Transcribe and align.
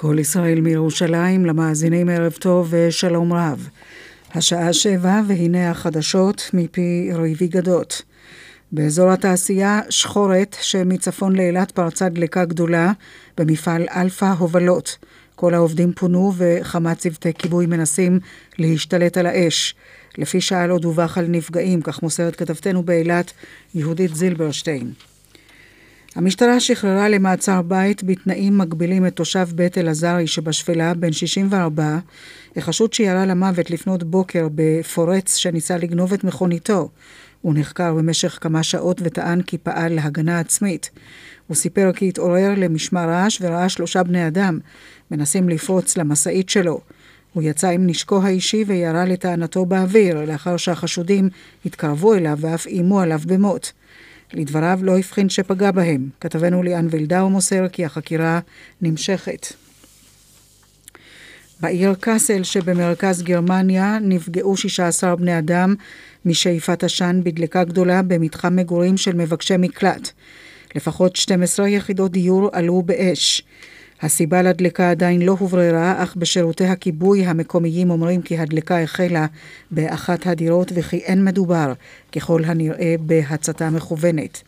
קול 0.00 0.16
ישראל 0.18 0.60
מירושלים, 0.60 1.46
למאזינים 1.46 2.08
ערב 2.08 2.32
טוב 2.32 2.68
ושלום 2.70 3.32
רב. 3.32 3.68
השעה 4.34 4.72
שבע 4.72 5.20
והנה 5.28 5.70
החדשות 5.70 6.50
מפי 6.52 7.10
ריבי 7.14 7.46
גדות. 7.46 8.02
באזור 8.72 9.10
התעשייה 9.10 9.80
שחורת 9.90 10.56
שמצפון 10.60 11.36
לאילת 11.36 11.70
פרצה 11.70 12.08
דלקה 12.08 12.44
גדולה 12.44 12.92
במפעל 13.38 13.86
אלפא 13.96 14.32
הובלות. 14.38 14.98
כל 15.34 15.54
העובדים 15.54 15.92
פונו 15.92 16.32
וכמה 16.36 16.94
צוותי 16.94 17.32
כיבוי 17.34 17.66
מנסים 17.66 18.20
להשתלט 18.58 19.16
על 19.16 19.26
האש. 19.26 19.74
לפי 20.18 20.40
שעה 20.40 20.66
לא 20.66 20.78
דווח 20.78 21.18
על 21.18 21.26
נפגעים, 21.28 21.82
כך 21.82 22.02
מוסרת 22.02 22.36
כתבתנו 22.36 22.82
באילת 22.82 23.32
יהודית 23.74 24.14
זילברשטיין. 24.14 24.92
המשטרה 26.16 26.60
שחררה 26.60 27.08
למעצר 27.08 27.62
בית 27.62 28.04
בתנאים 28.04 28.58
מגבילים 28.58 29.06
את 29.06 29.16
תושב 29.16 29.48
בית 29.54 29.78
אלעזרי 29.78 30.26
שבשפלה, 30.26 30.94
בן 30.94 31.12
64, 31.12 31.98
החשוד 32.56 32.92
שירה 32.92 33.26
למוות 33.26 33.70
לפנות 33.70 34.02
בוקר 34.02 34.48
בפורץ 34.54 35.36
שניסה 35.36 35.76
לגנוב 35.76 36.12
את 36.12 36.24
מכוניתו. 36.24 36.88
הוא 37.42 37.54
נחקר 37.56 37.94
במשך 37.94 38.38
כמה 38.40 38.62
שעות 38.62 39.00
וטען 39.04 39.42
כי 39.42 39.58
פעל 39.58 39.94
להגנה 39.94 40.40
עצמית. 40.40 40.90
הוא 41.46 41.56
סיפר 41.56 41.90
כי 41.96 42.08
התעורר 42.08 42.54
למשמע 42.56 43.04
רעש 43.06 43.38
וראה 43.40 43.68
שלושה 43.68 44.02
בני 44.02 44.26
אדם 44.26 44.58
מנסים 45.10 45.48
לפרוץ 45.48 45.96
למשאית 45.96 46.48
שלו. 46.48 46.80
הוא 47.32 47.42
יצא 47.42 47.68
עם 47.68 47.86
נשקו 47.86 48.22
האישי 48.22 48.64
וירה 48.66 49.04
לטענתו 49.04 49.66
באוויר, 49.66 50.24
לאחר 50.24 50.56
שהחשודים 50.56 51.28
התקרבו 51.66 52.14
אליו 52.14 52.38
ואף 52.40 52.66
איימו 52.66 53.00
עליו 53.00 53.20
במות. 53.26 53.72
לדבריו 54.32 54.78
לא 54.82 54.98
הבחין 54.98 55.28
שפגע 55.28 55.70
בהם. 55.70 56.08
כתבנו 56.20 56.62
ליאן 56.62 56.86
וילדאו 56.90 57.30
מוסר 57.30 57.68
כי 57.68 57.84
החקירה 57.84 58.40
נמשכת. 58.82 59.46
בעיר 61.60 61.94
קאסל 61.94 62.42
שבמרכז 62.42 63.22
גרמניה 63.22 63.98
נפגעו 64.00 64.56
16 64.56 65.16
בני 65.16 65.38
אדם 65.38 65.74
משאיפת 66.24 66.84
עשן 66.84 67.20
בדלקה 67.24 67.64
גדולה 67.64 68.02
במתחם 68.02 68.56
מגורים 68.56 68.96
של 68.96 69.12
מבקשי 69.12 69.56
מקלט. 69.58 70.10
לפחות 70.74 71.16
12 71.16 71.68
יחידות 71.68 72.12
דיור 72.12 72.48
עלו 72.52 72.82
באש. 72.82 73.42
הסיבה 74.02 74.42
לדלקה 74.42 74.90
עדיין 74.90 75.22
לא 75.22 75.36
הובררה, 75.38 76.02
אך 76.02 76.16
בשירותי 76.16 76.64
הכיבוי 76.64 77.26
המקומיים 77.26 77.90
אומרים 77.90 78.22
כי 78.22 78.38
הדלקה 78.38 78.82
החלה 78.82 79.26
באחת 79.70 80.26
הדירות 80.26 80.72
וכי 80.74 80.96
אין 80.96 81.24
מדובר, 81.24 81.72
ככל 82.12 82.44
הנראה, 82.44 82.94
בהצתה 83.00 83.70
מכוונת. 83.70 84.42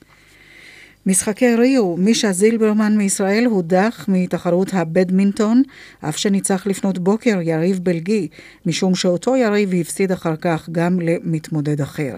משחקי 1.06 1.54
ריו, 1.54 1.96
מישה 1.96 2.32
זילברמן 2.32 2.96
מישראל 2.96 3.44
הודח 3.44 4.04
מתחרות 4.08 4.68
הבדמינטון, 4.72 5.62
אף 6.00 6.16
שניצח 6.16 6.66
לפנות 6.66 6.98
בוקר 6.98 7.38
יריב 7.42 7.80
בלגי, 7.82 8.28
משום 8.66 8.94
שאותו 8.94 9.36
יריב 9.36 9.74
הפסיד 9.74 10.12
אחר 10.12 10.36
כך 10.36 10.68
גם 10.72 11.00
למתמודד 11.00 11.80
אחר. 11.80 12.14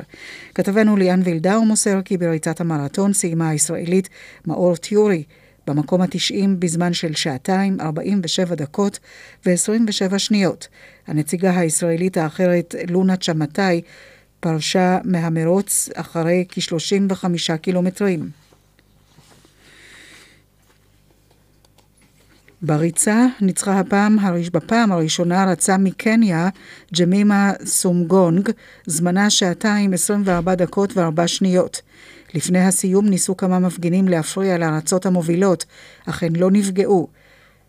כתבנו 0.54 0.96
ליאן 0.96 1.20
וילדאו 1.24 1.64
מוסר 1.64 2.02
כי 2.04 2.16
בריצת 2.16 2.60
המרתון 2.60 3.12
סיימה 3.12 3.48
הישראלית 3.48 4.08
מאור 4.46 4.76
טיורי 4.76 5.22
במקום 5.66 6.00
ה-90 6.00 6.48
בזמן 6.58 6.92
של 6.92 7.14
שעתיים, 7.14 7.80
47 7.80 8.54
דקות 8.54 8.98
ו-27 9.46 10.18
שניות. 10.18 10.68
הנציגה 11.06 11.58
הישראלית 11.58 12.16
האחרת, 12.16 12.74
לונה 12.88 13.16
צ'מטאי, 13.16 13.80
פרשה 14.40 14.98
מהמרוץ 15.04 15.88
אחרי 15.94 16.44
כ-35 16.48 17.56
קילומטרים. 17.56 18.30
בריצה 22.62 23.26
ניצחה 23.40 23.78
הפעם, 23.78 24.18
בפעם 24.52 24.92
הראשונה 24.92 25.44
רצה 25.44 25.76
מקניה 25.76 26.48
ג'מימה 26.98 27.52
סומגונג, 27.64 28.50
זמנה 28.86 29.30
שעתיים 29.30 29.92
24 29.92 30.54
דקות 30.54 30.96
ו-4 30.96 31.26
שניות. 31.26 31.82
לפני 32.34 32.64
הסיום 32.64 33.08
ניסו 33.08 33.36
כמה 33.36 33.58
מפגינים 33.58 34.08
להפריע 34.08 34.58
לארצות 34.58 35.06
המובילות, 35.06 35.64
אך 36.06 36.22
הן 36.22 36.36
לא 36.36 36.50
נפגעו. 36.50 37.08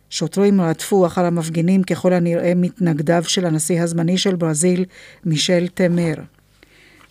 שוטרים 0.10 0.62
רדפו 0.62 1.06
אחר 1.06 1.26
המפגינים 1.26 1.84
ככל 1.84 2.14
הנראה 2.14 2.54
מתנגדיו 2.56 3.24
של 3.24 3.46
הנשיא 3.46 3.82
הזמני 3.82 4.18
של 4.18 4.36
ברזיל, 4.36 4.86
מישל 5.26 5.68
תמר. 5.68 6.16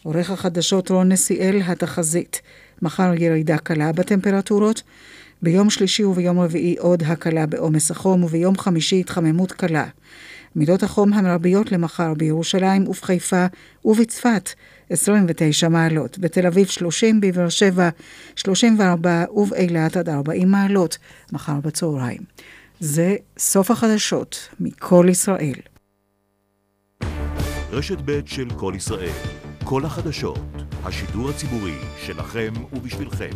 עורך 0.03 0.31
החדשות 0.31 0.91
רון 0.91 1.13
נסיאל, 1.13 1.63
התחזית. 1.67 2.41
מחר 2.83 3.13
ירידה 3.19 3.59
קלה 3.59 3.93
בטמפרטורות, 3.93 4.83
ביום 5.43 5.71
שלישי 5.71 6.05
וביום 6.05 6.41
רביעי 6.41 6.77
עוד 6.79 7.03
הקלה 7.03 7.47
בעומס 7.47 7.91
החום, 7.91 8.25
וביום 8.25 8.59
חמישי 8.59 9.01
התחממות 9.01 9.53
קלה. 9.53 9.87
מידות 10.57 10.83
החום 10.83 11.13
המרביות 11.13 11.73
למחר 11.73 12.15
בירושלים 12.15 12.89
ובחיפה 12.89 13.47
ובצפת 13.85 14.51
29 14.93 15.69
מעלות, 15.69 16.19
בתל 16.19 16.47
אביב 16.47 16.67
30, 16.67 17.21
בבאר 17.21 17.49
שבע 17.49 17.89
34 18.37 19.25
ובאילת 19.35 19.97
עד 19.97 20.09
40 20.09 20.51
מעלות, 20.51 20.99
מחר 21.33 21.61
בצהריים. 21.63 22.21
זה 22.81 23.17
סוף 23.39 23.71
החדשות 23.71 24.49
מכל 24.61 25.07
ישראל. 25.11 25.55
רשת 27.71 27.99
ב' 28.05 28.21
של 28.27 28.51
כל 28.57 28.73
ישראל, 28.77 29.13
כל 29.65 29.85
החדשות, 29.85 30.39
השידור 30.85 31.31
הציבורי 31.31 31.75
שלכם 32.07 32.53
ובשבילכם. 32.73 33.31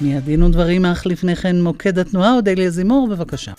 מיד 0.00 0.24
דין 0.24 0.42
ודברים 0.42 0.86
אך 0.86 1.06
לפני 1.06 1.36
כן 1.36 1.62
מוקד 1.62 1.98
התנועה, 1.98 2.34
אודליה 2.34 2.70
זימור, 2.70 3.08
בבקשה. 3.08 3.52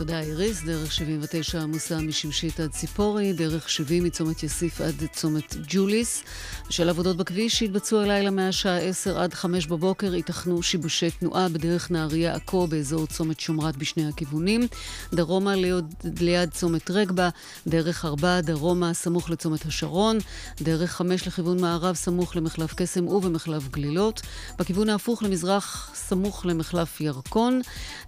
תודה 0.00 0.20
איריס, 0.20 0.62
דרך 0.62 0.92
79 0.92 1.60
עמוסה 1.60 1.98
משמשית 1.98 2.60
עד 2.60 2.70
ציפורי, 2.70 3.32
דרך 3.32 3.70
70 3.70 4.04
מצומת 4.04 4.42
יסיף 4.42 4.80
עד 4.80 4.94
צומת 5.12 5.56
ג'וליס. 5.68 6.22
בשל 6.68 6.88
עבודות 6.88 7.16
בכביש 7.16 7.58
שהתבצעו 7.58 8.00
הלילה 8.00 8.30
מהשעה 8.30 8.78
10 8.78 9.20
עד 9.20 9.34
5 9.34 9.66
בבוקר, 9.66 10.14
ייתכנו 10.14 10.62
שיבושי 10.62 11.10
תנועה 11.10 11.48
בדרך 11.48 11.90
נהריה 11.90 12.34
עכו 12.34 12.66
באזור 12.66 13.06
צומת 13.06 13.40
שומרת 13.40 13.76
בשני 13.76 14.08
הכיוונים. 14.08 14.66
דרומה 15.12 15.54
ליד, 15.54 15.94
ליד 16.20 16.50
צומת 16.50 16.90
רגבה, 16.90 17.28
דרך 17.66 18.04
4 18.04 18.40
דרומה 18.40 18.94
סמוך 18.94 19.30
לצומת 19.30 19.66
השרון, 19.66 20.18
דרך 20.60 20.92
5 20.92 21.26
לכיוון 21.26 21.60
מערב 21.60 21.94
סמוך 21.94 22.36
למחלף 22.36 22.74
קסם 22.74 23.06
ובמחלף 23.06 23.68
גלילות, 23.68 24.20
בכיוון 24.58 24.88
ההפוך 24.88 25.22
למזרח 25.22 25.90
סמוך 25.94 26.46
למחלף 26.46 27.00
ירקון, 27.00 27.60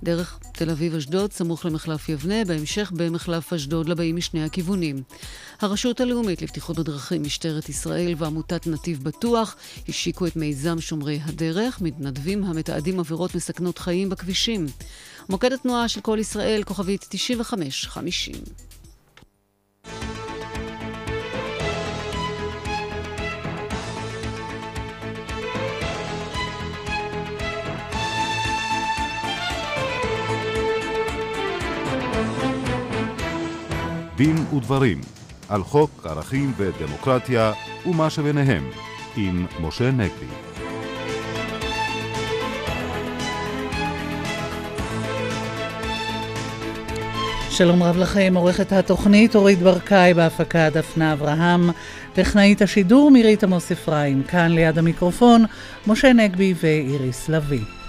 דרך 0.02 0.38
תל 0.52 0.70
אביב-אשדוד 0.70 1.32
סמוך 1.32 1.64
למחלף 1.64 1.81
במחלף 1.82 2.08
יבנה, 2.08 2.44
בהמשך 2.44 2.92
במחלף 2.96 3.52
אשדוד 3.52 3.88
לבאים 3.88 4.16
משני 4.16 4.44
הכיוונים. 4.44 5.02
הרשות 5.60 6.00
הלאומית 6.00 6.42
לבטיחות 6.42 6.78
בדרכים, 6.78 7.22
משטרת 7.22 7.68
ישראל 7.68 8.14
ועמותת 8.16 8.66
נתיב 8.66 9.04
בטוח 9.04 9.56
השיקו 9.88 10.26
את 10.26 10.36
מיזם 10.36 10.80
שומרי 10.80 11.20
הדרך, 11.24 11.80
מתנדבים 11.80 12.44
המתעדים 12.44 13.00
עבירות 13.00 13.34
מסכנות 13.34 13.78
חיים 13.78 14.08
בכבישים. 14.08 14.66
מוקד 15.28 15.52
התנועה 15.52 15.88
של 15.88 16.00
כל 16.00 16.18
ישראל, 16.20 16.62
כוכבית 16.64 17.06
9550. 17.10 18.34
דין 34.22 34.36
ודברים 34.56 35.00
על 35.48 35.62
חוק 35.62 36.06
ערכים 36.06 36.52
ודמוקרטיה 36.56 37.52
ומה 37.86 38.10
שביניהם 38.10 38.70
עם 39.16 39.46
משה 39.60 39.90
נגבי. 39.90 40.26
שלום 47.50 47.82
רב 47.82 47.96
לכם, 47.96 48.32
עורכת 48.36 48.72
התוכנית 48.72 49.34
אורית 49.34 49.58
ברקאי 49.58 50.14
בהפקה 50.14 50.70
דפנה 50.70 51.12
אברהם, 51.12 51.70
טכנאית 52.12 52.62
השידור 52.62 53.10
מירית 53.10 53.44
עמוס 53.44 53.72
אפרים, 53.72 54.22
כאן 54.22 54.50
ליד 54.50 54.78
המיקרופון 54.78 55.44
משה 55.86 56.12
נגבי 56.12 56.54
ואיריס 56.62 57.28
לביא. 57.28 57.81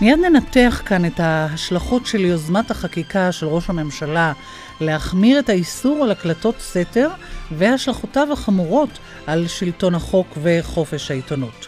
מיד 0.00 0.18
ננתח 0.18 0.82
כאן 0.86 1.04
את 1.04 1.20
ההשלכות 1.20 2.06
של 2.06 2.20
יוזמת 2.20 2.70
החקיקה 2.70 3.32
של 3.32 3.46
ראש 3.46 3.70
הממשלה 3.70 4.32
להחמיר 4.80 5.38
את 5.38 5.48
האיסור 5.48 6.04
על 6.04 6.10
הקלטות 6.10 6.54
סתר 6.60 7.08
והשלכותיו 7.52 8.32
החמורות 8.32 8.98
על 9.26 9.46
שלטון 9.46 9.94
החוק 9.94 10.26
וחופש 10.42 11.10
העיתונות. 11.10 11.66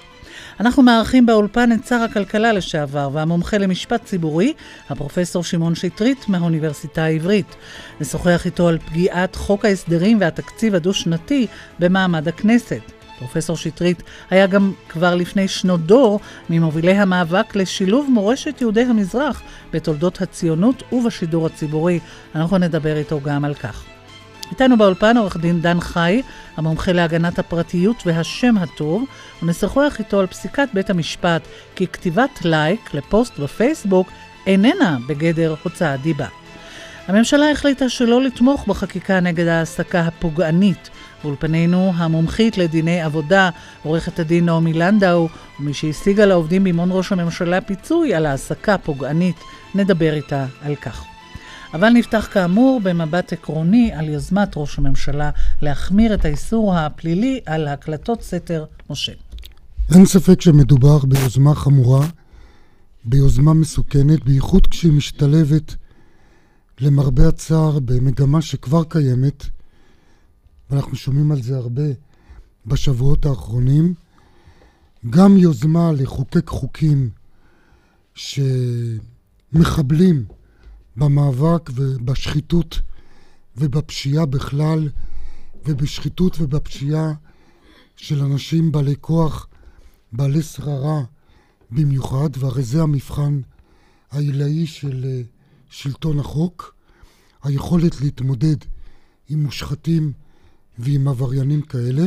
אנחנו 0.61 0.83
מארחים 0.83 1.27
באולפן 1.27 1.73
את 1.73 1.87
שר 1.87 2.03
הכלכלה 2.03 2.53
לשעבר 2.53 3.11
והמומחה 3.13 3.59
למשפט 3.59 4.05
ציבורי, 4.05 4.53
הפרופסור 4.91 5.45
שמעון 5.45 5.75
שטרית 5.75 6.29
מהאוניברסיטה 6.29 7.05
העברית. 7.05 7.57
נשוחח 8.01 8.47
איתו 8.47 8.69
על 8.69 8.79
פגיעת 8.79 9.37
חוק 9.37 9.65
ההסדרים 9.65 10.21
והתקציב 10.21 10.75
הדו-שנתי 10.75 11.47
במעמד 11.79 12.29
הכנסת. 12.29 12.98
פרופסור 13.19 13.57
שטרית 13.57 14.03
היה 14.31 14.47
גם 14.47 14.73
כבר 14.89 15.15
לפני 15.15 15.49
שנות 15.49 15.81
דור 15.81 16.21
ממובילי 16.51 16.93
המאבק 16.93 17.57
לשילוב 17.57 18.11
מורשת 18.11 18.61
יהודי 18.61 18.83
המזרח 18.83 19.43
בתולדות 19.73 20.23
הציונות 20.23 20.83
ובשידור 20.93 21.47
הציבורי. 21.47 22.01
אנחנו 22.35 22.59
נדבר 22.59 22.97
איתו 22.97 23.21
גם 23.21 23.45
על 23.45 23.55
כך. 23.55 23.85
איתנו 24.51 24.77
באולפן 24.77 25.17
עורך 25.17 25.37
דין 25.37 25.61
דן 25.61 25.81
חי, 25.81 26.23
המומחה 26.57 26.93
להגנת 26.93 27.39
הפרטיות 27.39 28.03
והשם 28.07 28.59
הטוב, 28.59 29.05
ונשוחח 29.43 29.97
איתו 29.99 30.21
על 30.21 30.27
פסיקת 30.27 30.69
בית 30.75 30.91
המשפט 30.91 31.43
כי 31.77 31.87
כתיבת 31.87 32.45
לייק 32.45 32.95
לפוסט 32.95 33.39
בפייסבוק 33.39 34.09
איננה 34.47 34.99
בגדר 35.09 35.55
הוצאת 35.63 36.01
דיבה. 36.01 36.27
הממשלה 37.07 37.51
החליטה 37.51 37.89
שלא 37.89 38.23
לתמוך 38.23 38.67
בחקיקה 38.67 39.21
נגד 39.21 39.47
ההעסקה 39.47 40.01
הפוגענית. 40.01 40.91
באולפנינו 41.23 41.93
המומחית 41.97 42.59
לדיני 42.59 43.01
עבודה, 43.01 43.51
עורכת 43.83 44.19
הדין 44.19 44.45
נעמי 44.45 44.73
לנדאו, 44.73 45.29
ומי 45.61 45.75
שהשיגה 45.75 46.27
לעובדים 46.27 46.65
במעון 46.65 46.89
ראש 46.93 47.13
הממשלה 47.13 47.61
פיצוי 47.61 48.15
על 48.15 48.27
העסקה 48.27 48.79
פוגענית, 48.79 49.37
נדבר 49.75 50.15
איתה 50.15 50.47
על 50.63 50.75
כך. 50.75 51.05
אבל 51.75 51.89
נפתח 51.89 52.29
כאמור 52.33 52.81
במבט 52.83 53.33
עקרוני 53.33 53.91
על 53.95 54.09
יוזמת 54.09 54.53
ראש 54.57 54.79
הממשלה 54.79 55.31
להחמיר 55.63 56.15
את 56.15 56.25
האיסור 56.25 56.75
הפלילי 56.75 57.41
על 57.47 57.69
הקלטות 57.69 58.23
סתר 58.23 58.65
משה. 58.91 59.13
אין 59.95 60.07
ספק 60.07 60.41
שמדובר 60.41 60.99
ביוזמה 60.99 61.55
חמורה, 61.55 62.07
ביוזמה 63.05 63.55
מסוכנת, 63.55 64.25
בייחוד 64.25 64.67
כשהיא 64.67 64.93
משתלבת 64.93 65.75
למרבה 66.81 67.29
הצער 67.29 67.79
במגמה 67.79 68.43
שכבר 68.43 68.85
קיימת, 68.85 69.47
ואנחנו 70.71 70.97
שומעים 70.97 71.33
על 71.33 71.43
זה 71.43 71.57
הרבה 71.57 71.83
בשבועות 72.67 73.27
האחרונים, 73.27 73.95
גם 75.11 75.37
יוזמה 75.37 75.93
לחוקק 75.93 76.49
חוקים 76.49 77.11
שמחבלים 79.55 80.25
במאבק 80.97 81.71
ובשחיתות 81.75 82.81
ובפשיעה 83.57 84.27
בכלל, 84.27 84.89
ובשחיתות 85.65 86.37
ובפשיעה 86.41 87.13
של 87.97 88.23
אנשים 88.23 88.73
בעלי 88.73 88.95
כוח, 89.01 89.47
בעלי 90.13 90.43
שררה 90.43 91.03
במיוחד, 91.71 92.29
והרי 92.39 92.63
זה 92.63 92.83
המבחן 92.83 93.41
העילאי 94.11 94.67
של 94.67 95.05
אה, 95.05 95.23
שלטון 95.71 96.19
החוק, 96.19 96.75
היכולת 97.43 98.01
להתמודד 98.01 98.57
עם 99.29 99.43
מושחתים 99.43 100.13
ועם 100.79 101.09
עבריינים 101.09 101.63
כאלה, 101.63 102.05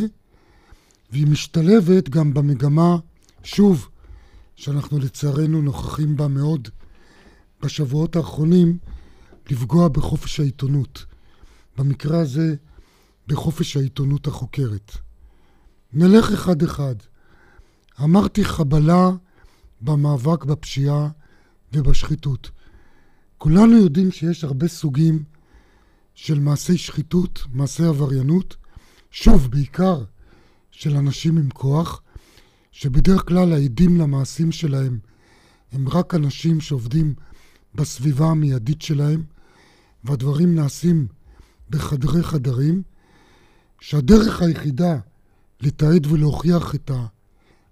והיא 1.11 1.27
משתלבת 1.27 2.09
גם 2.09 2.33
במגמה, 2.33 2.97
שוב, 3.43 3.89
שאנחנו 4.55 4.99
לצערנו 4.99 5.61
נוכחים 5.61 6.17
בה 6.17 6.27
מאוד 6.27 6.67
בשבועות 7.61 8.15
האחרונים, 8.15 8.77
לפגוע 9.49 9.87
בחופש 9.87 10.39
העיתונות. 10.39 11.05
במקרה 11.77 12.19
הזה, 12.19 12.55
בחופש 13.27 13.77
העיתונות 13.77 14.27
החוקרת. 14.27 14.91
נלך 15.93 16.31
אחד-אחד. 16.31 16.95
אמרתי 18.03 18.45
חבלה 18.45 19.09
במאבק 19.81 20.45
בפשיעה 20.45 21.09
ובשחיתות. 21.73 22.51
כולנו 23.37 23.77
יודעים 23.77 24.11
שיש 24.11 24.43
הרבה 24.43 24.67
סוגים 24.67 25.23
של 26.15 26.39
מעשי 26.39 26.77
שחיתות, 26.77 27.43
מעשי 27.53 27.83
עבריינות, 27.83 28.55
שוב, 29.11 29.51
בעיקר 29.51 30.03
של 30.71 30.95
אנשים 30.95 31.37
עם 31.37 31.49
כוח, 31.49 32.01
שבדרך 32.71 33.27
כלל 33.27 33.53
העדים 33.53 33.97
למעשים 33.97 34.51
שלהם 34.51 34.99
הם 35.71 35.89
רק 35.89 36.15
אנשים 36.15 36.61
שעובדים 36.61 37.13
בסביבה 37.75 38.25
המיידית 38.25 38.81
שלהם, 38.81 39.23
והדברים 40.03 40.55
נעשים 40.55 41.07
בחדרי 41.69 42.23
חדרים, 42.23 42.83
שהדרך 43.79 44.41
היחידה 44.41 44.97
לתעד 45.61 46.07
ולהוכיח 46.07 46.75
את 46.75 46.91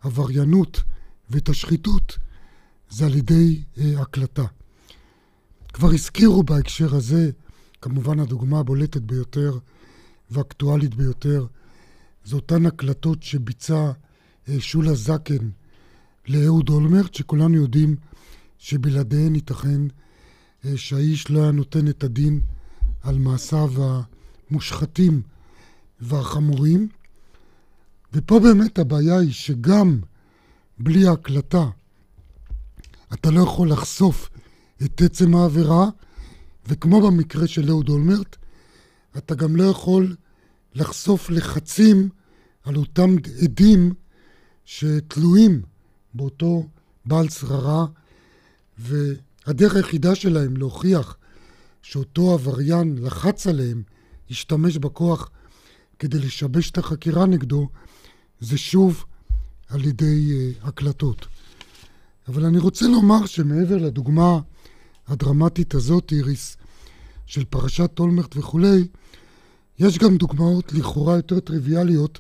העבריינות 0.04 0.82
ואת 1.30 1.50
השחיתות 1.50 2.18
זה 2.90 3.06
על 3.06 3.16
ידי 3.16 3.64
אה, 3.78 4.02
הקלטה. 4.02 4.46
כבר 5.74 5.92
הזכירו 5.92 6.44
בהקשר 6.44 6.96
הזה, 6.96 7.32
כמובן 7.82 8.20
הדוגמה 8.20 8.60
הבולטת 8.60 9.02
ביותר 9.02 9.58
ואקטואלית 10.32 10.96
ביותר, 10.96 11.46
זה 12.24 12.36
אותן 12.36 12.66
הקלטות 12.66 13.24
שביצע 13.24 13.92
אה, 14.50 14.60
שולה 14.60 14.94
זקן 14.94 15.50
לאהוד 16.28 16.70
אולמרט, 16.70 17.14
שכולנו 17.14 17.56
יודעים 17.56 17.96
שבלעדיהן 18.58 19.36
ייתכן 19.36 19.82
אה, 20.66 20.78
שהאיש 20.78 21.32
לא 21.32 21.42
היה 21.44 21.52
נותן 21.52 21.88
את 21.88 22.04
הדין 22.04 22.42
על 23.02 23.18
מעשיו 23.18 23.74
המושחתים 24.50 25.22
והחמורים. 26.02 26.88
ופה 28.14 28.40
באמת 28.40 28.80
הבעיה 28.80 29.20
היא 29.20 29.32
שגם 29.32 30.00
בלי 30.80 31.08
ההקלטה 31.08 31.70
אתה 33.14 33.32
לא 33.32 33.42
יכול 33.42 33.72
לחשוף 33.72 34.30
את 34.86 35.02
עצם 35.02 35.36
העבירה, 35.36 35.90
וכמו 36.68 37.02
במקרה 37.02 37.48
של 37.48 37.70
אהוד 37.70 37.90
אולמרט, 37.90 38.36
אתה 39.18 39.36
גם 39.36 39.56
לא 39.56 39.64
יכול 39.64 40.16
לחשוף 40.76 41.30
לחצים 41.30 42.10
על 42.64 42.76
אותם 42.76 43.16
עדים 43.42 43.94
שתלויים 44.66 45.62
באותו 46.14 46.68
בעל 47.06 47.30
שררה, 47.30 47.86
והדרך 48.78 49.76
היחידה 49.76 50.16
שלהם 50.16 50.58
להוכיח 50.58 51.18
שאותו 51.82 52.34
עבריין 52.34 52.98
לחץ 53.02 53.48
עליהם, 53.48 53.84
השתמש 54.30 54.78
בכוח 54.78 55.30
כדי 56.00 56.20
לשבש 56.20 56.72
את 56.72 56.78
החקירה 56.78 57.26
נגדו, 57.26 57.70
זה 58.40 58.58
שוב 58.58 59.06
על 59.68 59.86
ידי 59.86 60.32
uh, 60.32 60.68
הקלטות. 60.68 61.28
אבל 62.28 62.46
אני 62.46 62.58
רוצה 62.58 62.88
לומר 62.88 63.26
שמעבר 63.26 63.78
לדוגמה 63.78 64.40
הדרמטית 65.08 65.74
הזאת, 65.74 66.12
איריס, 66.12 66.58
של 67.30 67.46
פרשת 67.46 68.00
אולמרט 68.00 68.38
וכולי, 68.38 68.88
יש 69.80 69.98
גם 69.98 70.18
דוגמאות 70.18 70.74
לכאורה 70.74 71.16
יותר 71.16 71.40
טריוויאליות, 71.40 72.20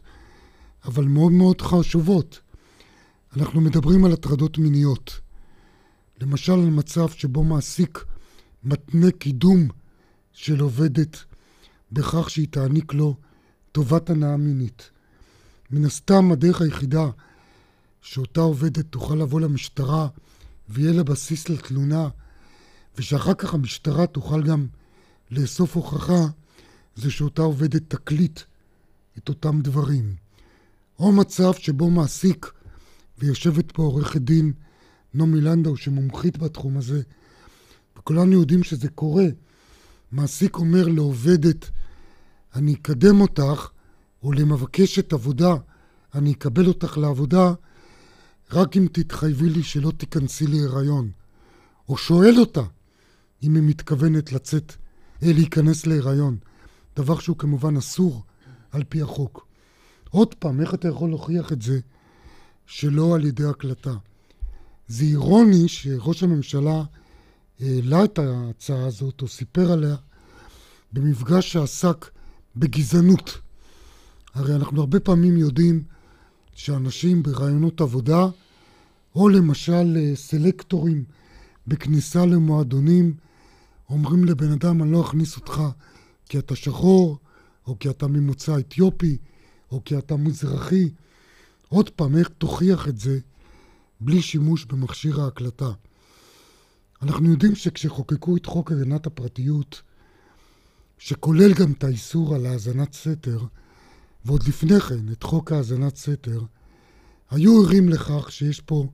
אבל 0.85 1.03
מאוד 1.05 1.31
מאוד 1.31 1.61
חשובות. 1.61 2.39
אנחנו 3.37 3.61
מדברים 3.61 4.05
על 4.05 4.13
הטרדות 4.13 4.57
מיניות. 4.57 5.19
למשל 6.21 6.53
על 6.53 6.69
מצב 6.69 7.09
שבו 7.09 7.43
מעסיק 7.43 8.05
מתנה 8.63 9.11
קידום 9.11 9.67
של 10.33 10.59
עובדת 10.59 11.17
בכך 11.91 12.29
שהיא 12.29 12.47
תעניק 12.51 12.93
לו 12.93 13.15
טובת 13.71 14.09
הנאה 14.09 14.37
מינית. 14.37 14.89
מן 15.71 15.85
הסתם 15.85 16.31
הדרך 16.31 16.61
היחידה 16.61 17.09
שאותה 18.01 18.41
עובדת 18.41 18.85
תוכל 18.89 19.15
לבוא 19.15 19.41
למשטרה 19.41 20.07
ויהיה 20.69 20.93
לה 20.93 21.03
בסיס 21.03 21.49
לתלונה 21.49 22.09
ושאחר 22.97 23.33
כך 23.33 23.53
המשטרה 23.53 24.07
תוכל 24.07 24.43
גם 24.43 24.67
לאסוף 25.31 25.75
הוכחה 25.75 26.27
זה 26.95 27.11
שאותה 27.11 27.41
עובדת 27.41 27.81
תקליט 27.87 28.39
את 29.17 29.29
אותם 29.29 29.61
דברים. 29.61 30.15
או 30.99 31.11
מצב 31.11 31.53
שבו 31.53 31.89
מעסיק, 31.89 32.51
ויושבת 33.17 33.71
פה 33.71 33.83
עורכת 33.83 34.21
דין 34.21 34.53
נעמי 35.13 35.41
לנדאו 35.41 35.77
שמומחית 35.77 36.37
בתחום 36.37 36.77
הזה, 36.77 37.01
וכולנו 37.97 38.31
יודעים 38.31 38.63
שזה 38.63 38.89
קורה. 38.89 39.25
מעסיק 40.11 40.55
אומר 40.55 40.87
לעובדת, 40.87 41.69
אני 42.55 42.73
אקדם 42.73 43.21
אותך, 43.21 43.69
או 44.23 44.31
למבקשת 44.31 45.13
עבודה, 45.13 45.55
אני 46.15 46.31
אקבל 46.31 46.67
אותך 46.67 46.97
לעבודה, 46.97 47.53
רק 48.51 48.77
אם 48.77 48.87
תתחייבי 48.91 49.49
לי 49.49 49.63
שלא 49.63 49.91
תיכנסי 49.97 50.47
להיריון. 50.47 51.11
או 51.89 51.97
שואל 51.97 52.39
אותה 52.39 52.63
אם 53.43 53.55
היא 53.55 53.63
מתכוונת 53.63 54.31
לצאת, 54.31 54.73
להיכנס 55.21 55.85
להיריון. 55.85 56.37
דבר 56.95 57.19
שהוא 57.19 57.37
כמובן 57.37 57.77
אסור 57.77 58.23
על 58.71 58.83
פי 58.89 59.01
החוק. 59.01 59.47
עוד 60.09 60.35
פעם, 60.35 60.61
איך 60.61 60.73
אתה 60.73 60.87
יכול 60.87 61.09
להוכיח 61.09 61.51
את 61.51 61.61
זה 61.61 61.79
שלא 62.65 63.15
על 63.15 63.25
ידי 63.25 63.45
הקלטה? 63.45 63.93
זה 64.87 65.05
אירוני 65.05 65.67
שראש 65.67 66.23
הממשלה 66.23 66.83
העלה 67.59 68.03
את 68.03 68.19
ההצעה 68.19 68.85
הזאת, 68.85 69.21
או 69.21 69.27
סיפר 69.27 69.71
עליה, 69.71 69.95
במפגש 70.93 71.51
שעסק 71.51 72.05
בגזענות. 72.55 73.39
הרי 74.33 74.55
אנחנו 74.55 74.81
הרבה 74.81 74.99
פעמים 74.99 75.37
יודעים 75.37 75.83
שאנשים 76.55 77.23
ברעיונות 77.23 77.81
עבודה, 77.81 78.27
או 79.15 79.29
למשל 79.29 79.97
אה, 79.97 80.15
סלקטורים 80.15 81.03
בכניסה 81.67 82.25
למועדונים, 82.25 83.13
אומרים 83.89 84.25
לבן 84.25 84.51
אדם, 84.51 84.83
אני 84.83 84.91
לא 84.91 85.01
אכניס 85.01 85.35
אותך 85.35 85.61
כי 86.29 86.39
אתה 86.39 86.55
שחור, 86.55 87.19
או 87.67 87.79
כי 87.79 87.89
אתה 87.89 88.07
ממוצא 88.07 88.59
אתיופי, 88.59 89.17
או 89.71 89.83
כי 89.83 89.97
אתה 89.97 90.15
מזרחי, 90.15 90.89
עוד 91.69 91.89
פעם, 91.89 92.17
איך 92.17 92.29
תוכיח 92.37 92.87
את 92.87 92.99
זה 92.99 93.19
בלי 93.99 94.21
שימוש 94.21 94.65
במכשיר 94.65 95.21
ההקלטה? 95.21 95.71
אנחנו 97.01 97.31
יודעים 97.31 97.55
שכשחוקקו 97.55 98.37
את 98.37 98.45
חוק 98.45 98.71
הגנת 98.71 99.05
הפרטיות, 99.07 99.81
שכולל 100.97 101.53
גם 101.53 101.71
את 101.71 101.83
האיסור 101.83 102.35
על 102.35 102.45
האזנת 102.45 102.93
סתר, 102.93 103.43
ועוד 104.25 104.43
לפני 104.47 104.79
כן 104.79 105.11
את 105.11 105.23
חוק 105.23 105.51
האזנת 105.51 105.95
סתר, 105.95 106.41
היו 107.31 107.63
ערים 107.63 107.89
לכך 107.89 108.31
שיש 108.31 108.61
פה 108.61 108.87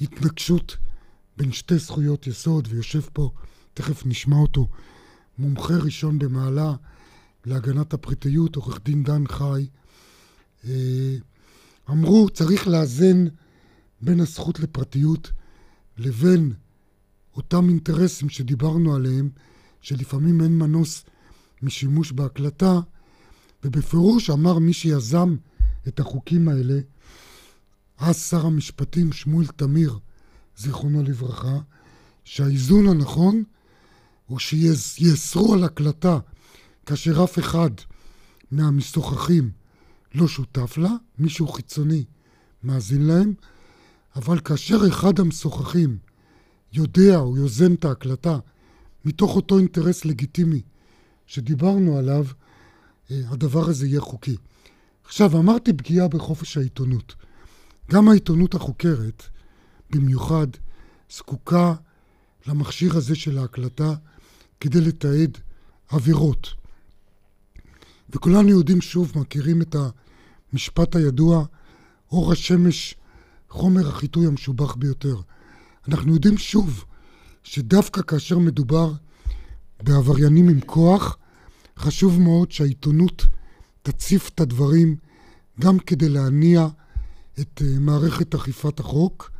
התנגשות 0.00 0.76
בין 1.36 1.52
שתי 1.52 1.78
זכויות 1.78 2.26
יסוד, 2.26 2.68
ויושב 2.70 3.00
פה, 3.12 3.30
תכף 3.78 4.06
נשמע 4.06 4.36
אותו, 4.36 4.68
מומחה 5.38 5.74
ראשון 5.74 6.18
במעלה 6.18 6.74
להגנת 7.46 7.94
הפרטיות, 7.94 8.56
עורך 8.56 8.80
דין 8.84 9.02
דן 9.02 9.26
חי, 9.26 9.66
אה, 10.64 11.16
אמרו 11.90 12.30
צריך 12.30 12.68
לאזן 12.68 13.24
בין 14.00 14.20
הזכות 14.20 14.60
לפרטיות 14.60 15.32
לבין 15.98 16.52
אותם 17.36 17.68
אינטרסים 17.68 18.28
שדיברנו 18.28 18.94
עליהם, 18.94 19.30
שלפעמים 19.80 20.40
אין 20.40 20.58
מנוס 20.58 21.04
משימוש 21.62 22.12
בהקלטה, 22.12 22.80
ובפירוש 23.64 24.30
אמר 24.30 24.58
מי 24.58 24.72
שיזם 24.72 25.36
את 25.88 26.00
החוקים 26.00 26.48
האלה, 26.48 26.80
אז 27.98 28.16
שר 28.16 28.46
המשפטים 28.46 29.12
שמואל 29.12 29.46
תמיר, 29.46 29.98
זיכרונו 30.56 31.02
לברכה, 31.02 31.58
שהאיזון 32.24 32.88
הנכון 32.88 33.42
הוא 34.28 34.38
שיאסרו 34.38 35.54
על 35.54 35.64
הקלטה 35.64 36.18
כאשר 36.86 37.24
אף 37.24 37.38
אחד 37.38 37.70
מהמשוחחים 38.50 39.50
לא 40.14 40.28
שותף 40.28 40.78
לה, 40.78 40.90
מישהו 41.18 41.48
חיצוני 41.48 42.04
מאזין 42.62 43.06
להם, 43.06 43.34
אבל 44.16 44.40
כאשר 44.40 44.78
אחד 44.88 45.20
המשוחחים 45.20 45.98
יודע 46.72 47.18
או 47.18 47.36
יוזם 47.36 47.74
את 47.74 47.84
ההקלטה 47.84 48.38
מתוך 49.04 49.36
אותו 49.36 49.58
אינטרס 49.58 50.04
לגיטימי 50.04 50.62
שדיברנו 51.26 51.98
עליו, 51.98 52.26
אה, 53.10 53.20
הדבר 53.28 53.68
הזה 53.68 53.86
יהיה 53.86 54.00
חוקי. 54.00 54.36
עכשיו, 55.04 55.38
אמרתי 55.38 55.72
פגיעה 55.72 56.08
בחופש 56.08 56.56
העיתונות. 56.56 57.14
גם 57.90 58.08
העיתונות 58.08 58.54
החוקרת, 58.54 59.22
במיוחד, 59.90 60.46
זקוקה 61.10 61.74
למכשיר 62.48 62.96
הזה 62.96 63.14
של 63.14 63.38
ההקלטה 63.38 63.94
כדי 64.60 64.80
לתעד 64.80 65.38
עבירות. 65.88 66.48
וכולנו 68.10 68.48
יודעים 68.48 68.80
שוב, 68.80 69.12
מכירים 69.16 69.62
את 69.62 69.76
המשפט 70.52 70.96
הידוע, 70.96 71.44
אור 72.10 72.32
השמש, 72.32 72.94
חומר 73.48 73.88
החיטוי 73.88 74.26
המשובח 74.26 74.74
ביותר. 74.74 75.16
אנחנו 75.88 76.14
יודעים 76.14 76.38
שוב, 76.38 76.84
שדווקא 77.42 78.02
כאשר 78.02 78.38
מדובר 78.38 78.92
בעבריינים 79.82 80.48
עם 80.48 80.60
כוח, 80.60 81.16
חשוב 81.78 82.20
מאוד 82.20 82.52
שהעיתונות 82.52 83.26
תציף 83.82 84.28
את 84.28 84.40
הדברים 84.40 84.96
גם 85.60 85.78
כדי 85.78 86.08
להניע 86.08 86.66
את 87.40 87.62
אה, 87.64 87.78
מערכת 87.80 88.34
אכיפת 88.34 88.80
החוק, 88.80 89.30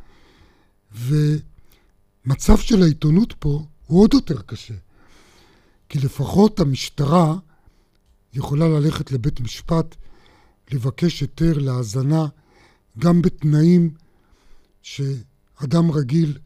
ומצב 2.25 2.57
של 2.57 2.83
העיתונות 2.83 3.33
פה 3.39 3.65
הוא 3.85 4.01
עוד 4.01 4.13
יותר 4.13 4.41
קשה. 4.41 4.73
כי 5.89 5.99
לפחות 5.99 6.59
המשטרה 6.59 7.35
יכולה 8.33 8.67
ללכת 8.67 9.11
לבית 9.11 9.39
משפט, 9.39 9.95
לבקש 10.71 11.21
היתר 11.21 11.57
להאזנה, 11.57 12.25
גם 12.99 13.21
בתנאים 13.21 13.93
שאדם 14.81 15.91
רגיל 15.91 16.37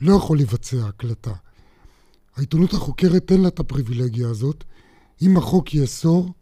לא 0.00 0.16
יכול 0.16 0.38
לבצע 0.38 0.86
הקלטה. 0.88 1.32
העיתונות 2.36 2.72
החוקרת 2.72 3.32
אין 3.32 3.42
לה 3.42 3.48
את 3.48 3.60
הפריבילגיה 3.60 4.28
הזאת. 4.28 4.64
אם 5.22 5.36
החוק 5.36 5.74
יאסור, 5.74 6.34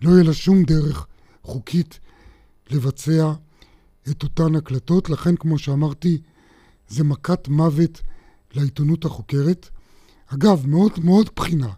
לא 0.00 0.10
יהיה 0.10 0.22
לה 0.22 0.32
שום 0.32 0.62
דרך 0.62 1.06
חוקית 1.42 1.98
לבצע 2.70 3.32
את 4.10 4.22
אותן 4.22 4.54
הקלטות. 4.54 5.10
לכן, 5.10 5.36
כמו 5.36 5.58
שאמרתי, 5.58 6.18
זה 6.88 7.04
מכת 7.04 7.48
מוות 7.48 8.00
לעיתונות 8.54 9.04
החוקרת. 9.04 9.68
אגב, 10.26 10.66
מאוד 10.66 10.92
מאוד 11.04 11.30
בחינה. 11.36 11.72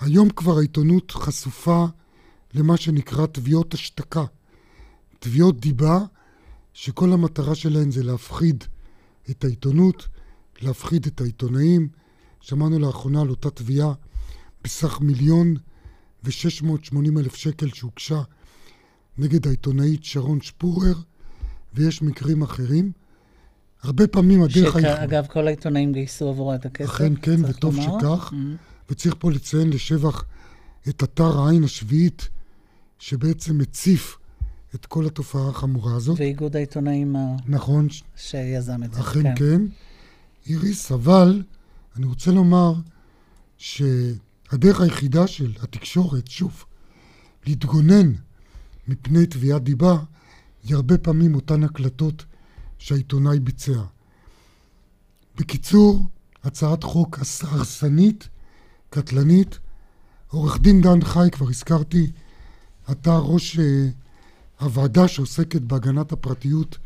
היום 0.00 0.30
כבר 0.30 0.58
העיתונות 0.58 1.10
חשופה 1.10 1.86
למה 2.54 2.76
שנקרא 2.76 3.26
תביעות 3.26 3.74
השתקה. 3.74 4.24
תביעות 5.18 5.60
דיבה 5.60 5.98
שכל 6.74 7.12
המטרה 7.12 7.54
שלהן 7.54 7.90
זה 7.90 8.02
להפחיד 8.02 8.64
את 9.30 9.44
העיתונות, 9.44 10.08
להפחיד 10.60 11.06
את 11.06 11.20
העיתונאים. 11.20 11.88
שמענו 12.40 12.78
לאחרונה 12.78 13.20
על 13.20 13.30
אותה 13.30 13.50
תביעה 13.50 13.92
בסך 14.64 15.00
מיליון 15.00 15.56
ושש 16.24 16.62
מאות 16.62 16.84
שמונים 16.84 17.18
אלף 17.18 17.34
שקל 17.34 17.68
שהוגשה 17.68 18.22
נגד 19.18 19.46
העיתונאית 19.46 20.04
שרון 20.04 20.40
שפורר, 20.40 20.94
ויש 21.74 22.02
מקרים 22.02 22.42
אחרים. 22.42 22.92
הרבה 23.82 24.06
פעמים 24.06 24.42
הדרך... 24.42 24.80
שאגב, 24.80 25.26
כל 25.26 25.46
העיתונאים 25.46 25.92
גייסו 25.92 26.28
עבורה 26.28 26.54
את 26.54 26.66
הכסף. 26.66 26.90
אכן 26.90 27.12
כן, 27.22 27.44
וטוב 27.44 27.76
לומר. 27.76 27.98
שכך. 27.98 28.32
Mm-hmm. 28.32 28.90
וצריך 28.90 29.14
פה 29.18 29.30
לציין 29.30 29.70
לשבח 29.70 30.24
את 30.88 31.02
אתר 31.02 31.40
העין 31.40 31.64
השביעית, 31.64 32.28
שבעצם 32.98 33.58
מציף 33.58 34.18
את 34.74 34.86
כל 34.86 35.06
התופעה 35.06 35.48
החמורה 35.48 35.96
הזאת. 35.96 36.20
ואיגוד 36.20 36.56
העיתונאים 36.56 37.16
נכון. 37.46 37.86
שיזם 38.16 38.82
את 38.84 38.92
זה. 38.92 39.00
אכן 39.00 39.22
כן. 39.22 39.34
כן. 39.34 39.62
איריס, 40.46 40.92
אבל 40.92 41.42
אני 41.96 42.06
רוצה 42.06 42.30
לומר 42.30 42.72
שהדרך 43.58 44.80
היחידה 44.80 45.26
של 45.26 45.52
התקשורת, 45.62 46.28
שוב, 46.28 46.64
להתגונן 47.46 48.12
מפני 48.88 49.26
תביעת 49.26 49.62
דיבה, 49.62 49.96
היא 50.64 50.74
הרבה 50.74 50.98
פעמים 50.98 51.34
אותן 51.34 51.64
הקלטות 51.64 52.24
שהעיתונאי 52.80 53.40
ביצע. 53.40 53.82
בקיצור, 55.36 56.06
הצעת 56.44 56.84
חוק 56.84 57.18
הרסנית, 57.42 58.28
קטלנית. 58.90 59.58
עורך 60.28 60.60
דין 60.60 60.80
דן 60.80 61.04
חי, 61.04 61.28
כבר 61.32 61.48
הזכרתי, 61.48 62.10
אתה 62.90 63.18
ראש 63.18 63.56
uh, 63.56 63.60
הוועדה 64.60 65.08
שעוסקת 65.08 65.60
בהגנת 65.60 66.12
הפרטיות 66.12 66.78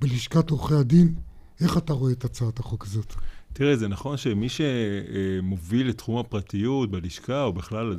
בלשכת 0.00 0.50
עורכי 0.50 0.74
הדין. 0.74 1.14
איך 1.60 1.76
אתה 1.76 1.92
רואה 1.92 2.12
את 2.12 2.24
הצעת 2.24 2.58
החוק 2.58 2.84
הזאת? 2.84 3.14
תראה, 3.52 3.76
זה 3.76 3.88
נכון 3.88 4.16
שמי 4.16 4.46
שמוביל 4.48 5.90
את 5.90 5.98
תחום 5.98 6.18
הפרטיות 6.18 6.90
בלשכה, 6.90 7.42
או 7.42 7.52
בכלל 7.52 7.96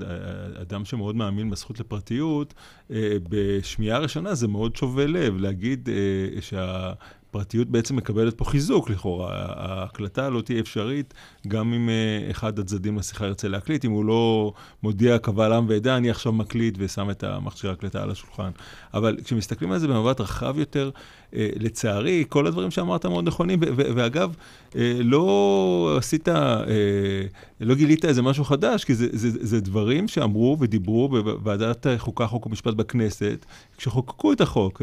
אדם 0.62 0.86
שמאוד 0.86 1.16
מאמין 1.16 1.50
בזכות 1.50 1.80
לפרטיות, 1.80 2.54
אה, 2.92 3.18
בשמיעה 3.30 4.00
ראשונה 4.00 4.36
זה 4.36 4.48
מאוד 4.48 4.76
שובה 4.76 5.06
לב 5.06 5.38
להגיד 5.38 5.90
אה, 5.90 6.42
שה... 6.42 6.94
הפרטיות 7.34 7.68
בעצם 7.68 7.96
מקבלת 7.96 8.38
פה 8.38 8.46
חיזוק 8.46 8.90
לכאורה. 8.90 9.32
ההקלטה 9.34 10.30
לא 10.30 10.42
תהיה 10.42 10.60
אפשרית 10.60 11.14
גם 11.48 11.74
אם 11.74 11.90
אה, 11.90 12.32
אחד 12.32 12.60
הצדדים 12.60 12.98
לשיחה 12.98 13.26
ירצה 13.26 13.48
להקליט, 13.48 13.86
אם 13.86 13.92
הוא 13.92 14.06
לא 14.06 14.54
מודיע 14.84 15.18
קבל 15.18 15.54
עם 15.54 15.66
ועדה, 15.70 15.98
אני 15.98 16.10
עכשיו 16.10 16.32
מקליט 16.32 16.76
ושם 16.78 17.10
את 17.10 17.24
המכשיר 17.24 17.70
ההקלטה 17.70 18.04
על 18.04 18.12
השולחן. 18.12 18.50
אבל 18.94 19.18
כשמסתכלים 19.24 19.72
על 19.72 19.80
זה 19.80 19.88
במבט 19.88 20.22
רחב 20.22 20.60
יותר, 20.60 20.90
אה, 21.36 21.50
לצערי, 21.60 22.24
כל 22.30 22.48
הדברים 22.48 22.72
שאמרת 22.72 23.06
מאוד 23.06 23.28
נכונים, 23.28 23.60
ואגב, 23.76 24.36
אה, 24.76 24.98
לא 25.00 25.96
עשית, 25.98 26.28
לא 27.60 27.76
גילית 27.76 28.06
איזה 28.06 28.22
משהו 28.22 28.44
חדש, 28.44 28.84
כי 28.84 28.96
זה, 28.96 29.08
זה, 29.12 29.30
זה 29.42 29.62
דברים 29.62 30.08
שאמרו 30.08 30.58
ודיברו 30.60 31.10
בוועדת 31.10 31.88
חוקה, 31.98 32.28
חוק 32.28 32.46
ומשפט 32.46 32.74
בכנסת, 32.74 33.46
כשחוקקו 33.78 34.34
את 34.34 34.42
החוק. 34.42 34.82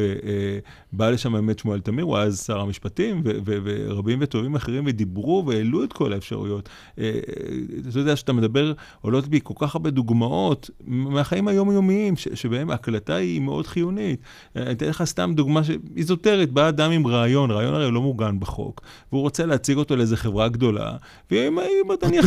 בא 0.93 1.11
לשם 1.11 1.33
באמת 1.33 1.59
שמואל 1.59 1.81
תמיר, 1.81 2.05
הוא 2.05 2.19
אז 2.19 2.40
שר 2.41 2.61
המשפטים, 2.61 3.23
ורבים 3.45 4.19
וטובים 4.23 4.55
אחרים, 4.55 4.85
ודיברו 4.87 5.45
והעלו 5.47 5.85
את 5.85 5.93
כל 5.93 6.13
האפשרויות. 6.13 6.69
אתה 6.95 7.99
יודע, 7.99 8.17
שאתה 8.17 8.33
מדבר, 8.33 8.73
עולות 9.01 9.29
בי 9.29 9.41
כל 9.43 9.55
כך 9.57 9.75
הרבה 9.75 9.91
דוגמאות 9.91 10.71
מהחיים 10.87 11.49
היומיומיים, 11.49 12.15
שבהם 12.17 12.71
ההקלטה 12.71 13.15
היא 13.15 13.41
מאוד 13.41 13.67
חיונית. 13.67 14.21
אני 14.57 14.73
אתן 14.73 14.89
לך 14.89 15.05
סתם 15.05 15.33
דוגמה 15.35 15.61
איזוטרית. 15.97 16.53
בא 16.53 16.69
אדם 16.69 16.91
עם 16.91 17.07
רעיון, 17.07 17.51
רעיון 17.51 17.75
הרי 17.75 17.91
לא 17.91 18.01
מוגן 18.03 18.41
בחוק, 18.41 18.81
והוא 19.13 19.23
רוצה 19.23 19.47
להציג 19.47 19.77
אותו 19.77 19.97
לאיזה 19.97 20.17
חברה 20.17 20.49
גדולה, 20.49 20.97
ואם 21.31 21.59
נניח, 22.03 22.27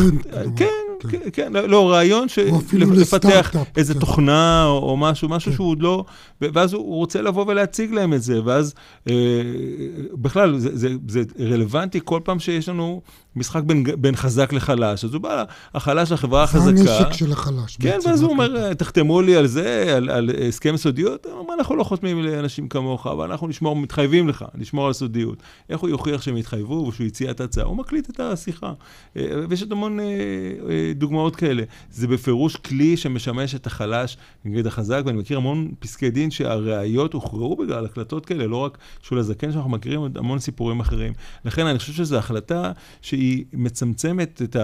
כן, 0.56 0.66
כן, 1.08 1.18
כן, 1.32 1.52
לא, 1.52 1.68
לא 1.68 1.90
רעיון 1.90 2.26
לפתח 2.72 3.56
איזה. 3.76 3.94
תוכנה 4.00 4.66
או 4.66 4.96
משהו, 4.96 5.28
משהו 5.28 5.50
כן. 5.50 5.56
שהוא 5.56 5.70
עוד 5.70 5.82
לא, 5.82 6.04
ואז 6.40 6.72
הוא 6.72 6.96
רוצה 6.96 7.22
לבוא 7.22 7.44
ולהציג 7.48 7.92
להם 7.92 8.12
את 8.12 8.22
זה, 8.22 8.40
ואז 8.44 8.74
אה, 9.08 9.14
בכלל, 10.12 10.58
זה, 10.58 11.22
רלוונטי 11.40 12.00
כל 12.04 12.20
פעם 12.24 12.38
שיש 12.38 12.68
לנו 12.68 13.02
משחק 13.36 13.62
בין, 13.62 13.84
בין 13.98 14.16
חזק 14.16 14.52
לחלש. 14.52 15.04
אז 15.04 15.14
הוא 15.14 15.22
בא, 15.22 15.44
החלש 15.74 16.12
לחברה 16.12 16.42
החזקה. 16.42 16.76
זה 16.76 16.98
הנשק 16.98 17.12
של 17.12 17.32
החלש. 17.32 17.76
כן, 17.76 17.98
ואז 18.06 18.22
הוא 18.22 18.30
אומר, 18.30 18.74
תחתמו 18.74 19.22
לי 19.22 19.36
על 19.36 19.46
זה, 19.46 19.94
על, 19.96 20.10
על 20.10 20.30
הסכם 20.48 20.76
סודיות. 20.76 21.26
הוא 21.26 21.34
אומר, 21.34 21.54
אנחנו 21.54 21.76
לא 21.76 21.84
חותמים 21.84 22.22
לאנשים 22.22 22.68
כמוך, 22.68 23.06
אבל 23.06 23.30
אנחנו 23.30 23.48
נשמור, 23.48 23.76
מתחייבים 23.76 24.28
לך, 24.28 24.44
נשמור 24.54 24.86
על 24.86 24.92
סודיות. 24.92 25.38
איך 25.70 25.80
הוא 25.80 25.90
יוכיח 25.90 26.22
שהם 26.22 26.36
התחייבו 26.36 26.86
ושהוא 26.88 27.06
הציע 27.06 27.30
את 27.30 27.40
ההצעה? 27.40 27.64
הוא 27.64 27.76
מקליט 27.76 28.10
את 28.10 28.20
השיחה. 28.20 28.72
אה, 29.16 29.22
ויש 29.48 29.62
עוד 29.62 29.72
המון 29.72 30.00
אה, 30.00 30.06
דוגמאות 30.94 31.36
כאלה. 31.36 31.62
זה 31.90 32.06
בפירוש 32.06 32.56
כלי 32.56 32.96
שמשמש 32.96 33.54
את 33.54 33.66
החלש 33.66 34.16
נגד 34.44 34.66
החזק, 34.66 35.02
ואני 35.06 35.18
מכיר 35.18 35.36
המון 35.36 35.70
פסקי 35.78 36.10
דין 36.10 36.30
שהראיות 36.30 37.12
הוכרעו 37.12 37.56
בגלל 37.56 37.84
הקלטות 37.84 38.26
כאלה, 38.26 38.46
לא 38.46 38.56
רק 38.56 38.78
שול 39.02 39.18
הזקן, 39.18 39.52
שאנחנו 39.52 39.70
מכירים 39.70 40.00
עוד 40.00 40.18
המון 40.18 40.38
סיפורים 40.38 40.80
אחרים. 40.80 41.12
לכן 41.44 41.66
אני 41.66 41.78
חושב 41.78 41.92
שזו 41.92 42.16
החלטה 42.16 42.72
שהיא 43.02 43.44
מצמצמת 43.52 44.42
את 44.42 44.56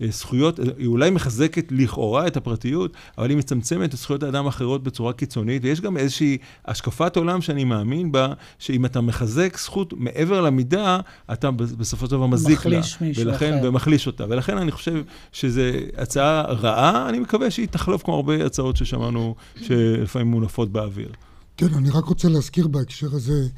הזכויות, 0.00 0.58
היא 0.78 0.86
אולי 0.86 1.10
מחזקת 1.10 1.64
לכאורה 1.70 2.26
את 2.26 2.36
הפרטיות, 2.36 2.92
אבל 3.18 3.30
היא 3.30 3.36
מצמצמת 3.36 3.94
את 3.94 3.98
זכויות 3.98 4.22
האדם 4.22 4.46
האחרות 4.46 4.82
בצורה 4.82 5.12
קיצונית, 5.12 5.64
ויש 5.64 5.80
גם 5.80 5.96
איזושהי 5.96 6.38
השקפת 6.64 7.16
עולם 7.16 7.40
שאני 7.40 7.64
מאמין 7.64 8.12
בה, 8.12 8.32
שאם 8.58 8.84
אתה 8.84 9.00
מחזק 9.00 9.58
זכות 9.58 9.92
מעבר 9.96 10.40
למידה, 10.40 11.00
אתה 11.32 11.50
בסופו 11.50 12.06
של 12.06 12.12
דבר 12.12 12.26
מזיק 12.26 12.66
לה. 12.66 12.78
מחליש 12.78 13.00
מישהו 13.00 13.26
ולכן, 13.26 13.58
אחר. 13.58 13.68
ומחליש 13.68 14.06
אותה. 14.06 14.24
ולכן 14.28 14.58
אני 14.58 14.72
חושב 14.72 15.02
שזו 15.32 15.60
הצעה 15.96 16.42
רעה, 16.42 17.08
אני 17.08 17.18
מקווה 17.18 17.50
שהיא 17.50 17.68
תחלוף 17.68 18.02
כמו 18.02 18.14
הרבה 18.14 18.46
הצעות 18.46 18.76
ששמענו, 18.76 19.34
שלפעמים 19.62 20.28
מונפות 20.28 20.72
באוויר. 20.72 21.12
כן, 21.56 21.74
אני 21.74 21.90
רק 21.90 22.04
רוצה 22.04 22.28
להזכיר 22.28 22.68
בהקשר 22.68 23.14
הזה, 23.14 23.48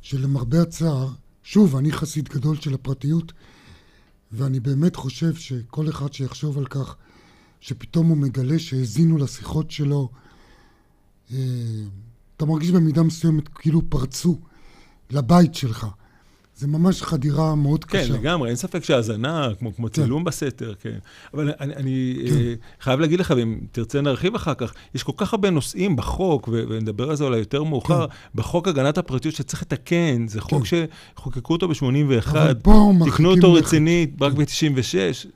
שלמרבה 0.00 0.62
הצער, 0.62 1.08
שוב, 1.42 1.76
אני 1.76 1.92
חסיד 1.92 2.28
גדול 2.28 2.56
של 2.56 2.74
הפרטיות, 2.74 3.32
ואני 4.32 4.60
באמת 4.60 4.96
חושב 4.96 5.34
שכל 5.34 5.88
אחד 5.88 6.12
שיחשוב 6.12 6.58
על 6.58 6.66
כך, 6.66 6.96
שפתאום 7.60 8.08
הוא 8.08 8.16
מגלה 8.16 8.58
שהאזינו 8.58 9.18
לשיחות 9.18 9.70
שלו, 9.70 10.08
אה, 11.32 11.38
אתה 12.36 12.44
מרגיש 12.44 12.70
במידה 12.70 13.02
מסוימת 13.02 13.48
כאילו 13.48 13.82
פרצו 13.90 14.38
לבית 15.10 15.54
שלך. 15.54 15.86
זה 16.60 16.66
ממש 16.66 17.02
חדירה 17.02 17.54
מאוד 17.54 17.84
כן, 17.84 17.98
קשה. 17.98 18.08
כן, 18.08 18.14
לגמרי, 18.14 18.48
אין 18.48 18.56
ספק 18.56 18.84
שהאזנה, 18.84 19.48
כמו, 19.58 19.74
כמו 19.76 19.86
כן. 19.86 19.92
צילום 19.92 20.24
בסתר, 20.24 20.74
כן. 20.80 20.98
אבל 21.34 21.52
אני, 21.60 21.74
אני 21.76 22.16
כן. 22.28 22.34
אה, 22.34 22.54
חייב 22.80 23.00
להגיד 23.00 23.20
לך, 23.20 23.34
ואם 23.36 23.58
תרצה 23.72 24.00
נרחיב 24.00 24.34
אחר 24.34 24.54
כך, 24.54 24.74
יש 24.94 25.02
כל 25.02 25.12
כך 25.16 25.32
הרבה 25.32 25.50
נושאים 25.50 25.96
בחוק, 25.96 26.48
ונדבר 26.52 27.10
על 27.10 27.16
זה 27.16 27.24
אולי 27.24 27.38
יותר 27.38 27.62
מאוחר, 27.62 28.06
כן. 28.06 28.14
בחוק 28.34 28.68
הגנת 28.68 28.98
הפרטיות 28.98 29.34
שצריך 29.34 29.62
לתקן, 29.62 30.28
זה 30.28 30.40
חוק 30.40 30.66
כן. 30.66 30.84
שחוקקו 31.16 31.52
אותו 31.52 31.68
ב-81, 31.68 32.36
תקנו 33.06 33.30
אותו 33.30 33.52
רצינית 33.52 34.22
רק 34.22 34.32
כן. 34.32 34.38
ב-96, 34.38 35.26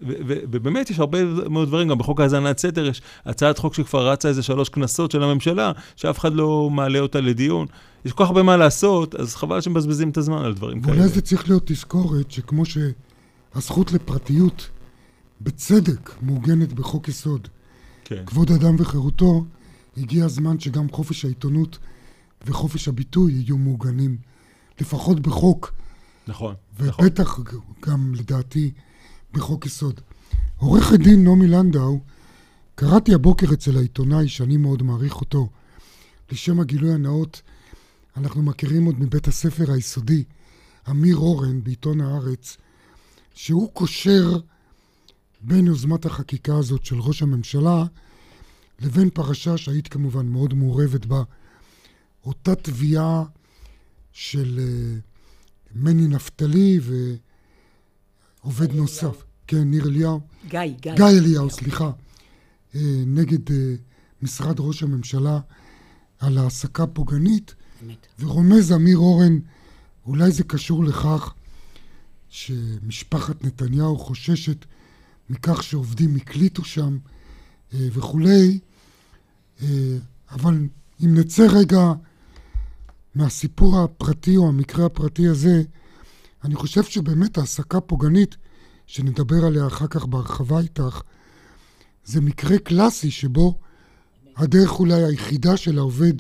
ובאמת 0.50 0.90
יש 0.90 0.98
הרבה 0.98 1.18
מאוד 1.50 1.68
דברים, 1.68 1.88
גם 1.88 1.98
בחוק 1.98 2.20
האזנת 2.20 2.58
סתר 2.58 2.86
יש 2.86 3.02
הצעת 3.26 3.58
חוק 3.58 3.74
שכבר 3.74 4.10
רצה 4.10 4.28
איזה 4.28 4.42
שלוש 4.42 4.68
כנסות 4.68 5.10
של 5.10 5.22
הממשלה, 5.22 5.72
שאף 5.96 6.18
אחד 6.18 6.34
לא 6.34 6.70
מעלה 6.70 6.98
אותה 6.98 7.20
לדיון. 7.20 7.66
יש 8.04 8.12
כל 8.12 8.24
כך 8.24 8.30
הרבה 8.30 8.42
מה 8.42 8.56
לעשות, 8.56 9.14
אז 9.14 9.34
חבל 9.34 9.60
שמבזבזים 9.60 10.10
את 10.10 10.16
הזמן 10.16 10.44
על 10.44 10.54
דברים 10.54 10.82
כאלה. 10.82 10.92
ואולי 10.92 11.08
זה 11.08 11.20
צריך 11.20 11.48
להיות 11.48 11.62
תזכורת 11.66 12.30
שכמו 12.30 12.62
שהזכות 12.64 13.92
לפרטיות 13.92 14.70
בצדק 15.40 16.10
מעוגנת 16.22 16.72
בחוק 16.72 17.08
יסוד, 17.08 17.48
כן. 18.04 18.22
כבוד 18.26 18.50
אדם 18.50 18.76
וחירותו, 18.78 19.44
הגיע 19.96 20.24
הזמן 20.24 20.60
שגם 20.60 20.90
חופש 20.90 21.24
העיתונות 21.24 21.78
וחופש 22.46 22.88
הביטוי 22.88 23.32
יהיו 23.32 23.58
מעוגנים, 23.58 24.16
לפחות 24.80 25.20
בחוק. 25.20 25.72
נכון, 26.28 26.54
ובטח 26.80 27.38
נכון. 27.38 27.60
גם, 27.86 28.14
לדעתי, 28.14 28.70
בחוק 29.32 29.66
יסוד. 29.66 30.00
עורכת 30.56 30.98
דין 30.98 31.24
נעמי 31.24 31.46
לנדאו, 31.46 32.00
קראתי 32.74 33.14
הבוקר 33.14 33.46
אצל 33.52 33.76
העיתונאי, 33.76 34.28
שאני 34.28 34.56
מאוד 34.56 34.82
מעריך 34.82 35.20
אותו, 35.20 35.48
לשם 36.32 36.60
הגילוי 36.60 36.94
הנאות, 36.94 37.42
אנחנו 38.16 38.42
מכירים 38.42 38.84
עוד 38.84 39.00
מבית 39.00 39.28
הספר 39.28 39.72
היסודי, 39.72 40.24
אמיר 40.90 41.16
אורן 41.16 41.64
בעיתון 41.64 42.00
הארץ, 42.00 42.56
שהוא 43.34 43.70
קושר 43.72 44.38
בין 45.40 45.66
יוזמת 45.66 46.06
החקיקה 46.06 46.56
הזאת 46.56 46.84
של 46.84 47.00
ראש 47.00 47.22
הממשלה 47.22 47.84
לבין 48.80 49.10
פרשה 49.10 49.56
שהיית 49.56 49.88
כמובן 49.88 50.26
מאוד 50.26 50.54
מעורבת 50.54 51.06
בה, 51.06 51.22
אותה 52.24 52.54
תביעה 52.54 53.24
של 54.12 54.58
uh, 54.58 55.00
מני 55.74 56.06
נפתלי 56.06 56.80
ועובד 58.42 58.72
נוסף, 58.72 59.02
אליהו. 59.02 59.20
כן, 59.46 59.62
ניר 59.70 59.84
אליהו. 59.86 60.20
גיא, 60.48 60.60
גיא. 60.80 60.94
גיא 60.94 61.04
אליהו, 61.04 61.50
סליחה, 61.50 61.90
uh, 62.72 62.76
נגד 63.06 63.48
uh, 63.48 63.52
משרד 64.22 64.60
ראש 64.60 64.82
הממשלה 64.82 65.40
על 66.18 66.38
העסקה 66.38 66.86
פוגענית. 66.86 67.54
באמת. 67.86 68.06
ורומז 68.18 68.72
אמיר 68.72 68.98
אורן, 68.98 69.38
אולי 70.06 70.32
זה 70.32 70.44
קשור 70.44 70.84
לכך 70.84 71.34
שמשפחת 72.28 73.44
נתניהו 73.44 73.98
חוששת 73.98 74.64
מכך 75.30 75.62
שעובדים 75.62 76.16
הקליטו 76.16 76.64
שם 76.64 76.98
אה, 77.74 77.88
וכולי, 77.92 78.58
אה, 79.62 79.68
אבל 80.30 80.68
אם 81.04 81.14
נצא 81.14 81.46
רגע 81.50 81.92
מהסיפור 83.14 83.80
הפרטי 83.80 84.36
או 84.36 84.48
המקרה 84.48 84.86
הפרטי 84.86 85.28
הזה, 85.28 85.62
אני 86.44 86.54
חושב 86.54 86.82
שבאמת 86.84 87.38
העסקה 87.38 87.80
פוגענית, 87.80 88.36
שנדבר 88.86 89.44
עליה 89.44 89.66
אחר 89.66 89.86
כך 89.86 90.04
בהרחבה 90.04 90.60
איתך, 90.60 91.02
זה 92.04 92.20
מקרה 92.20 92.58
קלאסי 92.58 93.10
שבו 93.10 93.58
הדרך 94.36 94.80
אולי 94.80 95.04
היחידה 95.04 95.56
של 95.56 95.78
העובד 95.78 96.14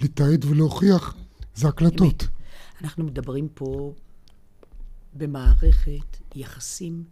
לתעד 0.00 0.44
ולהוכיח, 0.44 1.16
זה 1.54 1.68
הקלטות. 1.68 2.26
אנחנו 2.80 3.04
מדברים 3.04 3.48
פה 3.54 3.94
במערכת 5.14 6.16
יחסים 6.34 7.04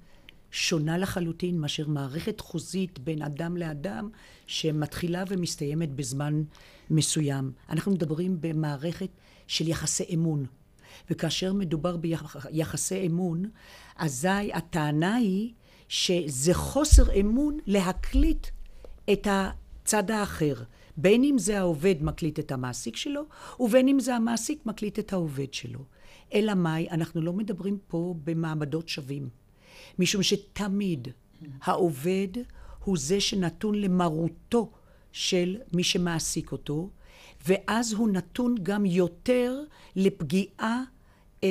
שונה 0.51 0.99
לחלוטין 0.99 1.61
מאשר 1.61 1.89
מערכת 1.89 2.41
חוזית 2.41 2.99
בין 2.99 3.23
אדם 3.23 3.57
לאדם 3.57 4.09
שמתחילה 4.47 5.25
ומסתיימת 5.29 5.91
בזמן 5.93 6.43
מסוים. 6.91 7.53
אנחנו 7.69 7.93
מדברים 7.93 8.37
במערכת 8.41 9.09
של 9.47 9.69
יחסי 9.69 10.05
אמון. 10.15 10.47
וכאשר 11.11 11.53
מדובר 11.53 11.97
ביחסי 11.97 13.07
אמון, 13.07 13.45
אזי 13.97 14.53
הטענה 14.55 15.15
היא 15.15 15.53
שזה 15.89 16.55
חוסר 16.55 17.21
אמון 17.21 17.59
להקליט 17.67 18.47
את 19.13 19.27
הצד 19.31 20.11
האחר. 20.11 20.55
בין 20.97 21.25
אם 21.25 21.39
זה 21.39 21.59
העובד 21.59 21.95
מקליט 22.01 22.39
את 22.39 22.53
המעסיק 22.53 22.97
שלו, 22.97 23.23
ובין 23.61 23.89
אם 23.89 24.01
זה 24.01 24.15
המעסיק 24.15 24.67
מקליט 24.67 24.99
את 24.99 25.13
העובד 25.13 25.55
שלו. 25.55 25.81
אלא 26.35 26.55
מאי, 26.55 26.91
אנחנו 26.91 27.21
לא 27.21 27.33
מדברים 27.33 27.79
פה 27.89 28.15
במעמדות 28.25 28.89
שווים. 28.89 29.29
משום 29.99 30.23
שתמיד 30.23 31.09
העובד 31.63 32.29
הוא 32.85 32.97
זה 32.99 33.21
שנתון 33.21 33.75
למרותו 33.75 34.71
של 35.13 35.57
מי 35.73 35.85
שמעסיק 35.85 36.53
אותו, 36.53 36.91
ואז 37.47 37.93
הוא 37.93 38.09
נתון 38.09 38.55
גם 38.63 38.87
יותר 38.87 39.63
לפגיעה 39.97 40.83
אה, 41.45 41.49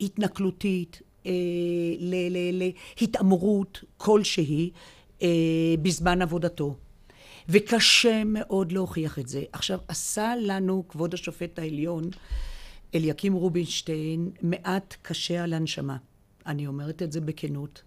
התנכלותית, 0.00 1.02
אה, 1.26 1.32
להתעמרות 3.00 3.84
כלשהי 3.96 4.70
אה, 5.22 5.28
בזמן 5.82 6.22
עבודתו. 6.22 6.76
וקשה 7.48 8.24
מאוד 8.24 8.72
להוכיח 8.72 9.18
את 9.18 9.28
זה. 9.28 9.42
עכשיו, 9.52 9.78
עשה 9.88 10.34
לנו 10.40 10.84
כבוד 10.88 11.14
השופט 11.14 11.58
העליון, 11.58 12.04
אליקים 12.94 13.32
רובינשטיין, 13.32 14.30
מעט 14.42 14.96
קשה 15.02 15.44
על 15.44 15.52
הנשמה. 15.52 15.96
אני 16.46 16.66
אומרת 16.66 17.02
את 17.02 17.12
זה 17.12 17.20
בכנות. 17.20 17.82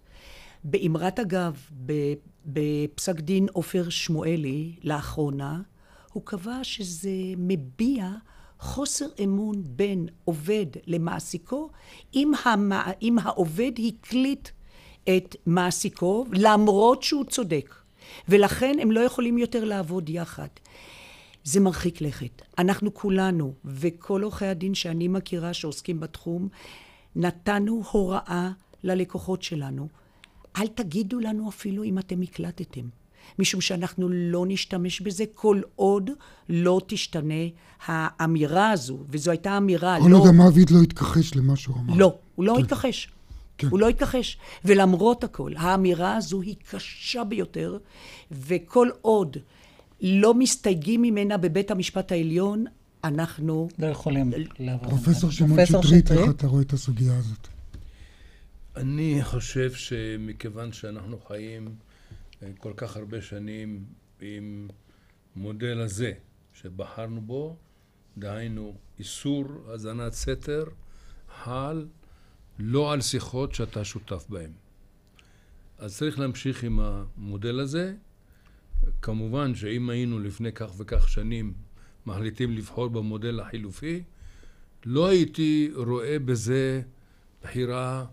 באמרת 0.64 1.18
אגב, 1.18 1.70
בפסק 2.46 3.20
דין 3.20 3.46
עופר 3.52 3.88
שמואלי, 3.88 4.72
לאחרונה, 4.82 5.60
הוא 6.12 6.22
קבע 6.26 6.58
שזה 6.62 7.10
מביע 7.36 8.10
חוסר 8.58 9.06
אמון 9.24 9.62
בין 9.66 10.08
עובד 10.24 10.66
למעסיקו, 10.86 11.70
אם, 12.14 12.32
המע... 12.44 12.82
אם 13.02 13.18
העובד 13.18 13.72
הקליט 13.88 14.48
את 15.16 15.36
מעסיקו, 15.46 16.26
למרות 16.32 17.02
שהוא 17.02 17.24
צודק. 17.24 17.74
ולכן 18.28 18.76
הם 18.80 18.90
לא 18.90 19.00
יכולים 19.00 19.38
יותר 19.38 19.64
לעבוד 19.64 20.08
יחד. 20.08 20.48
זה 21.44 21.60
מרחיק 21.60 22.00
לכת. 22.00 22.42
אנחנו 22.58 22.94
כולנו, 22.94 23.54
וכל 23.64 24.22
עורכי 24.22 24.46
הדין 24.46 24.74
שאני 24.74 25.08
מכירה 25.08 25.54
שעוסקים 25.54 26.00
בתחום, 26.00 26.48
נתנו 27.16 27.82
הוראה 27.90 28.50
ללקוחות 28.84 29.42
שלנו. 29.42 29.88
אל 30.56 30.66
תגידו 30.66 31.20
לנו 31.20 31.48
אפילו 31.48 31.84
אם 31.84 31.98
אתם 31.98 32.22
הקלטתם. 32.22 32.88
משום 33.38 33.60
שאנחנו 33.60 34.08
לא 34.08 34.44
נשתמש 34.48 35.00
בזה 35.00 35.24
כל 35.34 35.60
עוד 35.76 36.10
לא 36.48 36.80
תשתנה 36.86 37.44
האמירה 37.86 38.70
הזו, 38.70 38.98
וזו 39.08 39.30
הייתה 39.30 39.56
אמירה 39.56 39.98
כל 40.00 40.08
לא... 40.08 40.18
עוד 40.18 40.28
המעביד 40.28 40.70
לא 40.70 40.82
התכחש 40.82 41.34
למה 41.34 41.56
שהוא 41.56 41.76
אמר. 41.76 41.94
לא, 41.96 42.18
הוא 42.34 42.44
לא 42.44 42.54
כן. 42.56 42.62
התכחש. 42.62 43.08
כן. 43.58 43.66
הוא 43.66 43.78
לא 43.78 43.88
התכחש. 43.88 44.38
ולמרות 44.64 45.24
הכל, 45.24 45.52
האמירה 45.56 46.16
הזו 46.16 46.40
היא 46.40 46.56
קשה 46.70 47.24
ביותר, 47.24 47.78
וכל 48.30 48.88
עוד 49.00 49.36
לא 50.00 50.34
מסתייגים 50.34 51.02
ממנה 51.02 51.36
בבית 51.36 51.70
המשפט 51.70 52.12
העליון, 52.12 52.64
אנחנו... 53.04 53.68
לא 53.78 53.86
יכולים 53.86 54.32
לעבור. 54.58 54.88
פרופסור 54.88 55.30
שמעון 55.30 55.56
פרופסור 55.56 55.82
שטרית, 55.82 56.06
שטרית? 56.06 56.20
איך 56.20 56.30
אתה 56.30 56.46
רואה 56.46 56.62
את 56.62 56.72
הסוגיה 56.72 57.18
הזאת? 57.18 57.48
אני 58.76 59.18
חושב 59.22 59.72
שמכיוון 59.72 60.72
שאנחנו 60.72 61.18
חיים 61.28 61.74
אה, 62.42 62.48
כל 62.58 62.72
כך 62.76 62.96
הרבה 62.96 63.22
שנים 63.22 63.84
עם 64.20 64.68
מודל 65.36 65.80
הזה 65.80 66.12
שבחרנו 66.52 67.20
בו, 67.20 67.56
דהיינו 68.18 68.74
איסור 68.98 69.44
האזנת 69.70 70.12
סתר, 70.12 70.64
חל 71.44 71.86
לא 72.58 72.92
על 72.92 73.00
שיחות 73.00 73.54
שאתה 73.54 73.84
שותף 73.84 74.26
בהן. 74.28 74.50
אז 75.78 75.96
צריך 75.96 76.18
להמשיך 76.18 76.64
עם 76.64 76.80
המודל 76.80 77.60
הזה. 77.60 77.94
כמובן 79.02 79.54
שאם 79.54 79.90
היינו 79.90 80.18
לפני 80.18 80.52
כך 80.52 80.70
וכך 80.78 81.08
שנים 81.08 81.52
מחליטים 82.06 82.52
לבחור 82.52 82.88
במודל 82.88 83.40
החילופי, 83.40 84.02
לא 84.86 85.06
הייתי 85.06 85.70
רואה 85.74 86.18
בזה 86.18 86.82
בחירה 87.42 88.04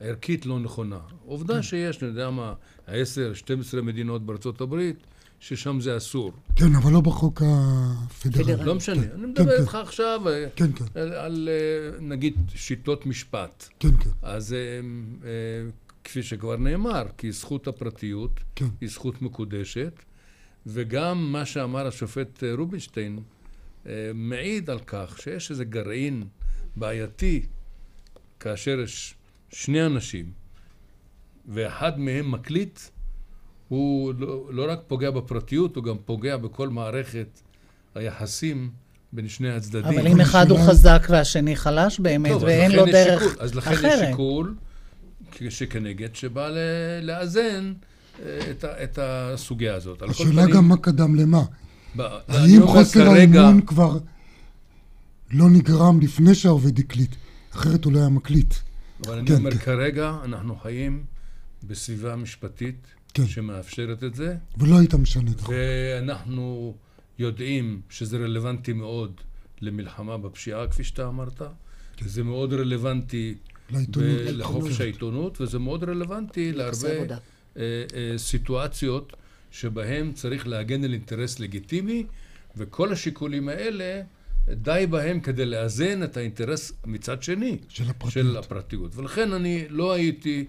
ערכית 0.00 0.46
לא 0.46 0.58
נכונה. 0.60 1.00
עובדה 1.24 1.62
שיש, 1.62 2.02
אני 2.02 2.10
יודע 2.10 2.30
מה, 2.30 2.54
10, 2.86 3.34
12 3.34 3.82
מדינות 3.82 4.26
בארצות 4.26 4.60
הברית, 4.60 4.96
ששם 5.40 5.80
זה 5.80 5.96
אסור. 5.96 6.32
כן, 6.56 6.74
אבל 6.74 6.92
לא 6.92 7.00
בחוק 7.00 7.42
הפדרלי. 7.46 8.44
פדרלי. 8.44 8.64
לא 8.64 8.74
משנה. 8.74 9.02
כן, 9.02 9.10
אני 9.10 9.22
כן, 9.22 9.28
מדבר 9.28 9.56
כן. 9.56 9.62
איתך 9.62 9.74
עכשיו 9.74 10.28
אה, 10.28 10.46
כן, 10.56 10.72
כן, 10.72 10.84
על, 10.94 11.12
על 11.12 11.48
אה, 11.48 12.00
נגיד 12.00 12.34
שיטות 12.54 13.06
משפט. 13.06 13.68
כן, 13.78 13.96
כן, 13.96 14.10
אז 14.22 14.52
אה, 14.52 15.70
כפי 16.04 16.22
שכבר 16.22 16.56
נאמר, 16.56 17.06
כי 17.18 17.32
זכות 17.32 17.68
הפרטיות 17.68 18.40
כן. 18.54 18.66
היא 18.80 18.88
זכות 18.88 19.22
מקודשת, 19.22 19.92
וגם 20.66 21.32
מה 21.32 21.46
שאמר 21.46 21.86
השופט 21.86 22.42
רובינשטיין 22.58 23.18
מעיד 24.14 24.70
על 24.70 24.78
כך 24.86 25.18
שיש 25.22 25.50
איזה 25.50 25.64
גרעין 25.64 26.24
בעייתי 26.76 27.46
כאשר 28.40 28.80
יש 28.80 29.14
שני 29.48 29.86
אנשים 29.86 30.32
ואחד 31.48 31.98
מהם 31.98 32.30
מקליט, 32.30 32.80
הוא 33.70 34.12
לא, 34.18 34.42
לא 34.50 34.72
רק 34.72 34.78
פוגע 34.86 35.10
בפרטיות, 35.10 35.76
הוא 35.76 35.84
גם 35.84 35.96
פוגע 36.04 36.36
בכל 36.36 36.68
מערכת 36.68 37.40
היחסים 37.94 38.70
בין 39.12 39.28
שני 39.28 39.50
הצדדים. 39.50 39.98
אבל 39.98 40.06
אם 40.06 40.20
אחד 40.20 40.50
הוא 40.50 40.58
חזק 40.58 41.06
והשני 41.10 41.56
חלש 41.56 42.00
באמת, 42.00 42.30
טוב, 42.32 42.42
אז 42.42 42.48
ואין 42.48 42.72
לו 42.72 42.86
יש 42.86 42.92
דרך 42.94 43.22
שיקול. 43.22 43.36
אז 43.44 43.54
לכן 43.54 43.72
יש 43.72 43.78
אחרת. 43.78 44.08
שיקול 44.08 44.54
שכנגד 45.50 46.14
שבא 46.14 46.48
ל- 46.48 46.58
לאזן 47.02 47.72
אה, 48.22 48.38
את, 48.50 48.64
ה- 48.64 48.84
את 48.84 48.98
הסוגיה 49.02 49.74
הזאת. 49.74 50.02
השאלה 50.02 50.46
גם 50.46 50.68
מה 50.68 50.76
קדם 50.76 51.14
למה. 51.14 51.42
ב- 51.96 52.00
אני 52.00 52.56
האם 52.56 52.66
חוסר 52.66 53.04
כרגע- 53.04 53.40
האמון 53.42 53.60
כבר 53.60 53.98
לא 55.32 55.50
נגרם 55.50 56.00
לפני 56.00 56.34
שהעובד 56.34 56.78
הקליט? 56.78 57.14
אחרת 57.52 57.84
הוא 57.84 57.92
לא 57.92 57.98
היה 57.98 58.08
מקליט. 58.08 58.54
אבל 59.06 59.18
אני 59.18 59.26
כן, 59.28 59.34
אומר, 59.34 59.50
כן. 59.50 59.58
כרגע 59.58 60.12
אנחנו 60.24 60.56
חיים 60.56 61.04
בסביבה 61.68 62.16
משפטית 62.16 62.86
כן. 63.10 63.26
שמאפשרת 63.26 64.04
את 64.04 64.14
זה, 64.14 64.36
ולא 64.58 64.78
היית 64.78 64.94
משנה 64.94 65.30
את 65.30 65.40
החוק. 65.40 65.54
ואנחנו 65.54 66.74
יודעים 67.18 67.80
שזה 67.90 68.16
רלוונטי 68.16 68.72
מאוד 68.72 69.20
למלחמה 69.60 70.18
בפשיעה, 70.18 70.66
כפי 70.68 70.84
שאתה 70.84 71.08
אמרת. 71.08 71.42
זה 72.00 72.22
מאוד 72.22 72.52
רלוונטי 72.52 73.34
לעיתונות. 73.70 74.20
לחופש 74.26 74.80
העיתונות, 74.80 75.40
וזה 75.40 75.58
מאוד 75.58 75.84
רלוונטי 75.84 76.52
להרבה. 76.52 76.88
אה, 76.88 77.04
אה, 77.56 78.18
סיטואציות 78.18 79.16
שבהם 79.50 80.12
צריך 80.12 80.46
להגן 80.46 80.84
על 80.84 80.92
אינטרס 80.92 81.40
לגיטימי, 81.40 82.06
וכל 82.56 82.92
השיקולים 82.92 83.48
האלה, 83.48 84.02
די 84.48 84.86
בהם 84.90 85.20
כדי 85.20 85.46
לאזן 85.46 86.02
את 86.02 86.16
האינטרס 86.16 86.72
מצד 86.86 87.22
שני 87.22 87.58
של 87.68 87.90
הפרטיות. 87.90 88.12
של 88.12 88.36
הפרטיות. 88.36 88.96
ולכן 88.96 89.32
אני 89.32 89.64
לא 89.68 89.92
הייתי 89.92 90.44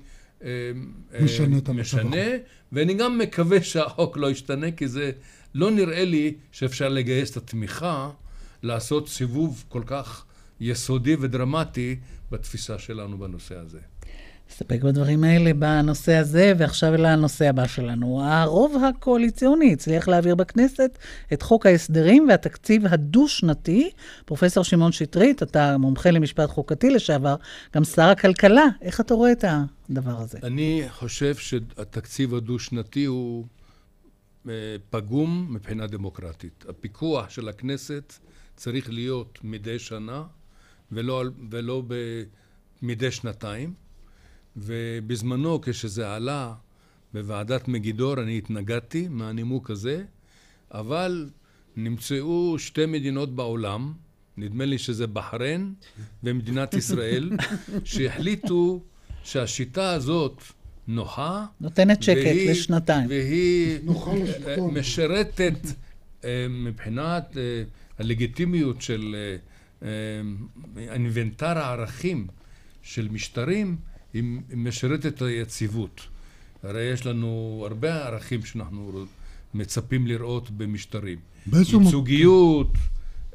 משנה 1.22 1.58
את 1.58 1.70
המצב 1.70 1.98
משנה, 1.98 2.26
ואני 2.72 2.94
גם 2.94 3.18
מקווה 3.18 3.64
שהחוק 3.64 4.18
לא 4.18 4.32
ישתנה, 4.32 4.72
כי 4.72 4.88
זה 4.88 5.12
לא 5.54 5.72
נראה 5.72 6.06
לי 6.06 6.34
שאפשר 6.52 6.90
לגייס 6.90 7.32
את 7.32 7.38
התמיכה 7.38 8.10
לעשות 8.64 9.10
סיבוב 9.10 9.64
כל 9.70 9.84
כך 9.86 10.26
יסודי 10.60 11.16
ודרמטי 11.20 12.00
בתפיסה 12.32 12.80
שלנו 12.80 13.18
בנושא 13.18 13.56
הזה. 13.58 13.80
נסתפק 14.52 14.84
בדברים 14.84 15.24
האלה 15.24 15.54
בנושא 15.54 16.16
הזה, 16.16 16.54
ועכשיו 16.58 16.94
אל 16.94 17.06
הנושא 17.06 17.50
הבא 17.50 17.68
שלנו. 17.68 18.24
הרוב 18.24 18.76
הקואליציוני 18.84 19.74
הצליח 19.74 20.08
להעביר 20.08 20.36
בכנסת 20.36 20.98
את 21.34 21.42
חוק 21.42 21.66
ההסדרים 21.66 22.28
והתקציב 22.30 22.86
הדו-שנתי. 22.86 23.92
פרופסור 24.26 24.64
שמעון 24.64 24.92
שטרית, 24.92 25.44
אתה 25.44 25.78
מומחה 25.78 26.12
למשפט 26.12 26.50
חוקתי 26.50 26.90
לשעבר, 26.90 27.36
גם 27.76 27.84
שר 27.84 28.02
הכלכלה. 28.02 28.66
איך 28.82 29.02
אתה 29.02 29.14
רואה 29.14 29.32
את 29.32 29.46
הדבר 29.90 30.18
הזה? 30.18 30.38
אני 30.44 30.84
חושב 30.90 31.36
שהתקציב 31.36 32.36
הדו-שנתי 32.36 33.06
הוא 33.06 33.46
אה, 34.50 34.54
פגום 34.90 35.48
מבחינה 35.50 35.88
דמוקרטית. 35.88 36.66
הפיקוח 36.70 37.30
של 37.30 37.50
הכנסת 37.50 38.14
צריך 38.56 38.90
להיות 38.90 39.40
מדי 39.44 39.80
שנה 39.80 40.24
ולא, 40.92 41.24
ולא 41.50 41.84
ב, 41.88 41.96
מדי 42.82 43.12
שנתיים. 43.12 43.91
ובזמנו, 44.58 45.62
כשזה 45.62 46.14
עלה 46.16 46.54
בוועדת 47.14 47.68
מגידור, 47.68 48.22
אני 48.22 48.38
התנגדתי 48.38 49.08
מהנימוק 49.08 49.70
הזה, 49.70 50.04
אבל 50.72 51.30
נמצאו 51.76 52.56
שתי 52.60 52.86
מדינות 52.86 53.36
בעולם, 53.36 53.94
נדמה 54.38 54.66
לי 54.66 54.78
שזה 54.78 55.08
בחריין 55.08 55.74
ומדינת 56.24 56.74
ישראל, 56.74 57.32
שהחליטו 57.84 58.82
שהשיטה 59.24 59.92
הזאת 59.92 60.42
נוחה. 60.88 61.46
נותנת 61.62 62.04
שקט 62.04 62.18
והיא- 62.18 62.50
לשנתיים. 62.52 63.10
והיא 63.10 63.80
משרתת 64.80 65.54
אה, 66.24 66.46
מבחינת 66.50 67.38
אה, 67.38 67.64
הלגיטימיות 68.00 68.82
של 68.82 69.16
אה, 69.82 69.88
אינוונטר 70.94 71.58
הערכים 71.58 72.28
של 72.82 73.08
משטרים, 73.12 73.78
היא 74.14 74.24
משרתת 74.54 75.06
את 75.06 75.22
היציבות. 75.22 76.02
הרי 76.64 76.82
יש 76.84 77.06
לנו 77.06 77.64
הרבה 77.70 78.06
ערכים 78.06 78.46
שאנחנו 78.46 79.06
מצפים 79.54 80.08
לראות 80.08 80.50
במשטרים. 80.50 81.18
ייצוגיות, 81.54 82.72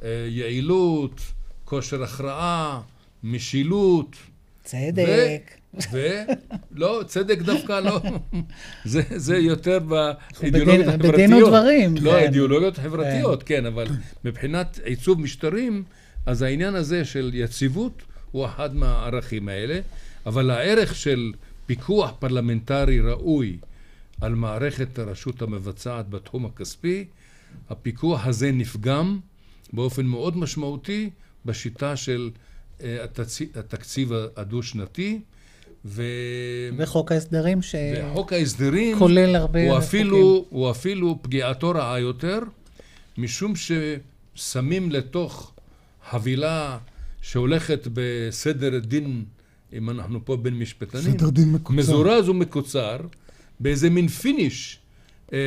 אה, 0.02 0.08
יעילות, 0.28 1.20
כושר 1.64 2.02
הכרעה, 2.02 2.80
משילות. 3.24 4.16
צדק. 4.64 5.50
ו... 5.92 6.08
לא, 6.72 7.02
צדק 7.06 7.38
דווקא 7.38 7.80
לא. 7.80 8.00
זה, 8.84 9.02
זה 9.16 9.36
יותר 9.36 9.78
באידיאולוגיות 9.78 10.86
בדין- 10.86 10.88
החברתיות. 10.88 11.14
בדין 11.14 11.34
ודברים, 11.34 11.94
לא, 12.00 12.10
כן. 12.10 12.16
האידיאולוגיות 12.16 12.78
החברתיות, 12.78 13.42
כן, 13.42 13.66
אבל 13.66 13.86
מבחינת 14.24 14.80
עיצוב 14.84 15.20
משטרים, 15.20 15.84
אז 16.26 16.42
העניין 16.42 16.74
הזה 16.74 17.04
של 17.04 17.30
יציבות 17.34 18.02
הוא 18.30 18.46
אחד 18.46 18.74
מהערכים 18.76 19.48
האלה, 19.48 19.80
אבל 20.26 20.50
הערך 20.50 20.94
של 20.94 21.32
פיקוח 21.66 22.12
פרלמנטרי 22.18 23.00
ראוי 23.00 23.58
על 24.20 24.34
מערכת 24.34 24.98
הרשות 24.98 25.42
המבצעת 25.42 26.08
בתחום 26.10 26.46
הכספי, 26.46 27.04
הפיקוח 27.70 28.26
הזה 28.26 28.52
נפגם 28.52 29.18
באופן 29.72 30.06
מאוד 30.06 30.36
משמעותי 30.36 31.10
בשיטה 31.44 31.96
של 31.96 32.30
אה, 32.82 33.04
התצ- 33.04 33.58
התקציב 33.58 34.12
הדו-שנתי, 34.36 35.20
ו... 35.84 36.02
וחוק 36.76 37.12
ההסדרים 37.12 37.62
ש... 37.62 37.74
וחוק 37.96 38.32
ההסדרים 38.32 38.98
כולל 38.98 39.36
הרבה 39.36 39.60
הוא 39.60 39.68
חוקים. 39.68 39.82
אפילו, 39.88 40.46
הוא 40.50 40.70
אפילו 40.70 41.18
פגיעתו 41.22 41.70
רעה 41.70 42.00
יותר, 42.00 42.38
משום 43.18 43.52
ששמים 43.56 44.90
לתוך 44.92 45.52
חבילה 46.10 46.78
שהולכת 47.22 47.88
בסדר 47.92 48.78
דין, 48.78 49.24
אם 49.72 49.90
אנחנו 49.90 50.24
פה 50.24 50.36
בין 50.36 50.54
משפטנים, 50.54 51.18
סדר 51.18 51.30
דין 51.30 51.52
מקוצר. 51.52 51.74
מזורז 51.74 52.28
ומקוצר, 52.28 52.96
באיזה 53.60 53.90
מין 53.90 54.08
פיניש 54.08 54.78
אה, 55.32 55.38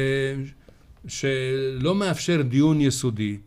שלא 1.08 1.96
מאפשר 1.96 2.42
דיון 2.42 2.82
יסודי, 2.82 3.38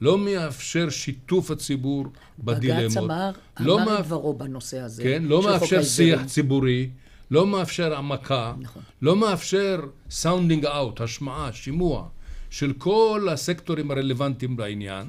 לא 0.00 0.18
מאפשר 0.18 0.90
שיתוף 0.90 1.50
הציבור 1.50 2.06
בדילמות. 2.38 2.84
בג"ץ 2.84 2.96
אמר, 2.96 3.30
לא 3.60 3.82
אמר 3.82 4.00
את 4.00 4.04
דברו 4.04 4.34
בנושא 4.34 4.80
הזה. 4.80 5.02
כן, 5.02 5.22
לא 5.26 5.42
מאפשר. 5.42 5.82
שיח 5.82 6.24
ציבורי, 6.24 6.90
לא 7.30 7.46
מאפשר 7.46 7.94
העמקה, 7.94 8.54
נכון. 8.60 8.82
לא 9.02 9.16
מאפשר 9.16 9.80
sounding 10.10 10.66
out, 10.66 11.00
השמעה, 11.00 11.52
שימוע, 11.52 12.08
של 12.50 12.72
כל 12.72 13.28
הסקטורים 13.30 13.90
הרלוונטיים 13.90 14.58
לעניין, 14.58 15.06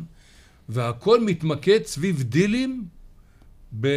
והכל 0.70 1.24
מתמקד 1.24 1.80
סביב 1.86 2.24
דילים, 2.24 2.86
ב... 3.80 3.88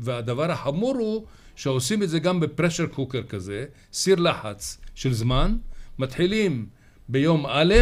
והדבר 0.00 0.50
החמור 0.50 0.96
הוא 0.96 1.26
שעושים 1.56 2.02
את 2.02 2.08
זה 2.08 2.18
גם 2.18 2.40
בפרשר 2.40 2.86
קוקר 2.86 3.22
כזה, 3.22 3.64
סיר 3.92 4.20
לחץ 4.20 4.78
של 4.94 5.12
זמן, 5.12 5.56
מתחילים 5.98 6.66
ביום 7.08 7.46
א' 7.48 7.74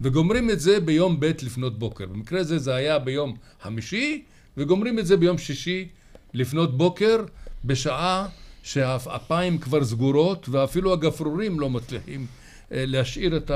וגומרים 0.00 0.50
את 0.50 0.60
זה 0.60 0.80
ביום 0.80 1.20
ב' 1.20 1.24
לפנות 1.42 1.78
בוקר. 1.78 2.06
במקרה 2.06 2.40
הזה 2.40 2.58
זה 2.58 2.74
היה 2.74 2.98
ביום 2.98 3.36
חמישי 3.62 4.24
וגומרים 4.56 4.98
את 4.98 5.06
זה 5.06 5.16
ביום 5.16 5.38
שישי 5.38 5.88
לפנות 6.34 6.76
בוקר 6.76 7.24
בשעה 7.64 8.28
שהאפיים 8.62 9.58
כבר 9.58 9.84
סגורות 9.84 10.48
ואפילו 10.48 10.92
הגפרורים 10.92 11.60
לא 11.60 11.70
מצליחים 11.70 12.26
אה, 12.72 12.84
להשאיר 12.86 13.36
את 13.36 13.50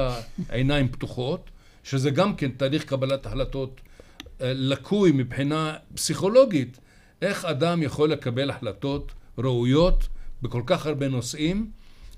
העיניים 0.49 0.89
פתוחות, 0.89 1.51
שזה 1.85 2.11
גם 2.11 2.37
כן 2.37 2.51
תהליך 2.51 2.85
קבלת 2.85 3.27
החלטות 3.27 3.81
אה, 4.41 4.53
לקוי 4.55 5.13
מבחינה 5.13 5.75
פסיכולוגית, 5.95 6.79
איך 7.23 7.45
אדם 7.45 7.83
יכול 7.83 8.13
לקבל 8.13 8.51
החלטות 8.51 9.13
ראויות 9.39 10.09
בכל 10.43 10.63
כך 10.67 10.87
הרבה 10.87 11.09
נושאים, 11.09 11.71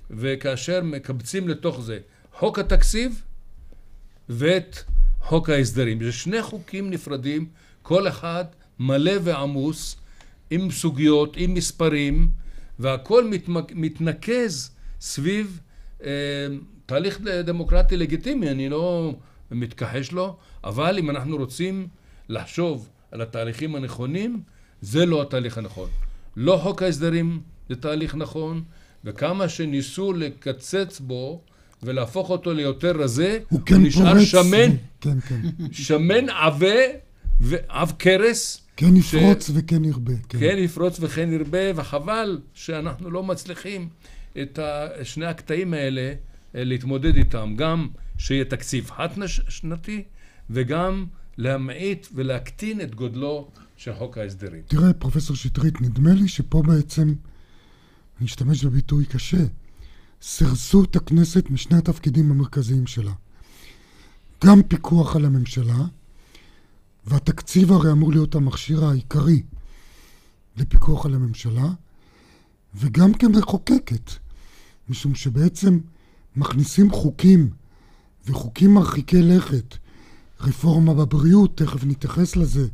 וכאשר 0.09 0.83
מקבצים 0.83 1.49
לתוך 1.49 1.81
זה 1.81 1.99
חוק 2.33 2.59
התקציב 2.59 3.23
ואת 4.29 4.77
חוק 5.21 5.49
ההסדרים. 5.49 6.03
זה 6.03 6.11
שני 6.11 6.41
חוקים 6.41 6.89
נפרדים, 6.89 7.47
כל 7.81 8.07
אחד 8.07 8.45
מלא 8.79 9.13
ועמוס, 9.23 9.95
עם 10.49 10.71
סוגיות, 10.71 11.33
עם 11.37 11.53
מספרים, 11.53 12.29
והכל 12.79 13.27
מתמק... 13.29 13.71
מתנקז 13.75 14.75
סביב 15.01 15.59
אה, 16.03 16.09
תהליך 16.85 17.21
דמוקרטי 17.21 17.97
לגיטימי, 17.97 18.49
אני 18.49 18.69
לא 18.69 19.15
מתכחש 19.51 20.11
לו, 20.11 20.37
אבל 20.63 20.97
אם 20.99 21.09
אנחנו 21.09 21.37
רוצים 21.37 21.87
לחשוב 22.29 22.89
על 23.11 23.21
התהליכים 23.21 23.75
הנכונים, 23.75 24.43
זה 24.83 25.05
לא 25.05 25.21
התהליך 25.21 25.57
הנכון. 25.57 25.89
לא 26.37 26.59
חוק 26.63 26.81
ההסדרים 26.83 27.41
זה 27.69 27.75
תהליך 27.75 28.15
נכון, 28.15 28.63
וכמה 29.03 29.49
שניסו 29.49 30.13
לקצץ 30.13 30.99
בו 30.99 31.41
ולהפוך 31.83 32.29
אותו 32.29 32.53
ליותר 32.53 32.91
רזה, 32.91 33.39
הוא, 33.49 33.59
כן 33.65 33.75
הוא 33.75 33.83
נשאר 33.83 34.13
פורץ, 34.13 34.23
שמן, 34.23 34.75
כן, 35.01 35.19
כן. 35.19 35.41
שמן 35.71 36.29
עבה 36.29 36.75
ועב 37.41 37.93
כרס. 37.99 38.61
כן 38.77 38.95
יפרוץ 38.95 39.47
ש... 39.47 39.51
וכן 39.53 39.85
ירבה. 39.85 40.13
כן. 40.29 40.39
כן 40.39 40.55
יפרוץ 40.57 40.97
וכן 41.01 41.33
ירבה, 41.33 41.71
וחבל 41.75 42.39
שאנחנו 42.53 43.11
לא 43.11 43.23
מצליחים 43.23 43.89
את 44.41 44.59
שני 45.03 45.25
הקטעים 45.25 45.73
האלה 45.73 46.13
אה, 46.55 46.63
להתמודד 46.63 47.15
איתם. 47.15 47.53
גם 47.57 47.87
שיהיה 48.17 48.45
תקציב 48.45 48.91
חד-שנתי, 48.91 50.03
וגם 50.49 51.05
להמעיט 51.37 52.07
ולהקטין 52.15 52.81
את 52.81 52.95
גודלו 52.95 53.47
של 53.77 53.93
חוק 53.95 54.17
ההסדרים. 54.17 54.61
תראה, 54.67 54.93
פרופסור 54.93 55.35
שטרית, 55.35 55.81
נדמה 55.81 56.13
לי 56.13 56.27
שפה 56.27 56.61
בעצם, 56.61 57.13
אני 58.19 58.25
אשתמש 58.25 58.65
בביטוי 58.65 59.05
קשה, 59.05 59.45
סירסו 60.21 60.83
את 60.83 60.95
הכנסת 60.95 61.49
משני 61.49 61.77
התפקידים 61.77 62.31
המרכזיים 62.31 62.87
שלה. 62.87 63.13
גם 64.45 64.63
פיקוח 64.63 65.15
על 65.15 65.25
הממשלה, 65.25 65.85
והתקציב 67.05 67.71
הרי 67.71 67.91
אמור 67.91 68.11
להיות 68.11 68.35
המכשיר 68.35 68.85
העיקרי 68.85 69.43
לפיקוח 70.57 71.05
על 71.05 71.15
הממשלה, 71.15 71.67
וגם 72.75 73.13
כמחוקקת, 73.13 74.11
משום 74.89 75.15
שבעצם 75.15 75.79
מכניסים 76.35 76.91
חוקים, 76.91 77.49
וחוקים 78.25 78.73
מרחיקי 78.73 79.21
לכת, 79.21 79.77
רפורמה 80.39 80.93
בבריאות, 80.93 81.57
תכף 81.57 81.83
נתייחס 81.83 82.35
לזה, 82.35 82.67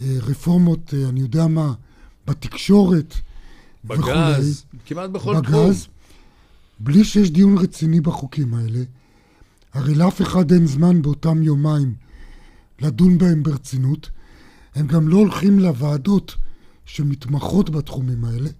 רפורמות, 0.00 0.94
אה, 0.94 1.08
אני 1.08 1.20
יודע 1.20 1.46
מה, 1.46 1.72
בתקשורת 2.26 3.14
בגז, 3.84 3.98
וכולי. 4.00 4.52
כמעט 4.86 5.10
בכל 5.10 5.40
בגז, 5.40 5.82
תחום. 5.82 5.94
בלי 6.80 7.04
שיש 7.04 7.30
דיון 7.30 7.58
רציני 7.58 8.00
בחוקים 8.00 8.54
האלה. 8.54 8.82
הרי 9.72 9.94
לאף 9.94 10.22
אחד 10.22 10.52
אין 10.52 10.66
זמן 10.66 11.02
באותם 11.02 11.42
יומיים 11.42 11.94
לדון 12.80 13.18
בהם 13.18 13.42
ברצינות. 13.42 14.10
הם 14.74 14.86
גם 14.86 15.08
לא 15.08 15.16
הולכים 15.16 15.58
לוועדות 15.58 16.36
שמתמחות 16.86 17.70
בתחומים 17.70 18.24
האלה. 18.24 18.50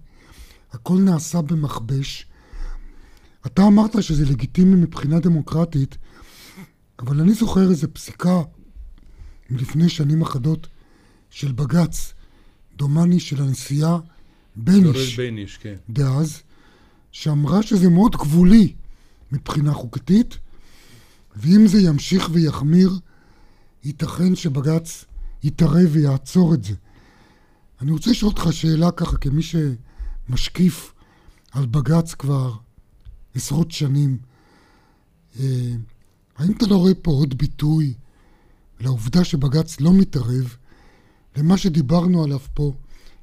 הכל 0.71 0.97
נעשה 0.97 1.41
במכבש. 1.41 2.25
אתה 3.45 3.67
אמרת 3.67 4.03
שזה 4.03 4.25
לגיטימי 4.25 4.75
מבחינה 4.75 5.19
דמוקרטית, 5.19 5.97
אבל 6.99 7.19
אני 7.19 7.33
זוכר 7.33 7.69
איזו 7.69 7.87
פסיקה 7.93 8.41
מלפני 9.49 9.89
שנים 9.89 10.21
אחדות 10.21 10.67
של 11.29 11.51
בג"ץ, 11.51 12.13
דומני 12.75 13.19
של 13.19 13.41
הנשיאה 13.41 13.97
בייניש, 14.55 15.17
בייניש 15.17 15.57
כן. 15.57 15.75
דאז, 15.89 16.41
שאמרה 17.11 17.63
שזה 17.63 17.89
מאוד 17.89 18.15
גבולי 18.15 18.73
מבחינה 19.31 19.73
חוקתית, 19.73 20.37
ואם 21.35 21.67
זה 21.67 21.81
ימשיך 21.81 22.29
ויחמיר, 22.31 22.99
ייתכן 23.83 24.35
שבג"ץ 24.35 25.05
יתערב 25.43 25.89
ויעצור 25.91 26.53
את 26.53 26.63
זה. 26.63 26.73
אני 27.81 27.91
רוצה 27.91 28.11
לשאול 28.11 28.31
אותך 28.31 28.53
שאלה 28.53 28.91
ככה, 28.91 29.17
כמי 29.17 29.41
שמשקיף 29.41 30.93
על 31.51 31.65
בג"ץ 31.65 32.13
כבר 32.13 32.53
עשרות 33.35 33.71
שנים. 33.71 34.17
אה, 35.39 35.71
האם 36.37 36.51
אתה 36.51 36.65
לא 36.65 36.75
רואה 36.75 36.93
פה 37.01 37.11
עוד 37.11 37.37
ביטוי 37.37 37.93
לעובדה 38.79 39.23
שבג"ץ 39.23 39.81
לא 39.81 39.93
מתערב 39.93 40.55
למה 41.37 41.57
שדיברנו 41.57 42.23
עליו 42.23 42.39
פה? 42.53 42.73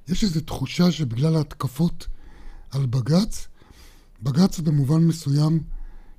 יש 0.08 0.24
איזו 0.24 0.40
תחושה 0.40 0.92
שבגלל 0.92 1.36
ההתקפות 1.36 2.06
על 2.70 2.86
בג"ץ, 2.86 3.48
בג"ץ 4.22 4.60
במובן 4.60 5.06
מסוים, 5.06 5.60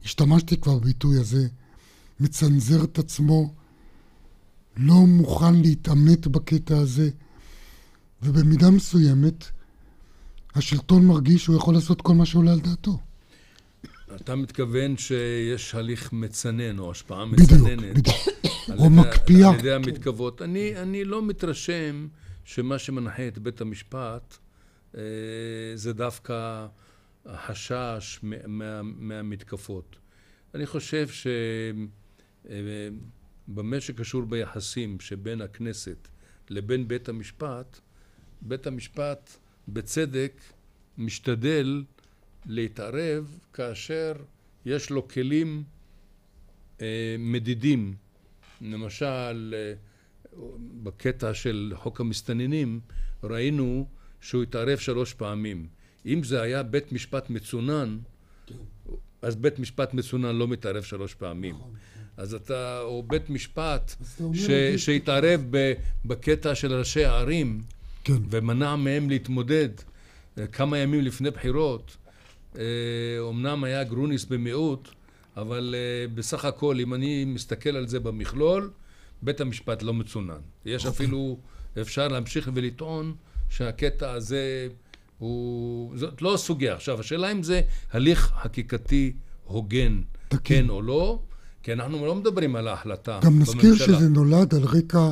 השתמשתי 0.06 0.58
כבר 0.58 0.80
בביטוי 0.80 1.20
הזה, 1.20 1.48
מצנזר 2.20 2.84
את 2.84 3.00
עצמו, 3.00 3.54
לא 4.78 4.96
מוכן 4.96 5.56
להתעמת 5.56 6.28
בקטע 6.28 6.78
הזה, 6.78 7.10
ובמידה 8.22 8.70
מסוימת 8.70 9.46
השלטון 10.56 11.08
מרגיש 11.08 11.44
שהוא 11.44 11.56
יכול 11.56 11.74
לעשות 11.74 12.02
כל 12.02 12.14
מה 12.14 12.26
שעולה 12.26 12.52
על 12.52 12.60
דעתו. 12.60 13.00
אתה 14.16 14.36
מתכוון 14.36 14.98
שיש 14.98 15.76
הליך 15.76 16.14
מצנן 16.14 16.80
או 16.80 16.92
השפעה 16.92 17.26
מצננת. 17.26 17.96
בדיוק, 17.96 18.18
בדיוק. 18.42 18.47
או 18.78 18.90
מקפיאה. 18.90 19.50
על 19.50 19.60
ידי 19.60 19.74
המתכוות. 19.74 20.42
אני, 20.42 20.78
אני 20.78 21.04
לא 21.04 21.26
מתרשם 21.26 22.08
שמה 22.46 22.80
שמנחה 22.80 23.28
את 23.28 23.38
בית 23.38 23.62
המשפט 23.62 24.38
אה, 24.98 25.02
זה 25.76 25.94
דווקא 25.94 26.68
החשש 27.26 28.20
מה, 28.24 28.82
מהמתקפות. 28.84 29.96
אני 30.56 30.66
חושב 30.66 31.08
שבמה 31.08 32.56
אה, 33.76 33.82
שקשור 33.82 34.22
ביחסים 34.22 35.00
שבין 35.00 35.42
הכנסת 35.42 36.08
לבין 36.50 36.88
בית 36.88 37.10
המשפט, 37.10 37.80
בית 38.42 38.68
המשפט 38.68 39.38
בצדק 39.68 40.42
משתדל 40.98 41.84
להתערב 42.46 43.40
כאשר 43.54 44.14
יש 44.66 44.90
לו 44.90 45.08
כלים 45.08 45.64
אה, 46.82 47.16
מדידים. 47.20 47.96
למשל, 48.62 49.54
אה, 49.58 49.74
בקטע 50.84 51.34
של 51.34 51.74
חוק 51.76 52.02
המסתננים, 52.02 52.80
ראינו 53.24 53.88
שהוא 54.22 54.44
התערב 54.44 54.78
שלוש 54.78 55.14
פעמים. 55.14 55.68
אם 56.06 56.24
זה 56.24 56.42
היה 56.42 56.64
בית 56.64 56.92
משפט 56.92 57.30
מצונן, 57.30 57.98
אז 59.22 59.36
בית 59.36 59.60
משפט 59.60 59.94
מצונן 59.94 60.36
לא 60.36 60.48
מתערב 60.48 60.84
שלוש 60.84 61.14
פעמים. 61.14 61.56
נכון, 61.56 61.68
נכון. 61.68 61.78
אז 62.18 62.34
אתה, 62.34 62.82
או 62.82 63.04
בית 63.04 63.30
משפט 63.30 63.96
ש, 64.34 64.52
שהתערב 64.78 65.42
בקטע 66.06 66.56
של 66.56 66.74
ראשי 66.74 67.06
הערים, 67.06 67.62
כן. 68.04 68.14
ומנע 68.30 68.76
מהם 68.76 69.10
להתמודד 69.10 69.70
אה, 70.38 70.48
כמה 70.48 70.78
ימים 70.78 71.02
לפני 71.02 71.32
בחירות, 71.32 71.98
אומנם 73.20 73.64
אה, 73.64 73.70
היה 73.70 73.84
גרוניס 73.84 74.26
במיעוט, 74.26 74.90
אבל 75.38 75.76
אה, 75.78 76.08
בסך 76.16 76.46
הכל, 76.46 76.80
אם 76.80 76.94
אני 76.94 77.26
מסתכל 77.26 77.70
על 77.70 77.88
זה 77.88 78.00
במכלול, 78.00 78.72
בית 79.22 79.42
המשפט 79.42 79.84
לא 79.84 79.94
מצונן. 79.94 80.40
יש 80.66 80.86
אוקיי. 80.86 81.06
אפילו, 81.06 81.38
אפשר 81.82 82.08
להמשיך 82.08 82.50
ולטעון 82.54 83.14
שהקטע 83.50 84.12
הזה 84.12 84.68
הוא... 85.18 85.98
זאת 85.98 86.22
לא 86.22 86.34
הסוגיה. 86.34 86.76
עכשיו, 86.76 87.00
השאלה 87.00 87.32
אם 87.32 87.44
זה 87.44 87.62
הליך 87.92 88.34
חקיקתי 88.44 89.14
הוגן, 89.44 90.02
כן 90.44 90.70
או 90.70 90.82
לא, 90.82 91.20
כי 91.64 91.74
אנחנו 91.74 92.06
לא 92.06 92.16
מדברים 92.16 92.56
על 92.56 92.68
ההחלטה 92.68 93.20
גם 93.24 93.40
נזכיר 93.40 93.70
בממשלה. 93.70 93.98
שזה 93.98 94.10
נולד 94.10 94.56
על 94.56 94.64
רקע 94.64 95.12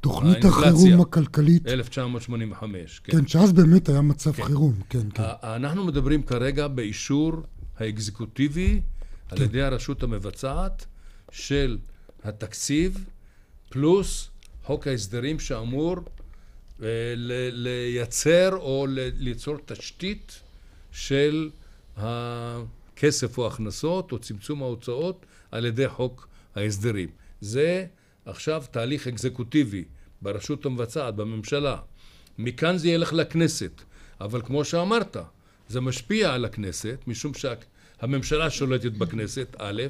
תוכנית 0.00 0.44
החירום 0.44 1.00
הכלכלית. 1.00 1.66
1985, 1.68 3.00
כן. 3.04 3.12
כן, 3.12 3.26
שאז 3.26 3.52
באמת 3.52 3.88
היה 3.88 4.00
מצב 4.00 4.32
כן. 4.32 4.44
חירום, 4.44 4.74
כן, 4.88 5.10
כן. 5.14 5.22
אנחנו 5.42 5.84
מדברים 5.84 6.22
כרגע 6.22 6.68
באישור 6.68 7.32
האקזקוטיבי. 7.78 8.80
על 9.32 9.42
ידי 9.42 9.62
הרשות 9.62 10.02
המבצעת 10.02 10.86
של 11.30 11.78
התקציב, 12.24 13.04
פלוס 13.68 14.30
חוק 14.64 14.86
ההסדרים 14.86 15.40
שאמור 15.40 15.96
אה, 16.82 16.86
לייצר 17.52 18.56
או 18.56 18.86
ליצור 19.16 19.56
תשתית 19.64 20.40
של 20.92 21.50
הכסף 21.96 23.38
או 23.38 23.46
הכנסות 23.46 24.12
או 24.12 24.18
צמצום 24.18 24.62
ההוצאות 24.62 25.26
על 25.50 25.64
ידי 25.64 25.88
חוק 25.88 26.28
ההסדרים. 26.54 27.08
זה 27.40 27.86
עכשיו 28.26 28.64
תהליך 28.70 29.08
אקזקוטיבי 29.08 29.84
ברשות 30.22 30.66
המבצעת, 30.66 31.14
בממשלה. 31.14 31.76
מכאן 32.38 32.78
זה 32.78 32.88
ילך 32.88 33.12
לכנסת. 33.12 33.82
אבל 34.20 34.42
כמו 34.42 34.64
שאמרת, 34.64 35.16
זה 35.68 35.80
משפיע 35.80 36.34
על 36.34 36.44
הכנסת, 36.44 36.98
משום 37.06 37.34
שהממשלה 38.02 38.50
שולטת 38.50 38.92
בכנסת, 38.92 39.56
א', 39.58 39.82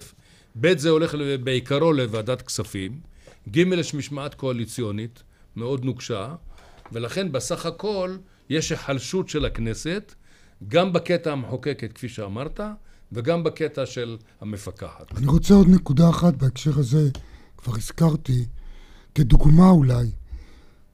ב', 0.61 0.79
זה 0.79 0.91
הולך 0.91 1.15
בעיקרו 1.45 1.93
לוועדת 1.93 2.43
כספים, 2.43 3.01
ג', 3.49 3.59
יש 3.59 3.95
משמעת 3.95 4.35
קואליציונית 4.35 5.23
מאוד 5.57 5.85
נוקשה, 5.85 6.35
ולכן 6.93 7.33
בסך 7.33 7.67
הכל 7.67 8.17
יש 8.51 8.71
היחלשות 8.71 9.29
של 9.29 9.45
הכנסת, 9.45 10.15
גם 10.69 10.93
בקטע 10.93 11.33
המחוקקת, 11.33 11.93
כפי 11.93 12.09
שאמרת, 12.09 12.61
וגם 13.13 13.45
בקטע 13.45 13.87
של 13.87 14.17
המפקחת. 14.41 15.17
אני 15.17 15.27
רוצה 15.27 15.55
עוד 15.55 15.69
נקודה 15.69 16.11
אחת 16.11 16.35
בהקשר 16.35 16.79
הזה, 16.79 17.11
כבר 17.57 17.77
הזכרתי, 17.77 18.45
כדוגמה 19.15 19.71
אולי, 19.71 20.07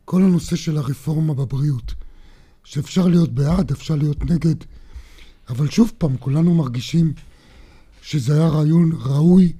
כל 0.05 0.23
הנושא 0.23 0.57
של 0.57 0.77
הרפורמה 0.77 1.35
בבריאות, 1.35 1.95
שאפשר 2.65 3.07
להיות 3.09 3.33
בעד, 3.33 3.71
אפשר 3.71 3.95
להיות 3.95 4.25
נגד, 4.25 4.57
אבל 5.49 5.71
שוב 5.71 5.93
פעם, 5.99 6.17
כולנו 6.17 6.55
מרגישים 6.55 7.13
שזה 8.03 8.35
היה 8.35 8.49
רעיון 8.49 8.93
ראוי 9.05 9.53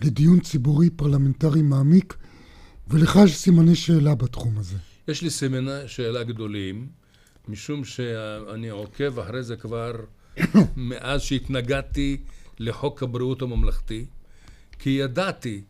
לדיון 0.00 0.40
ציבורי 0.40 0.90
פרלמנטרי 0.90 1.62
מעמיק, 1.62 2.16
ולך 2.88 3.18
יש 3.24 3.36
סימני 3.36 3.76
שאלה 3.76 4.14
בתחום 4.14 4.58
הזה. 4.58 4.76
יש 5.08 5.22
לי 5.22 5.30
סימני 5.30 5.70
שאלה 5.86 6.22
גדולים, 6.22 6.88
משום 7.48 7.84
שאני 7.84 8.68
עוקב 8.68 9.18
אחרי 9.18 9.42
זה 9.42 9.56
כבר 9.56 9.92
מאז 10.76 11.22
שהתנגדתי 11.22 12.16
לחוק 12.58 13.02
הבריאות 13.02 13.42
הממלכתי, 13.42 14.06
כי 14.78 14.90
ידעתי 14.90 15.62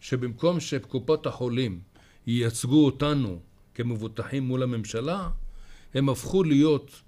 שבמקום 0.00 0.60
שקופות 0.60 1.26
החולים 1.26 1.80
ייצגו 2.26 2.84
אותנו 2.84 3.38
כמבוטחים 3.74 4.42
מול 4.42 4.62
הממשלה, 4.62 5.28
הם 5.94 6.08
הפכו 6.08 6.44
להיות 6.44 7.02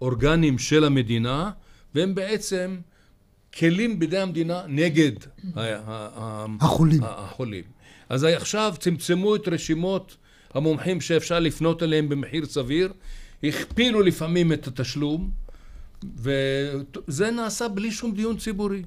אורגנים 0.00 0.58
של 0.58 0.84
המדינה, 0.84 1.50
והם 1.94 2.14
בעצם 2.14 2.76
כלים 3.58 3.98
בידי 3.98 4.18
המדינה 4.18 4.62
נגד 4.68 5.12
החולים. 6.60 7.00
החולים. 7.04 7.64
אז 8.08 8.24
עכשיו 8.24 8.74
צמצמו 8.78 9.36
את 9.36 9.48
רשימות 9.48 10.16
המומחים 10.54 11.00
שאפשר 11.00 11.40
לפנות 11.40 11.82
אליהם 11.82 12.08
במחיר 12.08 12.46
סביר, 12.46 12.92
הכפילו 13.44 14.02
לפעמים 14.02 14.52
את 14.52 14.66
התשלום, 14.66 15.30
וזה 16.16 17.30
נעשה 17.30 17.68
בלי 17.68 17.90
שום 17.90 18.14
דיון 18.14 18.36
ציבורי. 18.36 18.82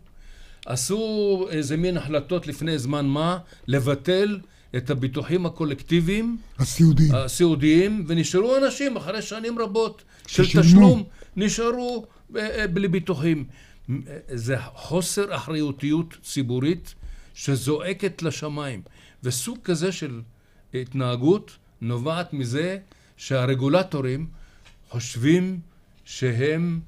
עשו 0.65 1.47
איזה 1.49 1.77
מין 1.77 1.97
החלטות 1.97 2.47
לפני 2.47 2.79
זמן 2.79 3.05
מה 3.05 3.37
לבטל 3.67 4.39
את 4.75 4.89
הביטוחים 4.89 5.45
הקולקטיביים 5.45 6.37
הסיעודיים, 6.59 7.15
הסיעודיים 7.15 8.05
ונשארו 8.07 8.57
אנשים 8.57 8.97
אחרי 8.97 9.21
שנים 9.21 9.59
רבות 9.59 10.03
של 10.27 10.43
ששילמו. 10.43 10.63
תשלום, 10.63 11.03
נשארו 11.35 12.05
אה, 12.35 12.59
אה, 12.59 12.67
בלי 12.67 12.87
ביטוחים. 12.87 13.45
זה 14.27 14.55
חוסר 14.59 15.35
אחריותיות 15.35 16.17
ציבורית 16.23 16.95
שזועקת 17.33 18.21
לשמיים. 18.21 18.81
וסוג 19.23 19.57
כזה 19.63 19.91
של 19.91 20.21
התנהגות 20.73 21.57
נובעת 21.81 22.33
מזה 22.33 22.77
שהרגולטורים 23.17 24.27
חושבים 24.89 25.59
שהם 26.05 26.79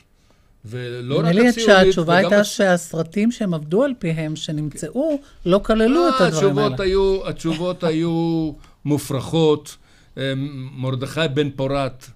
ולא 0.65 1.19
רק 1.19 1.25
הציונית... 1.25 1.57
נדמה 1.57 1.57
לי 1.57 1.65
שהתשובה 1.65 2.15
הייתה 2.15 2.39
הש... 2.39 2.57
שהסרטים 2.57 3.31
שהם 3.31 3.53
עבדו 3.53 3.83
על 3.83 3.93
פיהם, 3.99 4.35
שנמצאו, 4.35 5.19
לא 5.45 5.61
כללו 5.63 6.09
את 6.09 6.21
הדברים 6.21 6.57
האלה. 6.57 6.75
היו, 6.79 7.27
התשובות 7.27 7.83
היו 7.83 8.51
מופרכות. 8.85 9.77
אה, 10.17 10.33
מרדכי 10.77 11.19
בן 11.33 11.49
פורת, 11.49 12.05
אה, 12.05 12.12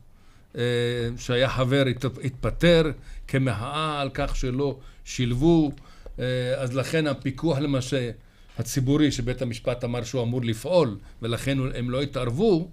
שהיה 1.18 1.50
חבר, 1.50 1.84
התפטר 2.24 2.92
כמחאה 3.28 4.02
על 4.02 4.10
כך 4.14 4.36
שלא 4.36 4.78
שילבו, 5.06 5.72
אה, 6.20 6.26
אז 6.58 6.76
לכן 6.76 7.08
הפיקוח 7.08 7.58
למשל 7.58 8.10
הציבורי 8.58 9.12
שבית 9.12 9.42
המשפט 9.42 9.84
אמר 9.84 10.04
שהוא 10.04 10.24
אמור 10.24 10.42
לפעול, 10.44 10.98
ולכן 11.22 11.58
הם 11.76 11.90
לא 11.90 12.02
התערבו, 12.02 12.70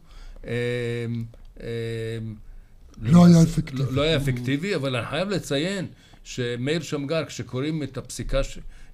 לא 3.02 3.24
היה 3.24 3.42
אפקטיבי. 3.42 3.82
לא, 3.82 3.92
לא 3.92 4.02
היה 4.02 4.16
אפקטיבי, 4.16 4.74
אבל 4.74 4.96
אני 4.96 5.06
חייב 5.06 5.28
לציין 5.28 5.86
שמאיר 6.24 6.82
שמגר, 6.82 7.24
כשקוראים 7.24 7.82
את 7.82 7.98
הפסיקה, 7.98 8.40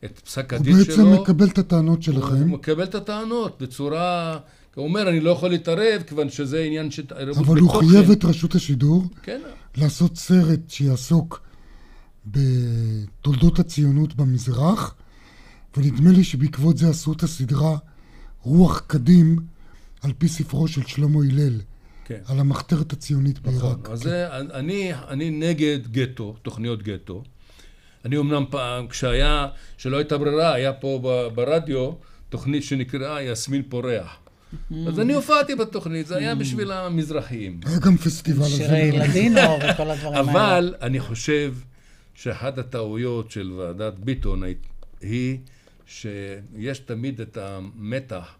את 0.04 0.18
פסק 0.18 0.54
הדין 0.54 0.84
שלו... 0.84 0.94
הוא 0.96 1.10
בעצם 1.10 1.22
מקבל 1.22 1.48
את 1.48 1.58
הטענות 1.58 2.02
שלכם. 2.02 2.34
הוא 2.34 2.46
מקבל 2.46 2.84
את 2.84 2.94
הטענות 2.94 3.62
בצורה... 3.62 4.38
הוא 4.74 4.84
אומר, 4.84 5.08
אני 5.08 5.20
לא 5.20 5.30
יכול 5.30 5.50
להתערב, 5.50 6.02
כיוון 6.06 6.30
שזה 6.30 6.62
עניין 6.62 6.90
של 6.90 7.02
התערבות 7.02 7.36
בתוכן. 7.36 7.50
אבל 7.50 7.60
הוא 7.60 7.70
חייב 7.70 8.10
את 8.10 8.24
רשות 8.24 8.54
השידור 8.54 9.04
כן. 9.22 9.40
לעשות 9.76 10.16
סרט 10.16 10.60
שיעסוק 10.68 11.42
בתולדות 12.26 13.58
הציונות 13.58 14.14
במזרח, 14.14 14.94
ונדמה 15.76 16.10
לי 16.10 16.24
שבעקבות 16.24 16.78
זה 16.78 16.88
עשו 16.88 17.12
את 17.12 17.22
הסדרה 17.22 17.76
רוח 18.42 18.82
קדים 18.86 19.36
על 20.02 20.12
פי 20.18 20.28
ספרו 20.28 20.68
של 20.68 20.82
שלמה 20.86 21.20
הלל, 21.30 21.60
כן. 22.04 22.18
על 22.26 22.40
המחתרת 22.40 22.92
הציונית 22.92 23.38
נכון. 23.46 23.60
בעיראק. 23.60 23.90
אז 23.90 24.00
זה, 24.00 24.36
אני, 24.36 24.92
אני 25.08 25.30
נגד 25.30 25.78
גטו, 25.90 26.36
תוכניות 26.42 26.82
גטו. 26.82 27.22
אני 28.04 28.18
אמנם 28.18 28.44
פעם, 28.50 28.88
כשהיה, 28.88 29.46
שלא 29.76 29.96
הייתה 29.96 30.18
ברירה, 30.18 30.52
היה 30.52 30.72
פה 30.72 31.30
ברדיו 31.34 31.92
תוכנית 32.28 32.64
שנקראה 32.64 33.22
יסמין 33.22 33.62
פורח. 33.68 34.18
אז 34.88 35.00
אני 35.00 35.12
הופעתי 35.14 35.54
בתוכנית, 35.54 36.06
זה 36.06 36.16
היה 36.16 36.34
בשביל 36.34 36.72
המזרחיים. 36.72 37.60
היה 37.66 37.78
גם 37.78 37.96
פסטיבל 37.96 38.42
הזה. 38.42 38.56
שירי 38.56 38.92
לדינו 38.92 39.40
וכל 39.40 39.90
הדברים 39.90 40.14
האלה. 40.14 40.20
אבל 40.32 40.74
אני 40.82 41.00
חושב 41.00 41.54
שאחת 42.14 42.58
הטעויות 42.58 43.30
של 43.30 43.52
ועדת 43.52 43.98
ביטון 43.98 44.42
הי- 44.42 44.54
היא 45.00 45.38
שיש 45.86 46.78
תמיד 46.78 47.20
את 47.20 47.36
המתח 47.36 48.34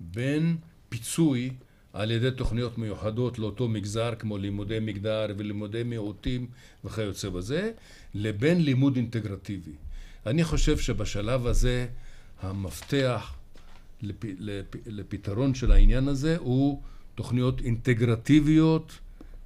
בין 0.00 0.56
פיצוי 0.88 1.50
על 1.92 2.10
ידי 2.10 2.30
תוכניות 2.30 2.78
מיוחדות 2.78 3.38
לאותו 3.38 3.68
מגזר, 3.68 4.14
כמו 4.18 4.38
לימודי 4.38 4.78
מגדר 4.80 5.26
ולימודי 5.38 5.82
מיעוטים 5.82 6.46
וכיוצא 6.84 7.28
בזה, 7.28 7.70
לבין 8.14 8.60
לימוד 8.64 8.96
אינטגרטיבי. 8.96 9.72
אני 10.26 10.44
חושב 10.44 10.78
שבשלב 10.78 11.46
הזה 11.46 11.86
המפתח 12.42 13.34
לפ... 14.02 14.16
לפ... 14.38 14.66
לפתרון 14.86 15.54
של 15.54 15.72
העניין 15.72 16.08
הזה 16.08 16.36
הוא 16.38 16.80
תוכניות 17.14 17.60
אינטגרטיביות 17.60 18.92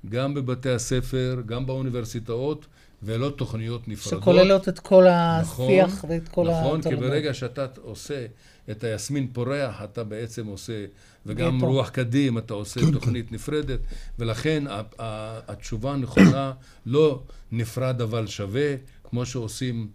גם 0.08 0.34
בבתי 0.34 0.70
הספר, 0.70 1.42
גם 1.46 1.66
באוניברסיטאות, 1.66 2.66
ולא 3.02 3.30
תוכניות 3.30 3.88
נפרדות. 3.88 4.22
שכוללות 4.22 4.68
את 4.68 4.78
כל 4.78 5.04
נכון, 5.40 5.66
השיח 5.70 6.04
ואת 6.08 6.28
כל 6.28 6.46
נכון, 6.50 6.82
כי. 6.82 6.96
ברגע 6.96 7.34
שאתה 7.34 7.66
עושה 7.82 8.26
את 8.70 8.84
היסמין 8.84 9.28
פורח, 9.32 9.82
אתה 9.84 10.04
בעצם 10.04 10.46
עושה, 10.46 10.84
וגם 11.26 11.56
גטו. 11.58 11.66
רוח 11.66 11.88
קדים, 11.88 12.38
אתה 12.38 12.54
עושה 12.54 12.80
כן, 12.80 12.92
תוכנית 12.92 13.32
נפרדת, 13.32 13.80
ולכן 14.18 14.64
ה- 14.66 14.82
ה- 14.98 15.40
התשובה 15.52 15.92
הנכונה, 15.92 16.52
לא 16.86 17.22
נפרד 17.52 18.00
אבל 18.00 18.26
שווה, 18.26 18.74
כמו 19.04 19.26
שעושים 19.26 19.88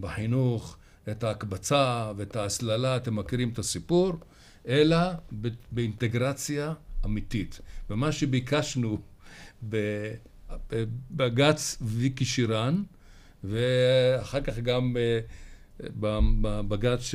בחינוך, 0.00 0.76
את 1.10 1.24
ההקבצה 1.24 2.12
ואת 2.16 2.36
ההסללה, 2.36 2.96
אתם 2.96 3.16
מכירים 3.16 3.48
את 3.48 3.58
הסיפור, 3.58 4.12
אלא 4.68 4.96
באינטגרציה 5.72 6.72
אמיתית. 7.04 7.60
ומה 7.90 8.12
שביקשנו 8.12 8.98
בבג"ץ 11.12 11.78
ויקי 11.82 12.24
שירן, 12.24 12.82
ואחר 13.44 14.40
כך 14.40 14.58
גם 14.58 14.96
אה, 14.96 15.20
בבג"ץ 15.80 17.00
ש- 17.00 17.14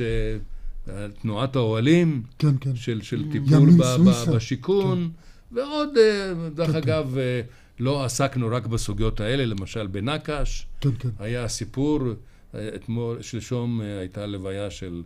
תנועת 1.22 1.56
האוהלים, 1.56 2.22
כן, 2.38 2.54
כן. 2.60 2.76
של. 2.76 3.02
של 3.02 3.24
טיפול 3.32 3.70
ב. 3.78 3.82
ב, 3.82 4.34
בשיכון, 4.34 5.10
ועוד, 5.52 5.88
אה, 5.98 6.48
דרך 6.54 6.70
כן, 6.70 6.76
אגב, 6.76 7.18
אה, 7.18 7.40
לא 7.80 8.04
עסקנו 8.04 8.48
רק 8.50 8.66
בסוגיות 8.66 9.20
האלה, 9.20 9.44
למשל 9.46 9.86
בנקש, 9.86 10.66
כן, 10.80 10.90
כן. 10.98 11.08
היה 11.18 11.48
סיפור, 11.48 12.00
אה, 12.08 12.12
אתמול, 12.74 13.22
שלשום 13.22 13.80
אה, 13.80 13.98
הייתה 13.98 14.26
לוויה 14.26 14.70
של 14.70 15.02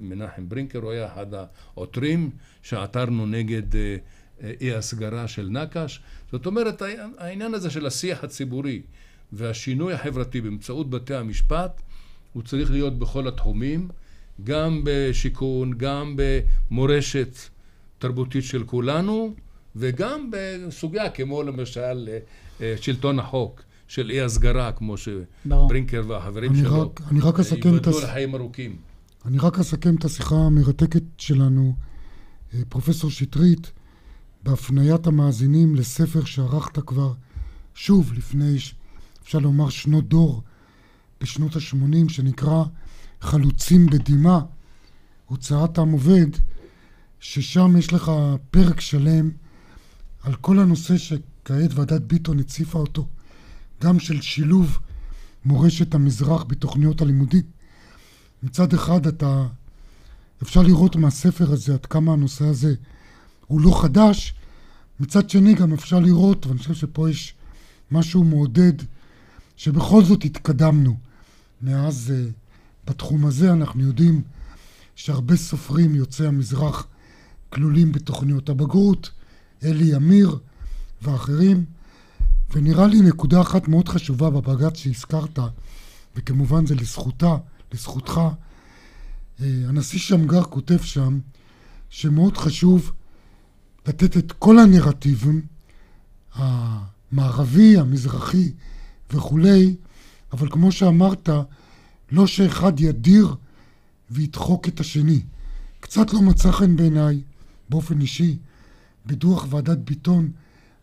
מנחם 0.00 0.48
ברינקר, 0.48 0.78
הוא 0.78 0.90
היה 0.90 1.06
אחד 1.06 1.26
העותרים 1.34 2.30
שעתרנו 2.62 3.26
נגד 3.26 3.76
אה, 3.76 3.96
אה, 4.42 4.52
אי 4.60 4.74
הסגרה 4.74 5.28
של 5.28 5.48
נקש. 5.50 6.00
זאת 6.32 6.46
אומרת, 6.46 6.82
העניין- 7.18 7.54
הזה 7.54 7.70
של 7.70 7.86
השיח 7.86 8.24
הציבורי 8.24 8.82
והשינוי 9.32 9.92
החברתי 9.94 10.40
באמצעות 10.40 10.90
בתי 10.90 11.14
המשפט, 11.14 11.80
הוא 12.32 12.42
צריך 12.42 12.70
להיות 12.70 12.98
בכל 12.98 13.28
התחומים, 13.28 13.88
גם 14.44 14.80
בשיכון, 14.84 15.78
גם 15.78 16.16
במורשת 16.16 17.36
תרבותית 17.98 18.44
של 18.44 18.64
כולנו, 18.64 19.34
וגם 19.76 20.30
בסוגיה 20.30 21.10
כמו 21.10 21.42
למשל 21.42 22.08
שלטון 22.80 23.18
החוק, 23.18 23.62
של 23.88 24.10
אי 24.10 24.20
הסגרה, 24.20 24.72
כמו 24.72 24.94
ברור. 25.44 25.68
שברינקר 25.68 26.02
והחברים 26.08 26.52
אני 26.52 26.60
שלו 26.60 26.82
רק- 26.82 27.00
אני 27.10 27.20
רק 27.20 27.36
אה, 27.36 27.40
אסכם 27.40 27.58
את 27.60 27.64
ייבדלו 27.64 27.98
הס- 27.98 28.04
לחיים 28.04 28.34
ארוכים. 28.34 28.76
אני 29.24 29.38
רק 29.38 29.58
אסכם 29.58 29.94
את 29.94 30.04
השיחה 30.04 30.34
המרתקת 30.36 31.02
שלנו, 31.18 31.74
אה, 32.54 32.60
פרופסור 32.68 33.10
שטרית, 33.10 33.72
בהפניית 34.42 35.06
המאזינים 35.06 35.74
לספר 35.76 36.24
שערכת 36.24 36.78
כבר, 36.86 37.12
שוב, 37.74 38.12
לפני, 38.12 38.56
אפשר 39.22 39.38
לומר, 39.38 39.68
שנות 39.68 40.08
דור, 40.08 40.42
בשנות 41.20 41.56
ה-80, 41.56 42.08
שנקרא 42.08 42.64
חלוצים 43.20 43.86
בדמעה, 43.86 44.40
הוצאת 45.26 45.78
עם 45.78 45.90
עובד, 45.92 46.26
ששם 47.20 47.76
יש 47.78 47.92
לך 47.92 48.12
פרק 48.50 48.80
שלם 48.80 49.30
על 50.22 50.34
כל 50.34 50.58
הנושא 50.58 50.96
שכעת 50.96 51.70
ועדת 51.74 52.02
ביטון 52.02 52.38
הציפה 52.38 52.78
אותו, 52.78 53.06
גם 53.82 54.00
של 54.00 54.20
שילוב 54.20 54.78
מורשת 55.44 55.94
המזרח 55.94 56.44
בתוכניות 56.44 57.02
הלימודים. 57.02 57.42
מצד 58.42 58.74
אחד 58.74 59.06
אתה, 59.06 59.46
אפשר 60.42 60.62
לראות 60.62 60.96
מהספר 60.96 61.52
הזה 61.52 61.74
עד 61.74 61.86
כמה 61.86 62.12
הנושא 62.12 62.44
הזה 62.44 62.74
הוא 63.46 63.60
לא 63.60 63.82
חדש, 63.82 64.34
מצד 65.00 65.30
שני 65.30 65.54
גם 65.54 65.72
אפשר 65.72 66.00
לראות, 66.00 66.46
ואני 66.46 66.58
חושב 66.58 66.74
שפה 66.74 67.10
יש 67.10 67.34
משהו 67.90 68.24
מעודד, 68.24 68.72
שבכל 69.56 70.04
זאת 70.04 70.24
התקדמנו. 70.24 70.96
מאז 71.62 72.12
uh, 72.12 72.32
בתחום 72.90 73.26
הזה 73.26 73.52
אנחנו 73.52 73.82
יודעים 73.82 74.22
שהרבה 74.96 75.36
סופרים 75.36 75.94
יוצאי 75.94 76.26
המזרח 76.26 76.86
כלולים 77.50 77.92
בתוכניות 77.92 78.48
הבגרות, 78.48 79.10
אלי 79.64 79.96
אמיר 79.96 80.38
ואחרים, 81.02 81.64
ונראה 82.50 82.86
לי 82.86 83.00
נקודה 83.00 83.40
אחת 83.40 83.68
מאוד 83.68 83.88
חשובה 83.88 84.30
בבג"ץ 84.30 84.76
שהזכרת, 84.76 85.38
וכמובן 86.16 86.66
זה 86.66 86.74
לזכותה, 86.74 87.36
לזכותך, 87.74 88.20
אה, 89.40 89.46
הנשיא 89.68 89.98
שמגר 89.98 90.42
כותב 90.42 90.78
שם 90.82 91.18
שמאוד 91.90 92.36
חשוב 92.36 92.92
לתת 93.86 94.16
את 94.16 94.32
כל 94.32 94.58
הנרטיבים, 94.58 95.42
המערבי, 96.34 97.78
המזרחי 97.78 98.52
וכולי, 99.12 99.76
אבל 100.32 100.50
כמו 100.50 100.72
שאמרת, 100.72 101.28
לא 102.12 102.26
שאחד 102.26 102.80
ידיר 102.80 103.34
וידחוק 104.10 104.68
את 104.68 104.80
השני. 104.80 105.20
קצת 105.80 106.12
לא 106.12 106.22
מצא 106.22 106.52
חן 106.52 106.76
בעיניי, 106.76 107.20
באופן 107.68 108.00
אישי, 108.00 108.36
בדוח 109.06 109.46
ועדת 109.50 109.78
ביטון, 109.78 110.30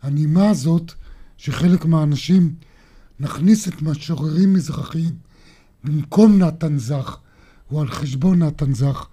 הנימה 0.02 0.50
הזאת 0.50 0.92
שחלק 1.36 1.84
מהאנשים 1.84 2.54
נכניס 3.20 3.68
את 3.68 3.82
משוררים 3.82 4.54
מזרחיים 4.54 5.14
במקום 5.84 6.38
נתן 6.38 6.78
זך 6.78 7.18
או 7.70 7.80
על 7.80 7.88
חשבון 7.88 8.42
נתן 8.42 8.74
זך, 8.74 9.06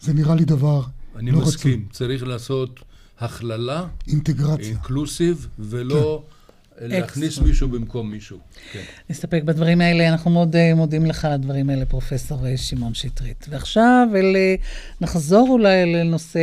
זה 0.00 0.12
נראה 0.12 0.34
לי 0.34 0.44
דבר 0.44 0.82
אני 1.16 1.30
לא 1.30 1.38
מסכים, 1.38 1.80
רצוי. 1.80 1.92
צריך 1.92 2.22
לעשות 2.22 2.80
הכללה, 3.18 3.86
אינטגרציה. 4.08 4.66
אינקלוסיב, 4.66 5.48
ולא 5.58 6.24
להכניס. 6.80 7.38
מישהו 7.38 7.68
במקום 7.68 8.10
מישהו. 8.10 8.38
כן. 8.72 8.82
נסתפק 9.10 9.42
בדברים 9.44 9.80
האלה. 9.80 10.08
אנחנו 10.08 10.30
מאוד 10.30 10.56
אה, 10.56 10.74
מודים 10.74 11.06
לך 11.06 11.24
על 11.24 11.32
הדברים 11.32 11.70
האלה, 11.70 11.86
פרופסור 11.86 12.46
אה, 12.46 12.56
שמעון 12.56 12.94
שטרית. 12.94 13.46
ועכשיו 13.48 14.08
אל, 14.14 14.36
אה, 14.36 14.54
נחזור 15.00 15.48
אולי 15.50 15.92
לנושא 15.94 16.40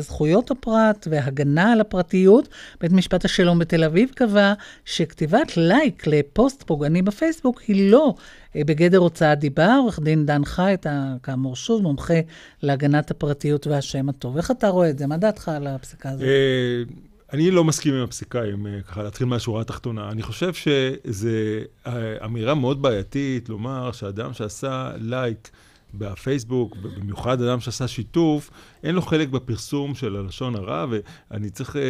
זכויות 0.00 0.50
הפרט 0.50 1.06
והגנה 1.10 1.72
על 1.72 1.80
הפרטיות. 1.80 2.48
בית 2.80 2.92
משפט 2.92 3.24
השלום 3.24 3.58
בתל 3.58 3.84
אביב 3.84 4.10
קבע 4.14 4.52
שכתיבת 4.84 5.56
לייק 5.56 6.06
לפוסט 6.06 6.62
פוגעני 6.62 7.02
בפייסבוק 7.02 7.60
היא 7.60 7.90
לא 7.90 8.14
בגדר 8.56 8.98
הוצאת 8.98 9.38
דיבה. 9.38 9.76
עורך 9.76 10.00
דין 10.00 10.26
דן 10.26 10.44
חי, 10.44 10.74
אתה 10.74 11.14
כאמור 11.22 11.56
שוב 11.56 11.82
מומחה 11.82 12.20
להגנת 12.62 13.10
הפרטיות 13.10 13.66
והשם 13.66 14.08
הטוב. 14.08 14.36
איך 14.36 14.50
אתה 14.50 14.68
רואה 14.68 14.90
את 14.90 14.98
זה? 14.98 15.06
מה 15.06 15.16
דעתך 15.16 15.48
על 15.48 15.66
הפסיקה 15.66 16.10
הזאת? 16.10 16.28
אה, 17.28 17.34
אני 17.34 17.50
לא 17.50 17.64
מסכים 17.64 17.94
עם 17.94 18.02
הפסיקה, 18.04 18.44
אם 18.44 18.66
אה, 18.66 18.82
ככה 18.82 19.02
להתחיל 19.02 19.26
מהשורה 19.26 19.60
התחתונה. 19.60 20.10
אני 20.10 20.22
חושב 20.22 20.52
שזו 20.54 21.28
אמירה 22.24 22.54
מאוד 22.54 22.82
בעייתית 22.82 23.48
לומר 23.48 23.92
שאדם 23.92 24.32
שעשה 24.32 24.90
לייק 24.96 25.50
בפייסבוק, 25.94 26.76
במיוחד 26.76 27.42
אדם 27.42 27.60
שעשה 27.60 27.88
שיתוף, 27.88 28.50
אין 28.82 28.94
לו 28.94 29.02
חלק 29.02 29.28
בפרסום 29.28 29.94
של 29.94 30.16
הלשון 30.16 30.56
הרע, 30.56 30.86
ואני 31.30 31.50
צריך 31.50 31.76
אה, 31.76 31.82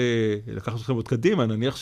לקחת 0.47 0.80
אתכם 0.80 0.95
עוד 0.95 1.09
קדימה, 1.09 1.47
נניח 1.47 1.76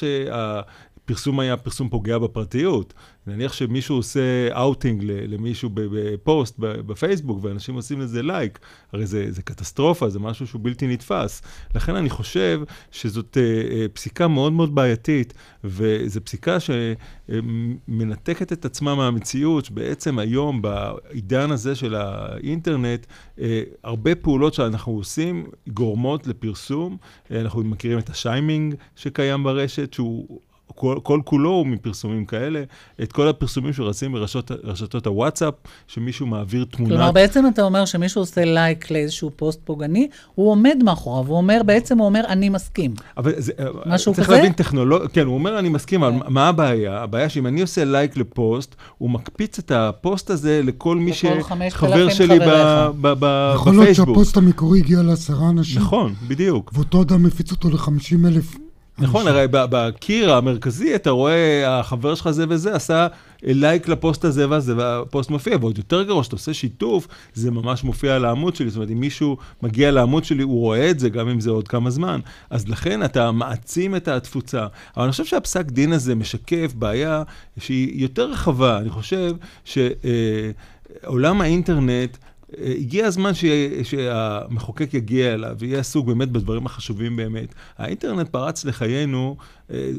שה... 1.09 1.16
פרסום 1.16 1.40
היה 1.40 1.57
פרסום 1.57 1.88
פוגע 1.88 2.18
בפרטיות. 2.18 2.94
נניח 3.26 3.52
שמישהו 3.52 3.96
עושה 3.96 4.48
אאוטינג 4.52 5.02
למישהו 5.04 5.70
בפוסט 5.74 6.54
בפייסבוק, 6.59 7.44
ואנשים 7.44 7.74
עושים 7.74 8.00
לזה 8.00 8.22
לייק, 8.22 8.59
הרי 8.92 9.07
זה, 9.07 9.26
זה 9.30 9.42
קטסטרופה, 9.42 10.09
זה 10.09 10.18
משהו 10.18 10.46
שהוא 10.46 10.61
בלתי 10.64 10.86
נתפס. 10.86 11.42
לכן 11.74 11.94
אני 11.94 12.11
חושב 12.11 12.61
שזאת 12.90 13.36
אה, 13.36 13.88
פסיקה 13.92 14.28
מאוד 14.28 14.52
מאוד 14.52 14.74
בעייתית, 14.74 15.34
וזו 15.64 16.20
פסיקה 16.24 16.59
שמנתקת 16.61 18.52
את 18.52 18.64
עצמה 18.64 18.94
מהמציאות, 18.94 19.64
שבעצם 19.64 20.18
היום, 20.18 20.62
בעידן 20.62 21.50
הזה 21.50 21.74
של 21.74 21.94
האינטרנט, 21.94 23.07
אה, 23.07 23.40
הרבה 23.84 24.14
פעולות 24.14 24.54
שאנחנו 24.54 24.92
עושים 24.92 25.46
גורמות 25.68 26.26
לפרסום. 26.26 26.96
אנחנו 27.30 27.64
מכירים 27.64 27.98
את 27.98 28.11
השיימינג 28.11 28.74
שקיים 28.96 29.44
ברשת, 29.44 29.94
שהוא... 29.94 30.40
כל, 30.76 30.96
כל 31.02 31.20
כולו 31.24 31.50
הוא 31.50 31.66
מפרסומים 31.66 32.24
כאלה, 32.24 32.62
את 33.02 33.12
כל 33.12 33.28
הפרסומים 33.28 33.72
שרצים 33.72 34.12
ברשתות 34.12 35.06
הוואטסאפ, 35.06 35.54
שמישהו 35.86 36.26
מעביר 36.26 36.64
תמונה. 36.70 36.94
כלומר, 36.94 37.12
בעצם 37.12 37.44
אתה 37.54 37.62
אומר 37.62 37.84
שמישהו 37.84 38.22
עושה 38.22 38.44
לייק 38.44 38.90
לאיזשהו 38.90 39.30
פוסט 39.36 39.60
פוגעני, 39.64 40.08
הוא 40.34 40.50
עומד 40.50 40.76
מאחוריו, 40.84 41.26
הוא 41.26 41.36
אומר, 41.36 41.60
בעצם 41.66 41.98
הוא 41.98 42.06
אומר, 42.06 42.22
אני 42.28 42.48
מסכים. 42.48 42.94
אבל 43.16 43.32
זה, 43.36 43.52
משהו 43.86 44.14
צריך 44.14 44.26
כזה? 44.26 44.36
להבין 44.36 44.52
טכנולוגיה, 44.52 45.08
כן, 45.08 45.26
הוא 45.26 45.34
אומר, 45.34 45.58
אני 45.58 45.68
מסכים, 45.68 46.02
אבל 46.02 46.14
מה 46.28 46.48
הבעיה? 46.48 47.02
הבעיה 47.02 47.28
שאם 47.28 47.46
אני 47.46 47.60
עושה 47.60 47.84
לייק 47.84 48.16
לפוסט, 48.16 48.74
הוא 48.98 49.10
מקפיץ 49.10 49.58
את 49.58 49.70
הפוסט 49.70 50.30
הזה 50.30 50.60
לכל 50.64 50.96
מי 50.96 51.12
שחבר 51.12 51.42
5,000 51.42 52.10
שלי 52.10 52.38
ב- 52.38 52.42
חבריך. 52.42 52.90
ב- 53.00 53.14
ב- 53.18 53.52
יכול 53.54 53.72
להיות 53.72 53.82
בפייסבוק. 53.82 54.08
שהפוסט 54.08 54.36
המקורי 54.36 54.78
הגיע 54.78 55.02
לעשרה 55.02 55.50
אנשים, 55.50 55.80
נכון, 55.80 56.14
בדיוק. 56.28 56.70
ואותו 56.74 57.02
אדם 57.02 57.22
מפיץ 57.22 57.52
אותו 57.52 57.70
לחמישים 57.70 58.26
אלף. 58.26 58.56
נכון, 58.99 59.28
הרי 59.28 59.47
בקיר 59.51 60.32
המרכזי 60.32 60.94
אתה 60.94 61.11
רואה, 61.11 61.78
החבר 61.78 62.14
שלך 62.14 62.30
זה 62.30 62.44
וזה 62.49 62.74
עשה 62.74 63.07
לייק 63.42 63.88
לפוסט 63.88 64.24
הזה 64.24 64.51
והזה, 64.51 64.76
והפוסט 64.76 65.30
מופיע, 65.30 65.57
ועוד 65.61 65.78
יותר 65.78 66.03
גרוע, 66.03 66.24
שאתה 66.24 66.36
עושה 66.36 66.55
שיתוף, 66.55 67.09
זה 67.34 67.51
ממש 67.51 67.84
מופיע 67.84 68.16
על 68.16 68.24
העמוד 68.24 68.57
שלי, 68.57 68.70
זאת 68.70 68.76
אומרת, 68.76 68.90
אם 68.90 69.01
מישהו 69.01 69.36
מגיע 69.62 69.90
לעמוד 69.90 70.24
שלי, 70.24 70.42
הוא 70.42 70.61
רואה 70.61 70.90
את 70.90 70.99
זה, 70.99 71.09
גם 71.09 71.28
אם 71.28 71.40
זה 71.40 71.51
עוד 71.51 71.68
כמה 71.68 71.90
זמן. 71.90 72.20
אז 72.51 72.68
לכן 72.68 73.05
אתה 73.05 73.32
מעצים 73.32 73.97
את 73.97 74.09
התפוצה. 74.09 74.66
אבל 74.97 75.05
אני 75.05 75.12
חושב 75.12 75.24
שהפסק 75.24 75.64
דין 75.66 75.92
הזה 75.92 76.14
משקף 76.14 76.72
בעיה 76.74 77.22
שהיא 77.59 78.03
יותר 78.03 78.30
רחבה. 78.30 78.78
אני 78.78 78.90
חושב 78.90 79.34
שעולם 79.64 81.40
האינטרנט, 81.40 81.90
אה, 81.90 82.25
הגיע 82.59 83.07
הזמן 83.07 83.34
ש... 83.34 83.44
שהמחוקק 83.82 84.94
יגיע 84.94 85.34
אליו 85.34 85.57
ויהיה 85.59 85.78
עסוק 85.78 86.07
באמת 86.07 86.28
בדברים 86.28 86.66
החשובים 86.66 87.16
באמת. 87.16 87.55
האינטרנט 87.78 88.28
פרץ 88.28 88.64
לחיינו, 88.64 89.36
אה, 89.40 89.44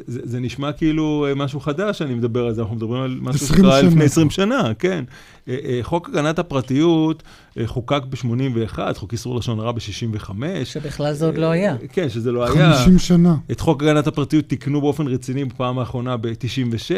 זה, 0.08 0.22
זה 0.24 0.40
נשמע 0.40 0.72
כאילו 0.72 1.26
אה, 1.30 1.36
משהו 1.36 1.60
חדש, 1.60 2.02
אני 2.02 2.16
מדבר 2.16 2.46
על 2.46 2.54
זה, 2.54 2.62
אנחנו 2.62 2.76
מדברים 2.76 3.02
על 3.02 3.18
משהו 3.22 3.46
20 3.46 3.60
שקרה. 3.60 3.82
לפני 3.82 4.04
20 4.04 4.30
שנה, 4.30 4.74
כן. 4.80 5.04
אה, 5.48 5.58
אה, 5.66 5.80
חוק 5.82 6.10
הגנת 6.10 6.40
הפרטיות 6.40 7.24
אה, 7.58 7.68
חוקק 7.68 8.02
ב-81, 8.10 8.80
חוק 8.96 9.14
איסור 9.14 9.36
לשון 9.36 9.60
הרע 9.60 9.72
ב-65. 9.72 10.32
שבכלל 10.64 11.14
זה 11.14 11.26
עוד 11.26 11.38
לא 11.38 11.46
היה. 11.46 11.76
כן, 11.92 12.10
שזה 12.10 12.32
לא 12.32 12.46
היה. 12.46 12.74
חמישים 12.74 13.00
שנה. 13.00 13.36
את 13.52 13.60
חוק 13.60 13.84
הגנת 13.84 14.08
הפרטיות 14.08 14.46
תיקנו 14.46 14.82
באופן 14.82 15.08
רציני 15.08 15.46
בפעם 15.46 15.80
האחרונה 15.80 16.18
ב-96, 16.18 16.92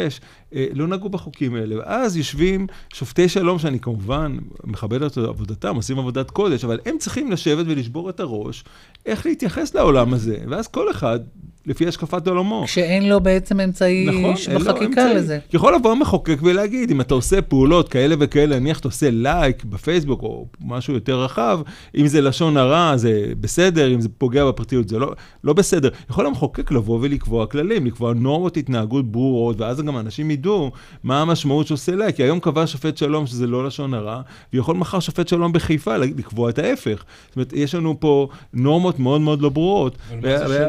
לא 0.52 0.86
נגעו 0.86 1.08
בחוקים 1.08 1.54
האלה. 1.54 1.78
ואז 1.78 2.16
יושבים 2.16 2.66
שופטי 2.94 3.28
שלום, 3.28 3.58
שאני 3.58 3.80
כמובן 3.80 4.36
מכבד 4.64 5.02
את 5.02 5.18
עבודתם, 5.18 5.76
עושים 5.76 5.98
עבודת 5.98 6.30
קודש, 6.30 6.64
אבל 6.64 6.80
הם 6.86 6.98
צריכים 6.98 7.30
לשבת 7.30 7.66
ולשבור 7.68 8.10
את 8.10 8.20
הראש 8.20 8.64
איך 9.06 9.26
להתייחס 9.26 9.74
לעולם 9.74 10.14
הזה. 10.14 10.36
ואז 10.48 10.68
כל 10.68 10.90
אחד, 10.90 11.20
לפי 11.66 11.86
השקפת 11.88 12.28
עולמו. 12.28 12.62
כשאין 12.66 13.08
לו 13.08 13.20
בעצם 13.20 13.60
אמצעי 13.60 14.06
נכון, 14.06 14.34
בחקיקה 14.54 14.86
אמצעי. 14.86 15.14
לזה. 15.14 15.38
יכול 15.52 15.74
לבוא 15.74 15.92
המחוקק 15.92 16.38
ולהגיד, 16.42 16.90
אם 16.90 17.00
אתה 17.00 17.14
עושה 17.14 17.42
פעולות 17.42 17.88
כאלה 17.88 18.14
וכאלה, 18.18 18.58
נניח 18.58 18.78
אתה 18.80 18.88
עושה 18.88 19.10
לייק 19.10 19.64
בפייסבוק 19.64 20.22
או 20.22 20.46
משהו 20.60 20.94
יותר 20.94 21.20
רחב, 21.22 21.60
אם 21.96 22.06
זה 22.06 22.20
לשון 22.20 22.56
הרע, 22.56 22.96
זה 22.96 23.32
בסדר, 23.40 23.94
אם 23.94 24.00
זה 24.00 24.08
פוגע 24.18 24.46
בפרטיות, 24.46 24.88
זה 24.88 24.98
לא, 24.98 25.12
לא 25.44 25.52
בסדר. 25.52 25.88
יכול 26.10 26.26
המחוקק 26.26 26.70
לבוא 26.72 26.98
ולקבוע 27.02 27.46
כללים, 27.46 27.86
לקבוע 27.86 28.14
נורמות 28.14 28.56
התנהגות 28.56 29.12
ברורות, 29.12 29.60
ואז 29.60 29.80
גם 29.82 29.98
אנשים 29.98 30.30
ידעו 30.30 30.70
מה 31.04 31.22
המשמעות 31.22 31.66
שעושה 31.66 31.96
לייק. 31.96 32.16
כי 32.16 32.22
היום 32.22 32.40
קבע 32.40 32.66
שופט 32.66 32.96
שלום 32.96 33.26
שזה 33.26 33.46
לא 33.46 33.66
לשון 33.66 33.94
הרע, 33.94 34.20
ויכול 34.52 34.76
מחר 34.76 35.00
שופט 35.00 35.28
שלום 35.28 35.52
בחיפה 35.52 35.96
לקבוע 35.96 36.50
את 36.50 36.58
ההפך. 36.58 37.04
זאת 37.28 37.36
אומרת, 37.36 37.52
יש 37.52 37.74
לנו 37.74 38.00
פה 38.00 38.28
נורמות 38.54 38.98
מאוד 38.98 39.20
מאוד 39.20 39.42
לא 39.42 39.48
ברורות. 39.48 39.96
אבל 40.10 40.18
ו- 40.22 40.38
מה 40.40 40.46
זה 40.48 40.68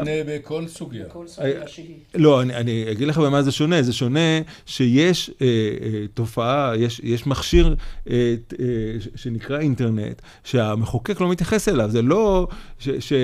שונה 0.90 1.04
בכל 1.04 1.26
סוגיה? 1.26 1.60
לא, 2.14 2.42
אני, 2.42 2.54
אני 2.54 2.84
אגיד 2.90 3.08
לך 3.08 3.18
במה 3.18 3.42
זה 3.42 3.52
שונה. 3.52 3.82
זה 3.82 3.92
שונה 3.92 4.40
שיש 4.66 5.30
אה, 5.42 5.46
אה, 5.46 6.06
תופעה, 6.14 6.72
יש, 6.76 7.00
יש 7.04 7.26
מכשיר 7.26 7.74
אה, 8.10 8.34
אה, 8.60 8.66
שנקרא 9.14 9.58
אינטרנט, 9.58 10.22
שהמחוקק 10.44 11.20
לא 11.20 11.30
מתייחס 11.30 11.68
אליו. 11.68 11.90
זה 11.90 12.02
לא 12.02 12.48
שאנחנו 12.78 13.22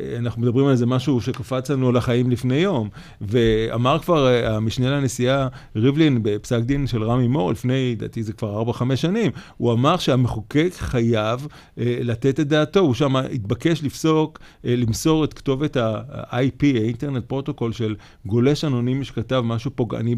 אה, 0.00 0.16
אה, 0.16 0.20
מדברים 0.36 0.66
על 0.66 0.72
איזה 0.72 0.86
משהו 0.86 1.20
שקפץ 1.20 1.70
לנו 1.70 1.92
לחיים 1.92 2.30
לפני 2.30 2.56
יום. 2.56 2.88
ואמר 3.20 3.98
כבר 3.98 4.26
אה, 4.28 4.56
המשנה 4.56 4.90
לנשיאה 4.90 5.48
ריבלין 5.76 6.18
בפסק 6.22 6.58
דין 6.58 6.86
של 6.86 7.02
רמי 7.02 7.28
מור, 7.28 7.52
לפני, 7.52 7.96
לדעתי 7.96 8.22
זה 8.22 8.32
כבר 8.32 8.62
4-5 8.70 8.96
שנים, 8.96 9.32
הוא 9.56 9.72
אמר 9.72 9.96
שהמחוקק 9.96 10.70
חייב 10.78 11.46
אה, 11.78 11.98
לתת 12.00 12.40
את 12.40 12.48
דעתו. 12.48 12.80
הוא 12.80 12.94
שם 12.94 13.16
התבקש 13.16 13.82
לפסוק, 13.82 14.38
אה, 14.64 14.76
למסור 14.76 15.24
את 15.24 15.34
כתובת 15.34 15.76
ה-IP, 16.12 16.62
ה 16.62 16.69
Internet 16.69 17.24
Protocol 17.24 17.72
של 17.72 17.96
גולש 18.26 18.64
אנונימי 18.64 19.04
שכתב 19.04 19.42
משהו 19.44 19.70
פוגעני 19.74 20.16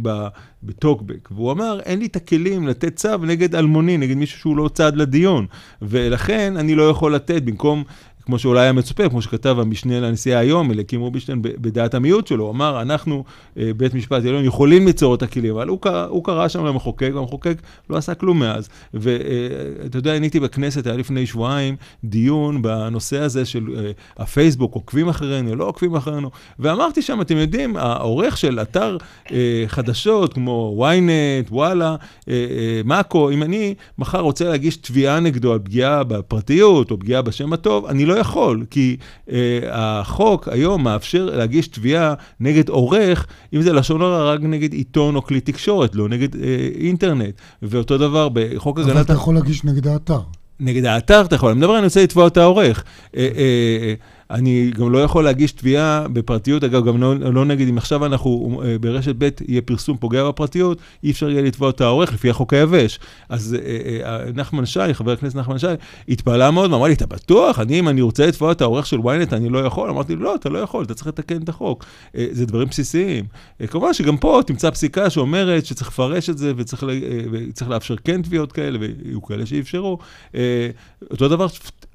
בטוקבק. 0.62 1.28
והוא 1.30 1.52
אמר, 1.52 1.80
אין 1.80 1.98
לי 1.98 2.06
את 2.06 2.16
הכלים 2.16 2.68
לתת 2.68 2.96
צו 2.96 3.18
נגד 3.18 3.54
אלמוני, 3.54 3.98
נגד 3.98 4.16
מישהו 4.16 4.38
שהוא 4.38 4.56
לא 4.56 4.70
צד 4.74 4.96
לדיון. 4.96 5.46
ולכן 5.82 6.56
אני 6.56 6.74
לא 6.74 6.88
יכול 6.88 7.14
לתת, 7.14 7.42
במקום... 7.42 7.84
כמו 8.26 8.38
שאולי 8.38 8.60
היה 8.60 8.72
מצופה, 8.72 9.08
כמו 9.08 9.22
שכתב 9.22 9.56
המשנה 9.58 10.00
לנשיאה 10.00 10.38
היום, 10.38 10.70
אליקים 10.70 11.00
רובינשטיין, 11.00 11.42
בדעת 11.42 11.94
המיעוט 11.94 12.26
שלו, 12.26 12.44
הוא 12.44 12.50
אמר, 12.50 12.82
אנחנו, 12.82 13.24
אה, 13.58 13.70
בית 13.76 13.94
משפט 13.94 14.24
עליון, 14.24 14.44
יכולים 14.44 14.86
ליצור 14.86 15.14
את 15.14 15.22
הכלים, 15.22 15.54
אבל 15.54 15.68
הוא, 15.68 15.78
הוא 16.08 16.24
קרא 16.24 16.48
שם 16.48 16.64
למחוקק, 16.66 17.10
והמחוקק 17.14 17.56
לא 17.90 17.96
עשה 17.96 18.14
כלום 18.14 18.38
מאז. 18.38 18.68
ואתה 18.94 19.98
יודע, 19.98 20.16
אני 20.16 20.28
בכנסת, 20.42 20.86
היה 20.86 20.96
לפני 20.96 21.26
שבועיים 21.26 21.76
דיון 22.04 22.62
בנושא 22.62 23.18
הזה 23.18 23.44
של 23.44 23.64
אה, 23.76 23.90
הפייסבוק, 24.16 24.74
עוקבים 24.74 25.08
אחרינו, 25.08 25.56
לא 25.56 25.64
עוקבים 25.64 25.94
אחרינו, 25.94 26.30
ואמרתי 26.58 27.02
שם, 27.02 27.20
אתם 27.20 27.36
יודעים, 27.36 27.76
העורך 27.76 28.36
של 28.36 28.60
אתר 28.62 28.96
אה, 29.32 29.64
חדשות, 29.66 30.32
כמו 30.32 30.86
ynet, 30.86 31.52
וואלה, 31.52 31.96
אה, 32.28 32.34
אה, 32.34 32.80
מאקו, 32.84 33.30
אם 33.30 33.42
אני 33.42 33.74
מחר 33.98 34.20
רוצה 34.20 34.48
להגיש 34.48 34.76
תביעה 34.76 35.20
נגדו 35.20 35.52
על 35.52 35.58
פגיעה 35.58 36.04
בפרטיות, 36.04 36.90
או 36.90 36.98
פגיעה 36.98 37.22
בשם 37.22 37.52
הטוב, 37.52 37.86
אני 37.86 38.04
לא 38.04 38.11
יכול, 38.18 38.64
כי 38.70 38.96
אה, 39.30 39.58
החוק 39.70 40.48
היום 40.48 40.84
מאפשר 40.84 41.24
להגיש 41.24 41.68
תביעה 41.68 42.14
נגד 42.40 42.68
עורך, 42.68 43.26
אם 43.54 43.62
זה 43.62 43.72
לשון 43.72 44.02
הרע, 44.02 44.32
רק 44.32 44.40
נגד 44.42 44.72
עיתון 44.72 45.16
או 45.16 45.22
כלי 45.22 45.40
תקשורת, 45.40 45.94
לא 45.94 46.08
נגד 46.08 46.36
אה, 46.36 46.68
אינטרנט. 46.80 47.34
ואותו 47.62 47.98
דבר 47.98 48.28
בחוק 48.32 48.78
אבל 48.78 48.90
הגנת... 48.90 49.04
אתה 49.04 49.12
יכול 49.12 49.34
להגיש 49.34 49.64
נגד 49.64 49.86
האתר. 49.86 50.20
נגד 50.60 50.84
האתר 50.84 51.20
אתה 51.20 51.34
יכול, 51.34 51.50
אני 51.50 51.58
מדבר, 51.58 51.76
אני 51.76 51.84
רוצה 51.84 52.02
לתבוע 52.02 52.26
את 52.26 52.36
העורך. 52.36 52.84
אה, 53.16 53.28
אה, 53.36 53.94
אני 54.32 54.70
גם 54.70 54.92
לא 54.92 54.98
יכול 54.98 55.24
להגיש 55.24 55.52
תביעה 55.52 56.06
בפרטיות, 56.12 56.64
אגב, 56.64 56.86
גם 56.86 57.00
לא, 57.00 57.14
לא 57.16 57.44
נגד, 57.44 57.68
אם 57.68 57.78
עכשיו 57.78 58.06
אנחנו, 58.06 58.62
אה, 58.64 58.78
ברשת 58.78 59.14
ב' 59.18 59.28
יהיה 59.48 59.62
פרסום 59.62 59.96
פוגע 59.96 60.28
בפרטיות, 60.28 60.78
אי 61.04 61.10
אפשר 61.10 61.30
יהיה 61.30 61.42
לתבוע 61.42 61.70
את 61.70 61.80
העורך 61.80 62.12
לפי 62.12 62.30
החוק 62.30 62.54
היבש. 62.54 62.98
אז 63.28 63.56
אה, 63.64 64.04
אה, 64.04 64.32
נחמן 64.34 64.66
שי, 64.66 64.94
חבר 64.94 65.12
הכנסת 65.12 65.36
נחמן 65.36 65.58
שי, 65.58 65.66
התפעלה 66.08 66.50
מאוד 66.50 66.72
ואמר 66.72 66.86
לי, 66.86 66.92
אתה 66.92 67.06
בטוח? 67.06 67.58
אני, 67.58 67.78
אם 67.78 67.88
אני 67.88 68.00
רוצה 68.00 68.26
לתבוע 68.26 68.52
את 68.52 68.60
העורך 68.60 68.86
של 68.86 68.98
ynet, 68.98 69.32
אני 69.32 69.48
לא 69.48 69.58
יכול? 69.58 69.90
אמרתי, 69.90 70.16
לא, 70.16 70.34
אתה 70.34 70.48
לא 70.48 70.58
יכול, 70.58 70.84
אתה 70.84 70.94
צריך 70.94 71.06
לתקן 71.06 71.42
את 71.42 71.48
החוק. 71.48 71.84
אה, 72.16 72.26
זה 72.30 72.46
דברים 72.46 72.68
בסיסיים. 72.68 73.24
אה, 73.60 73.66
כמובן 73.66 73.94
שגם 73.94 74.16
פה 74.16 74.40
תמצא 74.46 74.70
פסיקה 74.70 75.10
שאומרת 75.10 75.66
שצריך 75.66 75.88
לפרש 75.88 76.30
את 76.30 76.38
זה 76.38 76.52
וצריך, 76.56 76.84
אה, 76.84 76.88
וצריך 77.32 77.70
לאפשר 77.70 77.96
כן 77.96 78.22
תביעות 78.22 78.52
כאלה, 78.52 78.78
ויהיו 78.80 79.22
כאלה 79.22 79.46
שאפשרו. 79.46 79.98
אה, 80.34 80.70
אותו 81.10 81.28
דבר, 81.28 81.46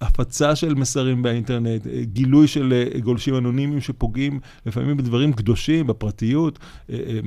הפצה 0.02 0.56
של 0.56 0.74
מסרים 0.74 1.22
באינטרנט, 1.22 1.88
אה, 1.88 2.02
גילוי 2.28 2.48
של 2.48 2.74
אה, 2.74 3.00
גולשים 3.00 3.36
אנונימיים 3.36 3.82
שפוגעים 3.82 4.40
לפעמים 4.66 4.98
בדברים 4.98 5.34
קדושים, 5.34 5.88
בפרטיות, 5.88 6.60
אה, 6.90 6.96
אה, 6.96 7.20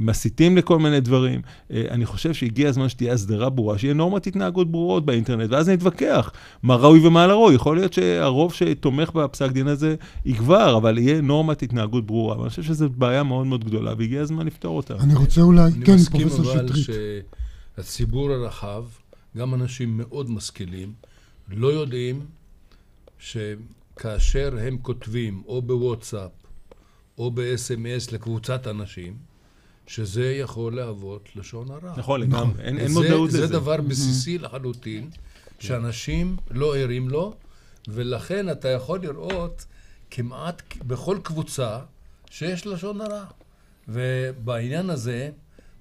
מסיתים 0.00 0.56
לכל 0.56 0.78
מיני 0.78 1.00
דברים. 1.00 1.40
אני 1.70 2.06
חושב 2.06 2.34
שהגיע 2.34 2.68
הזמן 2.68 2.88
שתהיה 2.88 3.12
הסדרה 3.12 3.50
ברורה, 3.50 3.78
שיהיה 3.78 3.94
נורמת 3.94 4.26
התנהגות 4.26 4.70
ברורות 4.70 5.06
באינטרנט, 5.06 5.50
ואז 5.50 5.68
נתווכח 5.68 6.30
מה 6.62 6.76
ראוי 6.76 7.06
ומה 7.06 7.26
לא 7.26 7.32
ראוי. 7.32 7.54
יכול 7.54 7.76
להיות 7.76 7.92
שהרוב 7.92 8.52
שתומך 8.52 9.10
בפסק 9.10 9.50
דין 9.50 9.68
הזה 9.68 9.94
יגבר, 10.24 10.76
אבל 10.76 10.98
יהיה 10.98 11.20
נורמת 11.20 11.62
התנהגות 11.62 12.06
ברורה. 12.06 12.38
ואני 12.38 12.50
חושב 12.50 12.62
שזו 12.62 12.88
בעיה 12.90 13.22
מאוד 13.22 13.46
מאוד 13.46 13.64
גדולה, 13.64 13.94
והגיע 13.98 14.22
הזמן 14.22 14.46
לפתור 14.46 14.76
אותה. 14.76 14.94
אני 15.00 15.14
רוצה 15.14 15.40
אולי, 15.40 15.62
אני 15.62 15.84
כן, 15.84 15.94
מסכים 15.94 16.20
פרופסור 16.20 16.52
אבל 16.52 16.68
שטרית. 16.68 16.86
שהציבור 17.76 18.32
הרחב, 18.32 18.84
גם 19.36 19.54
אנשים 19.54 19.96
מאוד 19.96 20.30
משכילים, 20.30 20.92
לא 21.48 21.66
יודעים 21.66 22.20
שכאשר 23.96 24.56
הם 24.60 24.78
כותבים 24.78 25.42
או 25.46 25.62
בוואטסאפ 25.62 26.30
או 27.18 27.30
ב-SMS 27.30 28.12
לקבוצת 28.12 28.66
אנשים, 28.66 29.16
שזה 29.86 30.32
יכול 30.32 30.76
להוות 30.76 31.28
לשון 31.36 31.70
הרע. 31.70 31.94
נכון, 31.96 32.20
לגמרי, 32.20 32.62
אין, 32.62 32.78
אין 32.78 32.92
מודעות 32.92 33.28
לזה. 33.28 33.38
לזה. 33.38 33.46
זה 33.46 33.52
דבר 33.52 33.80
בסיסי 33.80 34.38
לחלוטין, 34.38 35.10
שאנשים 35.58 36.36
לא 36.50 36.76
ערים 36.76 37.08
לו, 37.08 37.34
ולכן 37.88 38.50
אתה 38.50 38.68
יכול 38.68 39.00
לראות 39.00 39.64
כמעט 40.10 40.62
בכל 40.86 41.18
קבוצה 41.22 41.80
שיש 42.30 42.66
לשון 42.66 43.00
הרע. 43.00 43.24
ובעניין 43.88 44.90
הזה, 44.90 45.30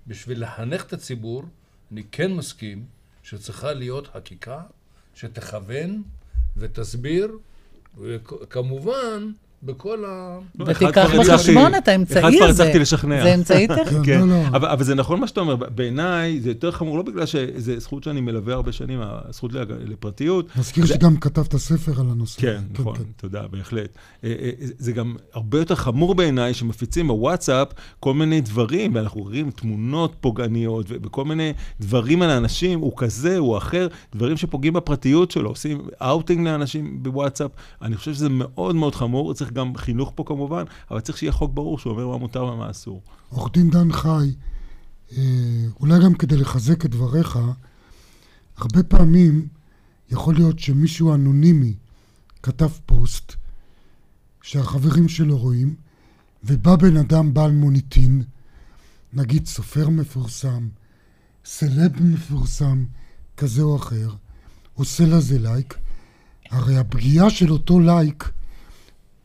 בשביל 0.08 0.44
לחנך 0.44 0.84
את 0.86 0.94
הציבור, 0.94 1.44
אני 1.92 2.04
כן 2.12 2.34
מסכים 2.34 2.86
שצריכה 3.24 3.74
להיות 3.74 4.08
חקיקה 4.08 4.62
שתכוון 5.16 6.04
ותסביר, 6.58 7.38
וכמובן, 7.98 9.32
בכל 9.66 10.06
ה... 10.08 10.40
לא, 10.60 10.66
ותיקח 10.68 11.10
בחשבון 11.20 11.76
את 11.76 11.88
האמצעי 11.88 12.22
אחד 12.22 12.32
כבר 12.38 12.46
הזה. 12.46 12.64
הצלחתי 12.64 12.80
לשכנע. 12.80 13.24
זה 13.24 13.36
אמצעי 13.36 13.68
טכני. 13.86 14.06
כן, 14.06 14.20
לא, 14.20 14.28
לא. 14.28 14.48
אבל, 14.48 14.84
זה 14.84 14.96
נכון 14.96 15.20
מה 15.20 15.28
שאתה 15.28 15.40
אומר, 15.40 15.56
בעיניי 15.56 16.42
זה 16.42 16.50
יותר 16.50 16.72
חמור, 16.72 16.98
לא 16.98 17.04
בגלל 17.04 17.26
שזו 17.26 17.74
זכות 17.78 18.04
שאני 18.04 18.22
מלווה 18.22 18.54
הרבה 18.54 18.72
שנים, 18.72 19.00
הזכות 19.02 19.52
לפרטיות. 19.80 20.58
מזכיר 20.58 20.86
שגם 20.86 21.18
כתבת 21.18 21.56
ספר 21.56 21.92
על 22.02 22.06
הנושא. 22.12 22.42
כן, 22.42 22.62
נכון, 22.80 22.96
תודה, 23.18 23.42
בהחלט. 23.52 23.98
אה, 24.24 24.34
אה, 24.42 24.50
זה 24.60 24.92
גם 24.92 25.16
הרבה 25.34 25.60
יותר 25.60 25.76
חמור 25.76 26.16
בעיניי 26.16 26.54
שמפיצים 26.54 27.08
בוואטסאפ 27.08 27.68
כל 28.00 28.14
מיני 28.14 28.42
דברים, 28.42 28.96
ואנחנו 28.96 29.22
רואים 29.22 29.52
תמונות 29.52 30.16
פוגעניות 30.22 30.86
וכל 30.90 31.26
מיני 31.26 31.54
דברים 31.80 32.22
על 32.22 32.30
האנשים, 32.30 32.80
הוא 32.80 32.94
כזה, 32.98 33.38
הוא 33.38 33.58
אחר, 33.58 33.88
דברים 34.16 34.38
שפוגעים 34.38 34.74
בפרטיות 34.74 35.32
שלו, 35.32 35.50
עושים 35.50 35.82
אאוטינג 36.02 36.48
לאנשים 36.48 37.04
בוואטסאפ. 37.04 37.52
אני 37.82 37.96
חושב 37.96 38.14
שזה 38.14 38.30
מאוד 38.30 38.76
מאוד 38.76 38.96
חמור, 38.96 39.34
צריך 39.34 39.52
גם 39.56 39.76
חינוך 39.78 40.12
פה 40.16 40.24
כמובן, 40.28 40.64
אבל 40.92 41.00
צריך 41.00 41.18
שיהיה 41.18 41.32
חוק 41.32 41.54
ברור 41.54 41.80
שאומר 41.80 42.08
מה 42.08 42.18
מותר 42.18 42.46
ומה 42.46 42.72
אסור. 42.72 43.02
עורך 43.30 43.54
דין 43.54 43.70
דן 43.70 43.92
חי, 43.92 44.34
אה, 45.12 45.66
אולי 45.80 46.00
גם 46.04 46.14
כדי 46.14 46.38
לחזק 46.38 46.86
את 46.86 46.92
דבריך, 46.92 47.40
הרבה 48.58 48.84
פעמים 48.84 49.48
יכול 50.10 50.36
להיות 50.36 50.60
שמישהו 50.60 51.14
אנונימי 51.14 51.74
כתב 52.44 52.70
פוסט 52.86 53.34
שהחברים 54.42 55.10
שלו 55.10 55.38
רואים, 55.38 55.76
ובא 56.44 56.76
בן 56.76 56.98
אדם 56.98 57.34
בעל 57.34 57.52
מוניטין, 57.52 58.24
נגיד 59.14 59.46
סופר 59.46 59.90
מפורסם, 59.90 60.68
סלב 61.46 62.04
מפורסם, 62.04 62.86
כזה 63.38 63.62
או 63.62 63.76
אחר, 63.76 64.10
עושה 64.74 65.06
לזה 65.06 65.40
לייק, 65.40 65.78
הרי 66.52 66.78
הפגיעה 66.78 67.30
של 67.30 67.52
אותו 67.52 67.80
לייק, 67.80 68.32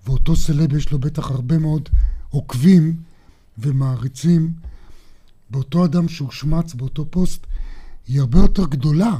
ואותו 0.07 0.37
סלב 0.37 0.75
יש 0.75 0.93
לו 0.93 0.99
בטח 0.99 1.31
הרבה 1.31 1.59
מאוד 1.59 1.89
עוקבים 2.31 2.97
ומעריצים, 3.59 4.53
באותו 5.51 5.85
אדם 5.85 6.09
שהושמץ 6.09 6.75
באותו 6.75 7.11
פוסט, 7.11 7.47
היא 8.07 8.21
הרבה 8.21 8.39
יותר 8.39 8.67
גדולה 8.67 9.19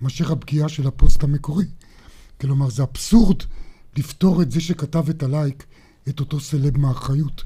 מאשר 0.00 0.32
הפגיעה 0.32 0.68
של 0.68 0.86
הפוסט 0.86 1.24
המקורי. 1.24 1.66
כלומר, 2.40 2.70
זה 2.70 2.82
אבסורד 2.82 3.42
לפטור 3.96 4.42
את 4.42 4.50
זה 4.50 4.60
שכתב 4.60 5.08
את 5.08 5.22
הלייק, 5.22 5.64
את 6.08 6.20
אותו 6.20 6.40
סלב 6.40 6.78
מאחריות, 6.78 7.44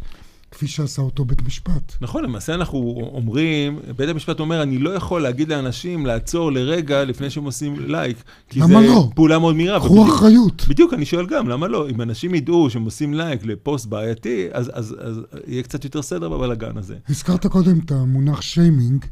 כפי 0.58 0.66
שעשה 0.66 1.02
אותו 1.02 1.24
בית 1.24 1.42
משפט. 1.42 1.94
נכון, 2.00 2.24
למעשה 2.24 2.54
אנחנו 2.54 2.78
אומרים, 3.12 3.78
בית 3.96 4.08
המשפט 4.08 4.40
אומר, 4.40 4.62
אני 4.62 4.78
לא 4.78 4.90
יכול 4.90 5.22
להגיד 5.22 5.48
לאנשים 5.48 6.06
לעצור 6.06 6.52
לרגע 6.52 7.04
לפני 7.04 7.30
שהם 7.30 7.44
עושים 7.44 7.76
לייק. 7.80 8.22
כי 8.48 8.60
למה 8.60 8.80
זה 8.80 8.86
לא? 8.86 9.10
פעולה 9.14 9.38
מאוד 9.38 9.56
מהירה. 9.56 9.80
קחו 9.80 10.08
אחריות. 10.08 10.66
בדיוק, 10.68 10.94
אני 10.94 11.04
שואל 11.04 11.26
גם, 11.26 11.48
למה 11.48 11.68
לא? 11.68 11.90
אם 11.90 12.02
אנשים 12.02 12.34
ידעו 12.34 12.70
שהם 12.70 12.84
עושים 12.84 13.14
לייק 13.14 13.44
לפוסט 13.44 13.86
בעייתי, 13.86 14.48
אז, 14.52 14.70
אז, 14.74 14.96
אז 15.00 15.20
יהיה 15.46 15.62
קצת 15.62 15.84
יותר 15.84 16.02
סדר 16.02 16.28
בבלאגן 16.28 16.76
הזה. 16.76 16.96
הזכרת 17.08 17.46
קודם 17.46 17.78
את 17.78 17.92
המונח 17.92 18.40
שיימינג, 18.40 19.04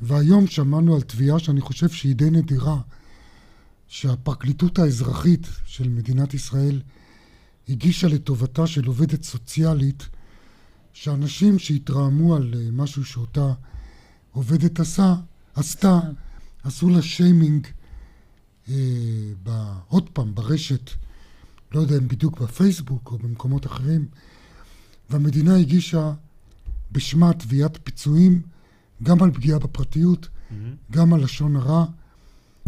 והיום 0.00 0.46
שמענו 0.46 0.94
על 0.94 1.00
תביעה 1.00 1.38
שאני 1.38 1.60
חושב 1.60 1.88
שהיא 1.88 2.14
די 2.14 2.30
נדירה, 2.30 2.76
שהפרקליטות 3.88 4.78
האזרחית 4.78 5.46
של 5.66 5.88
מדינת 5.88 6.34
ישראל 6.34 6.80
הגישה 7.68 8.08
לטובתה 8.08 8.66
של 8.66 8.86
עובדת 8.86 9.22
סוציאלית, 9.22 10.08
שאנשים 10.92 11.58
שהתרעמו 11.58 12.36
על 12.36 12.54
אה, 12.56 12.68
משהו 12.72 13.04
שאותה 13.04 13.52
עובדת 14.32 14.80
עשה, 14.80 15.14
עשתה, 15.54 16.00
עשו 16.62 16.88
לה 16.88 17.02
שיימינג, 17.02 17.66
אה, 18.68 18.74
ב, 19.42 19.50
עוד 19.88 20.08
פעם, 20.12 20.34
ברשת, 20.34 20.90
לא 21.72 21.80
יודע 21.80 21.96
אם 21.96 22.08
בדיוק 22.08 22.40
בפייסבוק 22.40 23.12
או 23.12 23.18
במקומות 23.18 23.66
אחרים, 23.66 24.08
והמדינה 25.10 25.56
הגישה 25.56 26.12
בשמה 26.92 27.32
תביעת 27.32 27.78
פיצויים, 27.84 28.42
גם 29.02 29.22
על 29.22 29.30
פגיעה 29.30 29.58
בפרטיות, 29.58 30.28
גם 30.90 31.14
על 31.14 31.22
לשון 31.22 31.56
הרע. 31.56 31.84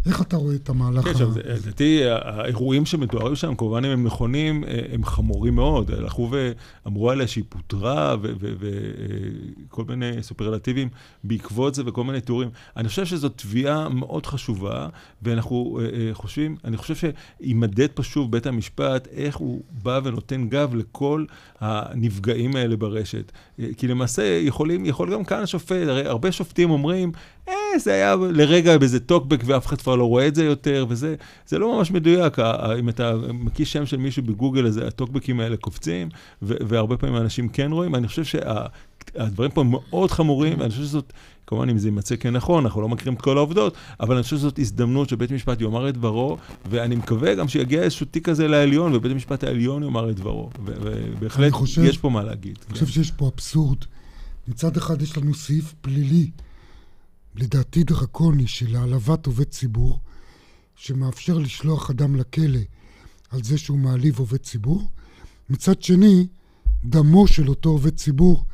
איך 0.06 0.22
אתה 0.22 0.36
רואה 0.36 0.54
את 0.54 0.68
המהלך 0.68 1.04
כן. 1.04 1.10
עכשיו, 1.10 1.28
לדעתי, 1.44 2.00
האירועים 2.04 2.86
שמתוארים 2.86 3.36
שם, 3.36 3.54
כמובן 3.54 3.84
אם 3.84 3.90
הם 3.90 4.04
נכונים, 4.04 4.64
אה, 4.64 4.80
הם 4.92 5.04
חמורים 5.04 5.54
מאוד. 5.54 5.90
הלכו 5.90 6.30
ואמרו 6.30 7.10
עליה 7.10 7.26
שהיא 7.26 7.44
פוטרה, 7.48 8.16
וכל 8.20 9.84
מיני 9.88 10.22
סופרלטיבים 10.22 10.88
בעקבות 11.24 11.74
זה, 11.74 11.82
וכל 11.86 12.04
מיני 12.04 12.20
תיאורים. 12.20 12.50
אני 12.76 12.88
חושב 12.88 13.06
שזו 13.06 13.28
תביעה 13.28 13.88
מאוד 13.88 14.26
חשובה, 14.26 14.88
ואנחנו 15.22 15.80
אה, 15.80 15.84
אה, 15.84 16.14
חושבים, 16.14 16.56
אני 16.64 16.76
חושב 16.76 16.94
שיימדד 17.40 17.88
פה 17.94 18.02
שוב 18.02 18.32
בית 18.32 18.46
המשפט, 18.46 19.08
איך 19.12 19.36
הוא 19.36 19.62
בא 19.82 20.00
ונותן 20.04 20.48
גב 20.48 20.74
לכל 20.74 21.24
הנפגעים 21.60 22.56
האלה 22.56 22.76
ברשת. 22.76 23.32
אה, 23.60 23.66
כי 23.76 23.88
למעשה 23.88 24.22
יכולים, 24.22 24.86
יכול 24.86 25.12
גם 25.12 25.24
כאן 25.24 25.42
השופט, 25.42 25.88
הרי 25.88 26.06
הרבה 26.06 26.32
שופטים 26.32 26.70
אומרים, 26.70 27.12
אה, 27.48 27.54
זה 27.78 27.92
היה 27.92 28.16
לרגע 28.32 28.78
באיזה 28.78 29.00
טוקבק 29.00 29.42
ואף 29.44 29.66
אחד 29.66 29.80
כבר 29.80 29.96
לא 29.96 30.04
רואה 30.04 30.26
את 30.28 30.34
זה 30.34 30.44
יותר, 30.44 30.86
וזה 30.88 31.14
זה 31.46 31.58
לא 31.58 31.76
ממש 31.76 31.90
מדויק. 31.90 32.38
אם 32.78 32.88
אתה 32.88 33.14
מקיש 33.32 33.72
שם 33.72 33.86
של 33.86 33.96
מישהו 33.96 34.22
בגוגל, 34.22 34.66
אז 34.66 34.76
הטוקבקים 34.76 35.40
האלה 35.40 35.56
קופצים, 35.56 36.08
והרבה 36.42 36.96
פעמים 36.96 37.16
אנשים 37.16 37.48
כן 37.48 37.72
רואים. 37.72 37.94
אני 37.94 38.08
חושב 38.08 38.24
שהדברים 38.24 39.50
פה 39.50 39.64
מאוד 39.64 40.10
חמורים, 40.10 40.58
ואני 40.60 40.70
חושב 40.70 40.82
שזאת, 40.82 41.12
כמובן 41.46 41.68
אם 41.68 41.78
זה 41.78 41.88
יימצא 41.88 42.16
כנכון, 42.16 42.64
אנחנו 42.64 42.80
לא 42.80 42.88
מכירים 42.88 43.14
את 43.14 43.20
כל 43.20 43.36
העובדות, 43.36 43.74
אבל 44.00 44.14
אני 44.14 44.22
חושב 44.22 44.36
שזאת 44.36 44.58
הזדמנות 44.58 45.08
שבית 45.08 45.30
משפט 45.32 45.60
יאמר 45.60 45.88
את 45.88 45.94
דברו, 45.94 46.36
ואני 46.70 46.96
מקווה 46.96 47.34
גם 47.34 47.48
שיגיע 47.48 47.82
איזשהו 47.82 48.06
תיק 48.10 48.28
כזה 48.28 48.48
לעליון, 48.48 48.94
ובית 48.94 49.12
המשפט 49.12 49.44
העליון 49.44 49.82
יאמר 49.82 50.10
את 50.10 50.16
דברו. 50.16 50.50
ובהחלט 50.64 51.52
חושב- 51.52 51.84
יש 51.84 51.98
פה 51.98 52.08
מה 52.10 52.22
להגיד. 52.24 52.58
אני 52.66 52.74
חושב 52.74 52.86
שיש 52.86 53.10
פה 53.10 53.30
אבסורד. 53.34 53.78
מצד 54.48 54.76
אחד 54.76 55.02
יש 55.02 55.18
לנו 55.18 55.34
סעיף 55.34 55.74
פלילי, 55.80 56.30
לדעתי 57.40 57.84
דרקוני, 57.84 58.46
של 58.46 58.76
העלבת 58.76 59.26
עובד 59.26 59.44
ציבור, 59.44 60.00
שמאפשר 60.76 61.38
לשלוח 61.38 61.90
אדם 61.90 62.16
לכלא 62.16 62.58
על 63.30 63.42
זה 63.44 63.58
שהוא 63.58 63.78
מעליב 63.78 64.18
עובד 64.18 64.36
ציבור. 64.36 64.88
מצד 65.50 65.82
שני, 65.82 66.26
דמו 66.84 67.26
של 67.26 67.48
אותו 67.48 67.68
עובד 67.68 67.96
ציבור 67.96 68.44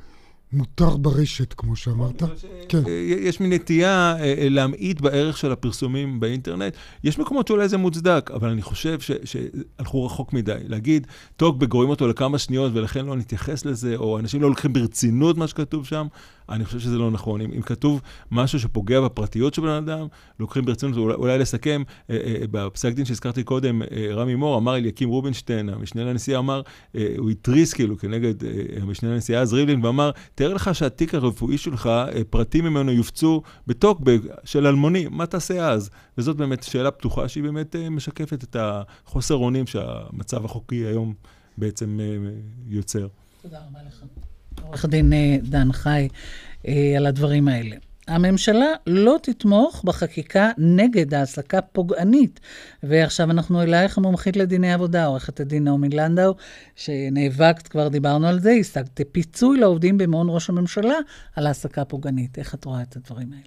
מותר 0.52 0.96
ברשת, 0.96 1.54
כמו 1.54 1.76
שאמרת. 1.76 2.22
כן. 2.68 2.82
אה, 2.86 2.92
יש 3.18 3.40
מין 3.40 3.52
נטייה 3.52 4.16
אה, 4.18 4.34
אה, 4.38 4.48
להמעיט 4.48 5.00
בערך 5.00 5.38
של 5.38 5.52
הפרסומים 5.52 6.20
באינטרנט. 6.20 6.74
יש 7.04 7.18
מקומות 7.18 7.48
שאולי 7.48 7.68
זה 7.68 7.76
מוצדק, 7.76 8.30
אבל 8.34 8.48
אני 8.48 8.62
חושב 8.62 9.00
ש- 9.00 9.10
שהלכו 9.24 10.04
רחוק 10.06 10.32
מדי. 10.32 10.58
להגיד, 10.66 11.06
טוקבק 11.36 11.72
רואים 11.72 11.90
אותו 11.90 12.08
לכמה 12.08 12.38
שניות 12.38 12.72
ולכן 12.74 13.06
לא 13.06 13.16
נתייחס 13.16 13.64
לזה, 13.64 13.96
או 13.96 14.18
אנשים 14.18 14.42
לא 14.42 14.48
לוקחים 14.48 14.72
ברצינות 14.72 15.36
מה 15.36 15.48
שכתוב 15.48 15.86
שם, 15.86 16.06
אני 16.48 16.64
חושב 16.64 16.78
שזה 16.80 16.98
לא 16.98 17.10
נכון. 17.10 17.40
אם, 17.40 17.52
אם 17.52 17.62
כתוב 17.62 18.00
משהו 18.30 18.60
שפוגע 18.60 19.00
בפרטיות 19.00 19.54
של 19.54 19.62
בן 19.62 19.68
אדם, 19.68 20.06
לוקחים 20.40 20.64
ברצינות, 20.64 20.96
אולי, 20.96 21.14
אולי 21.14 21.38
לסכם, 21.38 21.82
אה, 22.10 22.16
אה, 22.16 22.44
בפסק 22.50 22.92
דין 22.92 23.04
שהזכרתי 23.04 23.44
קודם, 23.44 23.82
אה, 23.82 24.08
רמי 24.10 24.34
מור 24.34 24.58
אמר 24.58 24.76
אליקים 24.76 25.08
רובינשטיין, 25.08 25.68
המשנה 25.68 26.04
לנשיאה 26.04 26.38
אמר, 26.38 26.62
אה, 26.96 27.14
הוא 27.18 27.30
התריס 27.30 27.72
כאילו 27.72 27.98
כנגד 27.98 28.44
אה, 28.44 28.50
המשנה 28.82 29.10
לנשיאה 29.10 29.40
אז 29.40 29.52
ריבלין, 29.52 29.84
ואמר, 29.84 30.10
תאר 30.34 30.54
לך 30.54 30.74
שהתיק 30.74 31.14
הרפואי 31.14 31.58
שלך, 31.58 31.86
אה, 31.86 32.24
פרטים 32.30 32.64
ממנו 32.64 32.92
יופצו 32.92 33.42
בטוקבק 33.66 34.20
של 34.44 34.66
אלמוני, 34.66 35.06
מה 35.10 35.26
תעשה 35.26 35.68
אז? 35.68 35.90
וזאת 36.18 36.36
באמת 36.36 36.62
שאלה 36.62 36.90
פתוחה 36.90 37.28
שהיא 37.28 37.44
באמת 37.44 37.76
אה, 37.76 37.90
משקפת 37.90 38.44
את 38.44 38.56
החוסר 38.58 39.34
אונים 39.34 39.66
שהמצב 39.66 40.44
החוקי 40.44 40.86
היום 40.86 41.14
בעצם 41.58 42.00
אה, 42.00 42.30
יוצר. 42.66 43.08
תודה 43.42 43.58
רבה 43.68 43.78
לך. 43.88 44.25
עורך 44.66 44.84
דין 44.84 45.12
אה, 45.12 45.36
דן 45.42 45.72
חי 45.72 46.08
אה, 46.68 46.94
על 46.96 47.06
הדברים 47.06 47.48
האלה. 47.48 47.76
הממשלה 48.08 48.66
לא 48.86 49.16
תתמוך 49.22 49.82
בחקיקה 49.84 50.50
נגד 50.58 51.14
העסקה 51.14 51.60
פוגענית. 51.62 52.40
ועכשיו 52.82 53.30
אנחנו 53.30 53.62
אלייך 53.62 53.98
המומחית 53.98 54.36
לדיני 54.36 54.72
עבודה, 54.72 55.06
עורכת 55.06 55.40
הדין 55.40 55.64
נעמי 55.64 55.88
לנדאו, 55.88 56.34
שנאבקת, 56.76 57.68
כבר 57.68 57.88
דיברנו 57.88 58.26
על 58.26 58.40
זה, 58.40 58.50
השגת 58.50 59.00
פיצוי 59.12 59.58
לעובדים 59.58 59.98
במעון 59.98 60.26
ראש 60.30 60.50
הממשלה 60.50 60.96
על 61.36 61.46
העסקה 61.46 61.84
פוגענית. 61.84 62.38
איך 62.38 62.54
את 62.54 62.64
רואה 62.64 62.82
את 62.82 62.96
הדברים 62.96 63.32
האלה? 63.32 63.44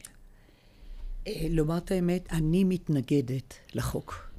אה, 1.27 1.47
לומר 1.49 1.77
את 1.77 1.91
האמת, 1.91 2.33
אני 2.33 2.63
מתנגדת 2.63 3.53
לחוק. 3.73 4.29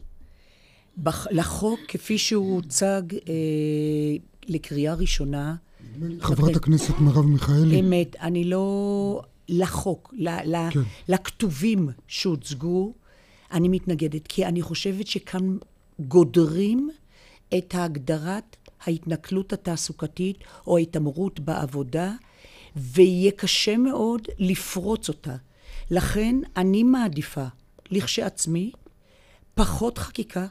לחוק, 1.30 1.80
כפי 1.88 2.18
שהוא 2.18 2.54
הוצג 2.54 3.02
אה, 3.28 4.16
לקריאה 4.46 4.94
ראשונה, 4.94 5.54
חברת 6.20 6.56
הכנסת 6.56 6.94
מרב 6.98 7.26
מיכאלי. 7.26 7.80
אמת, 7.80 8.16
אני 8.20 8.44
לא... 8.44 9.22
לחוק, 9.50 10.14
ל, 10.16 10.28
ל, 10.28 10.70
כן. 10.70 10.80
לכתובים 11.08 11.88
שהוצגו, 12.06 12.92
אני 13.52 13.68
מתנגדת, 13.68 14.26
כי 14.26 14.46
אני 14.46 14.62
חושבת 14.62 15.06
שכאן 15.06 15.56
גודרים 16.00 16.90
את 17.58 17.74
הגדרת 17.78 18.56
ההתנכלות 18.84 19.52
התעסוקתית 19.52 20.38
או 20.66 20.78
ההתעמרות 20.78 21.40
בעבודה, 21.40 22.12
ויהיה 22.76 23.30
קשה 23.30 23.76
מאוד 23.76 24.22
לפרוץ 24.38 25.08
אותה. 25.08 25.36
לכן 25.90 26.36
אני 26.56 26.82
מעדיפה, 26.82 27.46
לכשעצמי, 27.90 28.72
פחות 29.54 29.98
חקיקה 29.98 30.46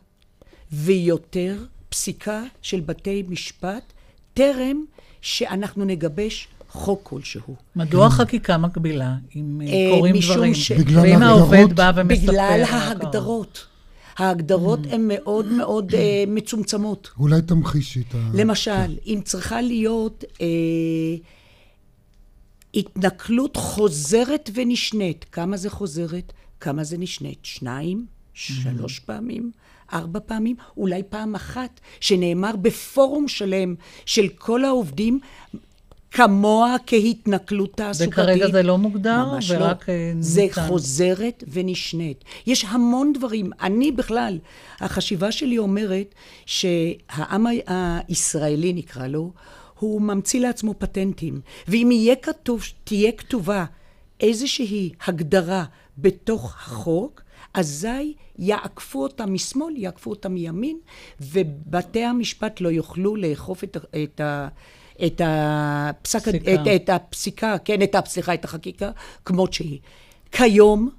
ויותר 0.71 1.65
פסיקה 1.89 2.43
של 2.61 2.79
בתי 2.79 3.23
משפט, 3.27 3.93
טרם 4.33 4.85
שאנחנו 5.21 5.85
נגבש 5.85 6.47
חוק 6.69 6.99
כלשהו. 7.03 7.55
מדוע 7.75 8.09
חקיקה 8.09 8.57
מקבילה, 8.57 9.15
אם 9.35 9.61
אה, 9.61 9.67
אה, 9.67 9.97
קורים 9.97 10.15
דברים? 10.21 10.53
ש... 10.53 10.71
בגלל 10.71 11.01
ואם 11.01 11.23
העובד 11.23 11.73
בא 11.75 11.91
ומספר... 11.95 12.31
בגלל 12.31 12.63
ההגדרות. 12.69 13.65
ההגדרות 14.17 14.79
הן 14.89 15.01
מאוד 15.07 15.45
מאוד 15.45 15.91
uh, 15.91 15.95
מצומצמות. 16.27 17.09
אולי 17.19 17.41
תמחישי 17.41 18.03
את 18.09 18.15
ה... 18.15 18.17
למשל, 18.33 18.71
כן. 18.71 18.93
אם 19.05 19.21
צריכה 19.23 19.61
להיות 19.61 20.23
uh, 20.33 20.39
התנכלות 22.73 23.57
חוזרת 23.57 24.49
ונשנית, 24.53 25.25
כמה 25.31 25.57
זה 25.57 25.69
חוזרת? 25.69 26.33
כמה 26.59 26.83
זה 26.83 26.97
נשנית? 26.97 27.39
שניים? 27.43 28.05
שלוש 28.33 28.99
פעמים? 28.99 29.51
ארבע 29.93 30.19
פעמים? 30.25 30.55
אולי 30.77 31.03
פעם 31.09 31.35
אחת, 31.35 31.79
שנאמר 31.99 32.55
בפורום 32.55 33.27
שלם 33.27 33.75
של 34.05 34.27
כל 34.37 34.65
העובדים, 34.65 35.19
כמוה 36.11 36.75
כהתנכלות 36.87 37.73
תעסוקתית. 37.75 38.13
וכרגע 38.13 38.51
זה 38.51 38.63
לא 38.63 38.77
מוגדר? 38.77 39.25
ממש 39.25 39.51
ורק 39.51 39.89
לא. 39.89 39.93
אה, 39.93 40.13
זה 40.19 40.41
ניתן. 40.41 40.67
חוזרת 40.67 41.43
ונשנית. 41.51 42.23
יש 42.47 42.65
המון 42.65 43.13
דברים. 43.13 43.51
אני 43.61 43.91
בכלל, 43.91 44.39
החשיבה 44.79 45.31
שלי 45.31 45.57
אומרת 45.57 46.15
שהעם 46.45 47.45
הישראלי, 47.67 48.73
נקרא 48.73 49.07
לו, 49.07 49.31
הוא 49.79 50.01
ממציא 50.01 50.39
לעצמו 50.39 50.73
פטנטים. 50.77 51.41
ואם 51.67 51.89
יהיה 51.91 52.15
כתוב, 52.15 52.63
תהיה 52.83 53.11
כתובה 53.11 53.65
איזושהי 54.19 54.91
הגדרה 55.07 55.63
בתוך 55.97 56.55
החוק, 56.55 57.21
אזי 57.59 58.13
יעקפו 58.39 59.03
אותה 59.03 59.25
משמאל, 59.25 59.77
יעקפו 59.77 60.09
אותה 60.09 60.29
מימין, 60.29 60.77
ובתי 61.21 62.03
המשפט 62.03 62.61
לא 62.61 62.69
יוכלו 62.69 63.15
לאכוף 63.15 63.63
את, 63.63 63.77
את 64.03 64.19
ה... 64.21 64.47
את 65.05 65.21
הפסק, 65.25 66.27
את, 66.27 66.67
את 66.75 66.89
הפסיקה, 66.89 67.57
כן, 67.57 67.81
את, 67.81 67.95
סליחה, 68.05 68.33
את 68.33 68.45
החקיקה, 68.45 68.91
כמות 69.25 69.53
שהיא. 69.53 69.79
כיום, 70.31 70.89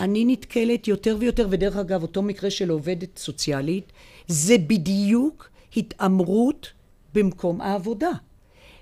אני 0.00 0.24
נתקלת 0.24 0.88
יותר 0.88 1.16
ויותר, 1.20 1.46
ודרך 1.50 1.76
אגב, 1.76 2.02
אותו 2.02 2.22
מקרה 2.22 2.50
של 2.50 2.70
עובדת 2.70 3.18
סוציאלית, 3.18 3.92
זה 4.28 4.58
בדיוק 4.58 5.48
התעמרות 5.76 6.72
במקום 7.14 7.60
העבודה. 7.60 8.10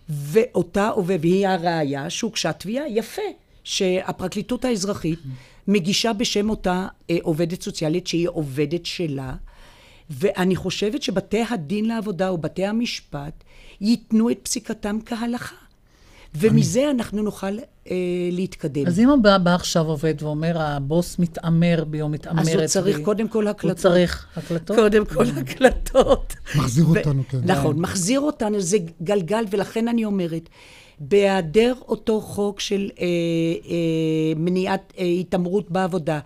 ואותה 0.08 0.90
והיא 1.06 1.48
הראיה 1.48 2.10
שהוגשה 2.10 2.52
תביעה, 2.52 2.88
יפה, 2.88 3.22
שהפרקליטות 3.64 4.64
האזרחית 4.64 5.18
מגישה 5.68 6.12
בשם 6.12 6.50
אותה 6.50 6.86
אה, 7.10 7.16
עובדת 7.22 7.62
סוציאלית 7.62 8.06
שהיא 8.06 8.28
עובדת 8.28 8.86
שלה, 8.86 9.34
ואני 10.10 10.56
חושבת 10.56 11.02
שבתי 11.02 11.42
הדין 11.50 11.84
לעבודה 11.84 12.32
ובתי 12.32 12.66
המשפט 12.66 13.44
ייתנו 13.80 14.30
את 14.30 14.38
פסיקתם 14.42 14.98
כהלכה. 15.06 15.56
ומזה 16.34 16.90
אנחנו 16.90 17.22
נוכל 17.22 17.58
אה, 17.90 17.96
להתקדם. 18.32 18.86
אז 18.86 19.00
אם 19.00 19.10
הבא 19.10 19.38
בא 19.38 19.54
עכשיו 19.54 19.86
עובד 19.86 20.14
ואומר, 20.22 20.60
הבוס 20.60 21.18
מתעמר 21.18 21.84
בי 21.86 22.02
או 22.02 22.08
מתעמרת 22.08 22.44
בי... 22.44 22.52
אז 22.52 22.58
הוא 22.58 22.66
צריך 22.66 22.96
בי, 22.96 23.04
קודם 23.04 23.28
כל 23.28 23.48
הקלטות. 23.48 23.76
הוא 23.76 23.82
צריך 23.82 24.26
הקלטות? 24.36 24.76
קודם 24.76 25.06
כל 25.06 25.26
הקלטות. 25.36 26.34
מחזיר 26.56 26.84
אותנו, 26.84 27.22
כן. 27.28 27.38
נכון, 27.44 27.80
מחזיר 27.80 28.20
אותנו, 28.20 28.60
זה 28.60 28.78
גלגל, 29.02 29.44
ולכן 29.50 29.88
אני 29.88 30.04
אומרת, 30.04 30.48
בהיעדר 31.08 31.74
אותו 31.88 32.20
חוק 32.20 32.60
של 32.60 32.90
אה, 33.00 33.04
אה, 33.04 34.32
מניעת 34.36 34.92
אה, 34.98 35.04
התעמרות 35.04 35.70
בעבודה, 35.70 36.20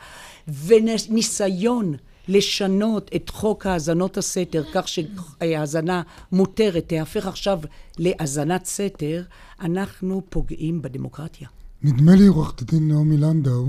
וניסיון 0.66 1.94
לשנות 2.28 3.10
את 3.16 3.30
חוק 3.30 3.66
האזנות 3.66 4.18
הסתר 4.18 4.62
כך 4.74 4.88
שהאזנה 4.88 6.02
מותרת 6.32 6.84
תהפך 6.86 7.26
עכשיו 7.26 7.60
להאזנת 7.98 8.64
סתר, 8.64 9.22
אנחנו 9.60 10.22
פוגעים 10.28 10.82
בדמוקרטיה. 10.82 11.48
נדמה 11.82 12.14
לי, 12.14 12.26
עורכת 12.26 12.62
הדין 12.62 12.88
נעמי 12.88 13.16
לנדאו, 13.16 13.68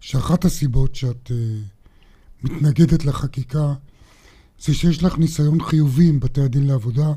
שאחת 0.00 0.44
הסיבות 0.44 0.94
שאת 0.94 1.28
uh, 1.28 1.32
מתנגדת 2.42 3.04
לחקיקה 3.04 3.74
זה 4.60 4.74
שיש 4.74 5.02
לך 5.02 5.18
ניסיון 5.18 5.62
חיובי 5.62 6.08
עם 6.08 6.20
בתי 6.20 6.40
הדין 6.40 6.66
לעבודה, 6.66 7.12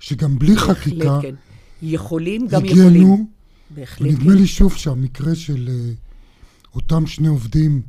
שגם 0.00 0.38
בלי 0.38 0.56
חקיקה... 0.56 1.18
כן. 1.22 1.34
יכולים, 1.82 2.48
גם 2.48 2.64
יכולים. 2.64 3.26
בהחלט. 3.70 4.08
ונדמה 4.08 4.32
כן. 4.32 4.38
לי 4.38 4.46
שוב 4.46 4.74
שהמקרה 4.76 5.34
של 5.34 5.68
uh, 5.68 6.74
אותם 6.74 7.06
שני 7.06 7.28
עובדים 7.28 7.82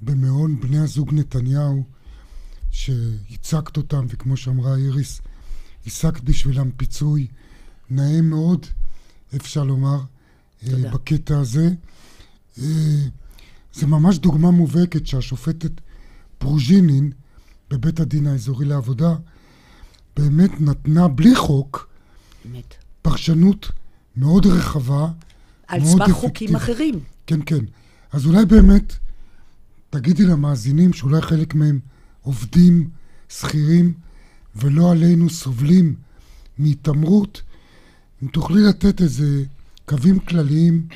במעון 0.00 0.60
בני 0.60 0.78
הזוג 0.78 1.14
נתניהו, 1.14 1.84
שהצגת 2.70 3.76
אותם, 3.76 4.06
וכמו 4.08 4.36
שאמרה 4.36 4.76
איריס, 4.76 5.20
השגת 5.86 6.20
בשבילם 6.20 6.70
פיצוי 6.76 7.26
נאה 7.90 8.20
מאוד, 8.22 8.66
אפשר 9.36 9.64
לומר, 9.64 9.98
תודה. 10.70 10.90
בקטע 10.90 11.38
הזה. 11.38 11.70
אה, 12.58 12.64
זה 13.74 13.86
ממש 13.86 14.18
דוגמה 14.18 14.50
מובהקת 14.50 15.06
שהשופטת 15.06 15.72
פרוז'ינין 16.38 17.12
בבית 17.70 18.00
הדין 18.00 18.26
האזורי 18.26 18.66
לעבודה 18.66 19.14
באמת 20.16 20.60
נתנה 20.60 21.08
בלי 21.08 21.36
חוק 21.36 21.88
באמת. 22.44 22.74
פרשנות 23.02 23.70
מאוד 24.16 24.46
רחבה, 24.46 25.08
על 25.66 25.84
סמך 25.84 26.10
חוקים 26.10 26.56
אחרים. 26.56 27.00
כן, 27.26 27.40
כן. 27.46 27.64
אז 28.12 28.26
אולי 28.26 28.44
באמת 28.44 28.94
תגידי 29.90 30.24
למאזינים 30.24 30.92
שאולי 30.92 31.22
חלק 31.22 31.54
מהם 31.54 31.78
עובדים, 32.22 32.90
שכירים, 33.28 33.92
ולא 34.56 34.90
עלינו 34.90 35.30
סובלים 35.30 35.94
מהתעמרות, 36.58 37.42
אם 38.22 38.28
תוכלי 38.28 38.62
לתת 38.62 39.00
איזה 39.00 39.44
קווים 39.84 40.18
כלליים, 40.18 40.86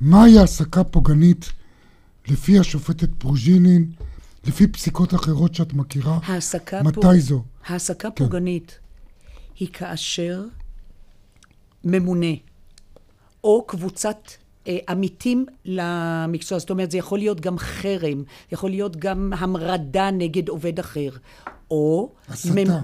מהי 0.00 0.38
העסקה 0.38 0.84
פוגענית 0.84 1.52
לפי 2.28 2.58
השופטת 2.58 3.08
פרוז'ינין, 3.18 3.92
לפי 4.44 4.66
פסיקות 4.66 5.14
אחרות 5.14 5.54
שאת 5.54 5.72
מכירה? 5.72 6.18
מתי 6.84 7.00
פוג... 7.00 7.16
זו? 7.18 7.44
העסקה 7.66 8.08
כן. 8.10 8.24
פוגענית 8.24 8.78
היא 9.58 9.68
כאשר 9.72 10.44
ממונה 11.86 12.34
או 13.44 13.64
קבוצת 13.66 14.30
אה, 14.68 14.78
עמיתים 14.88 15.46
למקצוע. 15.64 16.58
זאת 16.58 16.70
אומרת, 16.70 16.90
זה 16.90 16.98
יכול 16.98 17.18
להיות 17.18 17.40
גם 17.40 17.58
חרם, 17.58 18.22
יכול 18.52 18.70
להיות 18.70 18.96
גם 18.96 19.32
המרדה 19.36 20.10
נגד 20.10 20.48
עובד 20.48 20.78
אחר. 20.78 21.10
או 21.70 22.12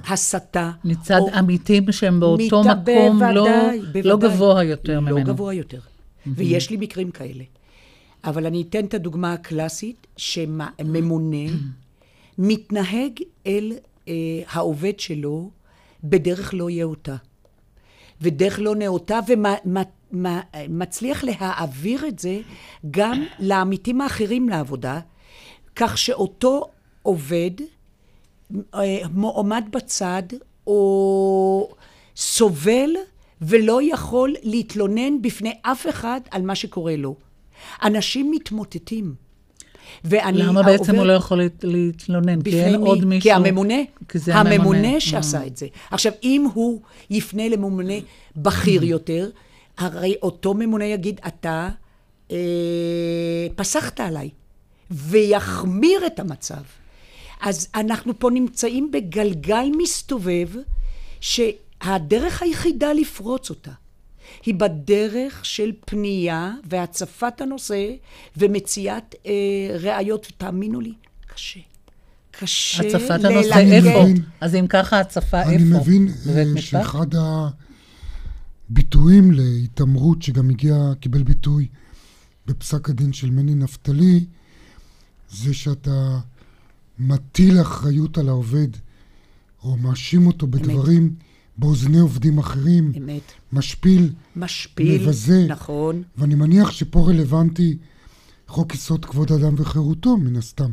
הסתה. 0.09 0.71
מצד 0.85 1.19
או... 1.19 1.29
עמיתים 1.35 1.93
שהם 1.93 2.21
באותו 2.21 2.63
מקום 2.63 3.19
בוודאי, 3.19 3.35
לא, 3.35 3.47
בוודאי, 3.81 4.03
לא 4.03 4.17
גבוה 4.17 4.65
יותר 4.65 4.95
לא 4.95 5.01
ממנו. 5.01 5.19
לא 5.19 5.25
גבוה 5.25 5.55
יותר. 5.55 5.79
Mm-hmm. 5.81 6.31
ויש 6.37 6.71
לי 6.71 6.77
מקרים 6.77 7.11
כאלה. 7.11 7.45
אבל 8.25 8.47
אני 8.47 8.63
אתן 8.63 8.85
את 8.85 8.95
הדוגמה 8.95 9.33
הקלאסית, 9.33 10.07
שממונה 10.17 11.53
מתנהג 12.39 13.13
אל 13.47 13.73
אה, 14.09 14.15
העובד 14.49 15.01
שלו 15.01 15.51
בדרך 16.05 16.55
לא 16.55 16.71
יאותה. 16.71 17.17
ודרך 18.23 18.59
לא 18.59 18.75
נאותה, 18.75 19.19
ומצליח 20.13 21.25
להעביר 21.25 22.07
את 22.07 22.19
זה 22.19 22.41
גם 22.91 23.25
לעמיתים 23.39 24.01
האחרים 24.01 24.49
לעבודה, 24.49 25.01
כך 25.77 25.99
שאותו 25.99 26.71
עובד 27.03 27.51
אה, 28.75 29.03
עומד 29.23 29.65
בצד, 29.71 30.23
או 30.67 31.69
סובל 32.17 32.91
ולא 33.43 33.81
יכול 33.83 34.35
להתלונן 34.43 35.23
בפני 35.23 35.53
אף 35.63 35.89
אחד 35.89 36.21
על 36.31 36.43
מה 36.43 36.55
שקורה 36.55 36.97
לו. 36.97 37.17
אנשים 37.83 38.31
מתמוטטים. 38.31 39.15
ואני... 40.05 40.39
למה 40.39 40.63
בעצם 40.63 40.91
עובר... 40.91 40.99
הוא 40.99 41.07
לא 41.07 41.13
יכול 41.13 41.41
להתלונן? 41.63 42.43
כי 42.43 42.63
אין 42.63 42.77
מי? 42.81 42.87
עוד 42.87 43.05
מישהו... 43.05 43.23
כי 43.23 43.33
הממונה. 43.33 43.75
כי 44.09 44.19
זה 44.19 44.35
הממונה. 44.35 44.55
הממונה 44.55 45.01
שעשה 45.01 45.43
mm. 45.43 45.47
את 45.47 45.57
זה. 45.57 45.67
עכשיו, 45.91 46.13
אם 46.23 46.47
הוא 46.55 46.81
יפנה 47.11 47.49
לממונה 47.49 47.95
בכיר 48.37 48.85
יותר, 48.85 49.31
הרי 49.79 50.15
אותו 50.23 50.55
ממונה 50.55 50.85
יגיד, 50.85 51.21
אתה 51.27 51.69
אה, 52.31 52.37
פסחת 53.55 54.01
עליי, 54.01 54.31
ויחמיר 54.91 56.07
את 56.07 56.21
המצב. 56.21 56.63
אז 57.41 57.69
אנחנו 57.75 58.19
פה 58.19 58.31
נמצאים 58.31 58.91
בגלגל 58.91 59.67
מסתובב, 59.79 60.49
ש... 61.21 61.41
הדרך 61.83 62.43
היחידה 62.43 62.93
לפרוץ 62.93 63.51
אותה 63.51 63.71
היא 64.47 64.55
בדרך 64.55 65.45
של 65.45 65.73
פנייה 65.87 66.55
והצפת 66.65 67.41
הנושא 67.41 67.91
ומציאת 68.37 69.15
אה, 69.27 69.33
ראיות, 69.79 70.33
תאמינו 70.39 70.81
לי, 70.81 70.93
קשה. 71.27 71.61
קשה 72.31 72.83
הצפת 72.83 73.25
הנושא 73.25 73.55
ללגן. 73.55 73.73
איפה? 73.73 74.05
אז 74.41 74.55
אם 74.55 74.67
ככה, 74.67 75.01
הצפה 75.01 75.41
איפה? 75.41 75.51
אני 75.51 75.65
מבין 75.65 76.09
אה? 76.57 76.63
שאחד 76.63 77.07
הביטויים 78.71 79.33
להתעמרות 79.33 80.23
שגם 80.23 80.51
הגיע, 80.51 80.75
קיבל 81.01 81.23
ביטוי 81.23 81.67
בפסק 82.47 82.91
הדין 82.91 83.13
של 83.13 83.31
מני 83.31 83.55
נפתלי, 83.55 84.25
זה 85.31 85.55
שאתה 85.55 86.19
מטיל 86.99 87.61
אחריות 87.61 88.19
על 88.19 88.29
העובד, 88.29 88.69
או 89.63 89.77
מאשים 89.77 90.27
אותו 90.27 90.47
בדברים 90.47 91.15
באוזני 91.57 91.99
עובדים 91.99 92.39
אחרים, 92.39 92.93
אמת. 92.97 93.33
משפיל, 93.53 94.13
משפיל, 94.37 95.03
מבזה. 95.03 95.47
נכון. 95.49 96.03
ואני 96.17 96.35
מניח 96.35 96.71
שפה 96.71 97.01
רלוונטי 97.09 97.79
חוק 98.47 98.75
יסוד 98.75 99.05
כבוד 99.05 99.33
האדם 99.33 99.55
וחירותו, 99.59 100.17
מן 100.17 100.37
הסתם. 100.37 100.73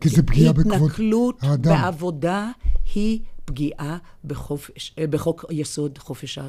כי 0.00 0.08
זה 0.08 0.22
פגיעה 0.22 0.52
בכבוד 0.52 0.74
התנכלות 0.74 1.38
האדם. 1.42 1.72
בעבודה 1.72 2.50
היא 2.94 3.20
פגיעה 3.44 3.98
בחופש, 4.24 4.94
אה, 4.98 5.06
בחוק 5.06 5.44
יסוד 5.50 5.98
חופש 5.98 6.38
אה, 6.38 6.44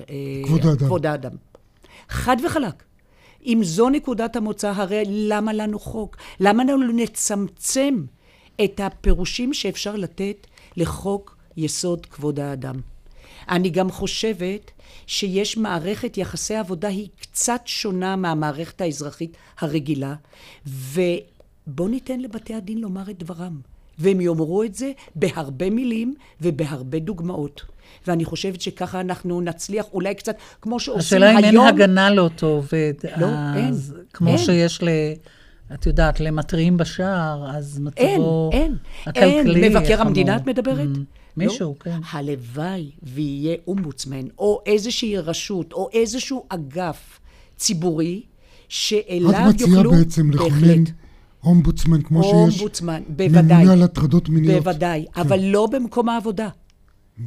כבוד 0.45 0.65
האדם. 0.65 0.86
כבוד 0.86 1.05
האדם. 1.05 1.32
חד 2.09 2.38
וחלק. 2.45 2.84
אם 3.45 3.59
זו 3.63 3.89
נקודת 3.89 4.36
המוצא, 4.36 4.71
הרי 4.75 5.03
למה 5.07 5.53
לנו 5.53 5.80
חוק? 5.80 6.17
למה 6.39 6.63
לנו 6.63 6.91
נצמצם 6.93 8.05
את 8.63 8.80
הפירושים 8.80 9.53
שאפשר 9.53 9.95
לתת 9.95 10.47
לחוק 10.77 11.38
יסוד 11.57 12.05
כבוד 12.05 12.39
האדם? 12.39 12.75
אני 13.50 13.70
גם 13.70 13.91
חושבת 13.91 14.72
שיש 15.08 15.58
מערכת 15.58 16.18
יחסי 16.18 16.56
עבודה 16.56 16.88
היא 16.88 17.08
קצת 17.22 17.62
שונה 17.66 18.16
מהמערכת 18.16 18.82
האזרחית 18.82 19.38
הרגילה, 19.60 20.16
ובואו 20.66 21.88
ניתן 21.88 22.20
לבתי 22.20 22.54
הדין 22.54 22.78
לומר 22.78 23.10
את 23.10 23.24
דברם. 23.24 23.60
והם 24.00 24.22
יאמרו 24.22 24.64
את 24.64 24.76
זה 24.76 24.91
בהרבה 25.16 25.70
מילים 25.70 26.16
ובהרבה 26.41 27.00
דוגמאות. 27.00 27.62
ואני 28.08 28.26
חושבת 28.26 28.62
שככה 28.62 29.00
אנחנו 29.02 29.41
נצליח 29.41 29.86
אולי 29.93 30.16
קצת, 30.16 30.36
כמו 30.62 30.80
שעושים 30.80 31.00
השאלה 31.00 31.30
היום... 31.30 31.64
אם 31.64 31.68
אין 31.68 31.76
הגנה 31.76 32.10
לאותו 32.10 32.47
עובד. 32.47 32.93
לא, 33.18 33.28
אז 33.70 33.93
אין, 33.97 34.06
כמו 34.14 34.30
אין. 34.30 34.38
שיש 34.38 34.84
ל... 34.84 34.89
את 35.74 35.86
יודעת, 35.86 36.20
למתריעים 36.20 36.78
בשער, 36.78 37.52
אז 37.58 37.82
אין, 37.97 38.16
מצבו 38.16 38.50
אין, 38.54 38.76
הכלכלי 39.06 39.64
אין. 39.64 39.78
מבקר. 39.78 40.02
המדינה 40.02 40.36
את 40.36 40.47
מדברת? 40.47 40.88
Mm, 40.95 41.18
מישהו, 41.48 41.70
לא. 41.70 41.84
כן. 41.84 42.00
הלוואי 42.12 42.92
ויהיה 43.04 43.56
אומבוצמן, 43.68 44.28
או 44.38 44.62
איזושהי 44.66 45.18
רשות, 45.18 45.74
או 45.74 45.90
איזשהו 45.94 46.46
אגף 46.50 47.20
ציבורי, 47.58 48.22
שאליו 48.70 49.50
את 49.50 49.56
מציעה 49.56 49.70
יוכלו... 49.70 49.92
בעצם 49.92 50.32
לכונן. 50.32 50.84
אומבוצמן 51.44 52.02
כמו 52.02 52.24
שיש 52.24 52.34
אומבוצמן, 52.34 53.02
בוודאי. 53.08 53.58
ממונה 53.58 53.74
על 53.74 53.84
הטרדות 53.84 54.30
מיניות. 54.30 54.64
בוודאי, 54.64 55.06
אבל 55.16 55.40
לא 55.40 55.68
במקום 55.72 56.10
העבודה. 56.10 56.50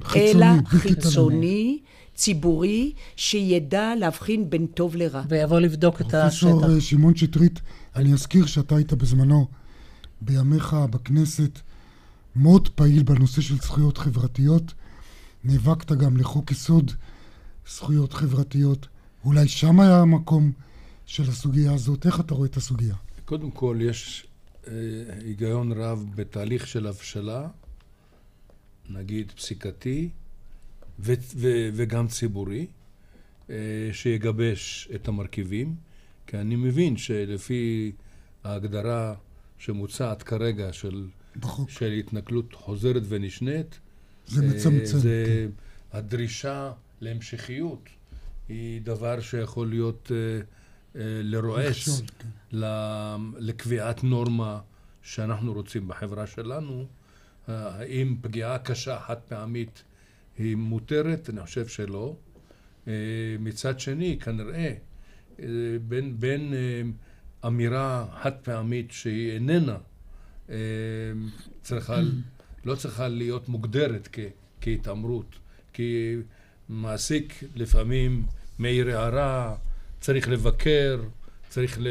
חיצוני, 0.05 0.45
אלא. 0.45 0.47
חיצוני, 0.67 1.79
ציבורי, 2.15 2.93
שידע 3.17 3.93
להבחין 3.99 4.51
בין 4.51 4.67
טוב 4.67 4.97
לרע. 4.97 5.23
ויבוא 5.29 5.61
לבדוק 5.61 6.01
את 6.01 6.15
השטח. 6.15 6.51
פרופסור 6.51 6.81
שמעון 6.81 7.17
שטרית, 7.17 7.61
אני 7.97 8.13
אזכיר 8.13 8.47
שאתה 8.47 8.77
היית 8.77 8.93
בזמנו, 8.93 9.47
בימיך 10.21 10.77
בכנסת, 10.91 11.61
מאוד 12.37 12.69
פעיל 12.69 13.03
בנושא 13.03 13.41
של 13.41 13.57
זכויות 13.57 13.99
חברתיות. 13.99 14.75
נאבקת 15.45 15.93
גם 15.93 16.17
לחוק 16.17 16.51
יסוד 16.51 16.93
זכויות 17.69 18.13
חברתיות. 18.13 18.89
אולי 19.25 19.49
שם 19.49 19.81
היה 19.81 20.01
המקום 20.01 20.53
של 21.07 21.23
הסוגיה 21.23 21.73
הזאת. 21.73 22.07
איך 22.07 22.21
אתה 22.21 22.35
רואה 22.35 22.47
את 22.47 22.57
הסוגיה? 22.57 22.95
קודם 23.25 23.51
כל, 23.51 23.79
יש 23.81 24.27
אה, 24.69 24.73
היגיון 25.25 25.73
רב 25.73 26.07
בתהליך 26.15 26.67
של 26.67 26.87
הבשלה, 26.87 27.49
נגיד 28.91 29.33
פסיקתי, 29.33 30.09
ו- 30.99 31.13
ו- 31.37 31.69
וגם 31.75 32.09
ציבורי, 32.09 32.67
אה, 33.51 33.57
שיגבש 33.93 34.89
את 34.95 35.09
המרכיבים, 35.09 35.75
כי 36.27 36.37
אני 36.37 36.57
מבין 36.57 36.97
שלפי 36.97 37.93
ההגדרה 38.45 39.15
שמוצעת 39.59 40.23
כרגע 40.23 40.73
של, 40.73 41.09
בחוק. 41.37 41.71
של 41.71 41.93
התנכלות 41.93 42.55
חוזרת 42.55 43.03
ונשנית, 43.09 43.81
זה 44.27 44.43
אה, 44.43 44.49
מצמצם. 44.49 44.99
זה 44.99 45.25
כן. 45.27 45.99
הדרישה 45.99 46.73
להמשכיות 47.01 47.89
היא 48.49 48.81
דבר 48.83 49.21
שיכול 49.21 49.69
להיות 49.69 50.13
אה, 50.15 50.41
אה, 51.01 51.21
לרועץ 51.23 51.89
מכשול, 51.89 52.07
כן. 52.19 52.59
לקביעת 53.39 54.05
נורמה 54.05 54.61
שאנחנו 55.03 55.53
רוצים 55.53 55.89
בחברה 55.89 56.27
שלנו. 56.27 56.87
האם 57.49 58.17
פגיעה 58.21 58.59
קשה 58.59 59.01
חד 59.01 59.17
פעמית 59.29 59.83
היא 60.39 60.57
מותרת? 60.57 61.31
אני 61.31 61.41
חושב 61.41 61.67
שלא. 61.67 62.17
מצד 63.39 63.81
שני, 63.81 64.19
כנראה, 64.21 64.75
אה, 65.41 65.47
בין, 65.89 66.21
בין 66.21 66.55
אמירה 67.47 68.07
חד 68.23 68.33
פעמית 68.43 68.91
שהיא 68.91 69.33
איננה 69.33 69.79
צריכה, 71.63 72.01
לא 72.65 72.75
צריכה 72.75 73.09
להיות 73.09 73.49
מוגדרת 73.49 74.09
כ, 74.13 74.19
כהתעמרות, 74.61 75.27
כי 75.73 76.15
מעסיק 76.69 77.45
לפעמים 77.55 78.23
מעיר 78.59 78.99
הערה, 78.99 79.55
צריך 80.01 80.29
לבקר, 80.29 81.01
צריך 81.49 81.79
ל- 81.81 81.87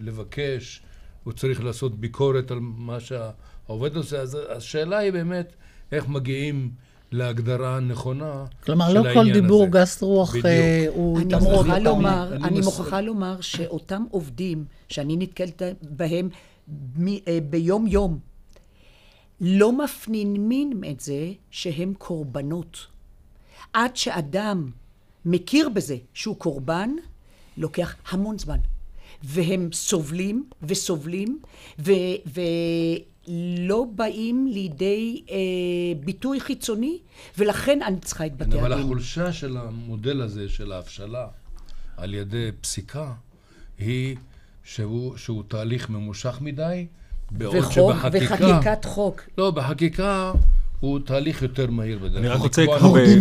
לבקש, 0.00 0.82
הוא 1.24 1.32
צריך 1.32 1.64
לעשות 1.64 2.00
ביקורת 2.00 2.50
על 2.50 2.58
מה 2.60 2.98
שהעובד 3.00 3.96
עושה, 3.96 4.20
אז 4.20 4.38
השאלה 4.56 4.98
היא 4.98 5.12
באמת 5.12 5.52
איך 5.92 6.08
מגיעים 6.08 6.70
להגדרה 7.12 7.76
הנכונה 7.76 8.44
כלומר, 8.64 8.88
של 8.88 8.94
לא 8.98 9.02
כל 9.02 9.08
העניין 9.18 9.40
דיבור 9.40 9.62
הזה. 9.62 9.70
גס 9.70 10.02
רוח 10.02 10.30
בדיוק. 10.30 10.46
אה, 10.46 10.86
הוא 10.88 11.18
אני 11.18 11.26
התעמרות. 11.34 11.66
אני- 11.66 11.84
לומר, 11.84 12.32
אני 12.44 12.60
מוכרחה 12.60 13.00
לומר 13.00 13.40
שאותם 13.40 14.04
עובדים 14.10 14.64
שאני 14.88 15.16
נתקלת 15.16 15.62
בהם 15.82 16.28
אה, 17.28 17.38
ביום-יום, 17.50 18.18
לא 19.40 19.72
מפנימים 19.84 20.82
את 20.90 21.00
זה 21.00 21.32
שהם 21.50 21.94
קורבנות. 21.98 22.86
עד 23.72 23.96
שאדם 23.96 24.70
מכיר 25.24 25.68
בזה 25.68 25.96
שהוא 26.14 26.36
קורבן, 26.36 26.90
לוקח 27.56 27.96
המון 28.10 28.38
זמן. 28.38 28.58
והם 29.22 29.68
סובלים 29.72 30.48
וסובלים, 30.62 31.40
ו- 31.78 31.92
ולא 33.28 33.86
באים 33.94 34.46
לידי 34.46 35.24
אה, 35.30 35.36
ביטוי 36.04 36.40
חיצוני, 36.40 36.98
ולכן 37.38 37.82
אני 37.82 38.00
צריכה 38.00 38.26
את 38.26 38.36
בתי 38.36 38.60
אבל 38.60 38.72
הדין. 38.72 38.84
החולשה 38.84 39.32
של 39.32 39.56
המודל 39.56 40.20
הזה, 40.20 40.48
של 40.48 40.72
ההבשלה, 40.72 41.26
על 41.96 42.14
ידי 42.14 42.50
פסיקה, 42.60 43.12
היא 43.78 44.16
שהוא, 44.64 45.16
שהוא 45.16 45.42
תהליך 45.48 45.90
ממושך 45.90 46.38
מדי, 46.40 46.86
בעוד 47.30 47.56
וחוק, 47.56 47.72
שבחקיקה... 47.72 48.34
וחקיקת 48.34 48.84
חוק. 48.84 49.20
לא, 49.38 49.50
בחקיקה 49.50 50.32
הוא 50.82 50.98
תהליך 50.98 51.42
יותר 51.42 51.70
מהיר 51.70 51.98
בדרך 51.98 52.16
אני 52.16 52.28
רק 52.28 52.36
כלל. 52.36 52.42
רוצה 52.42 52.64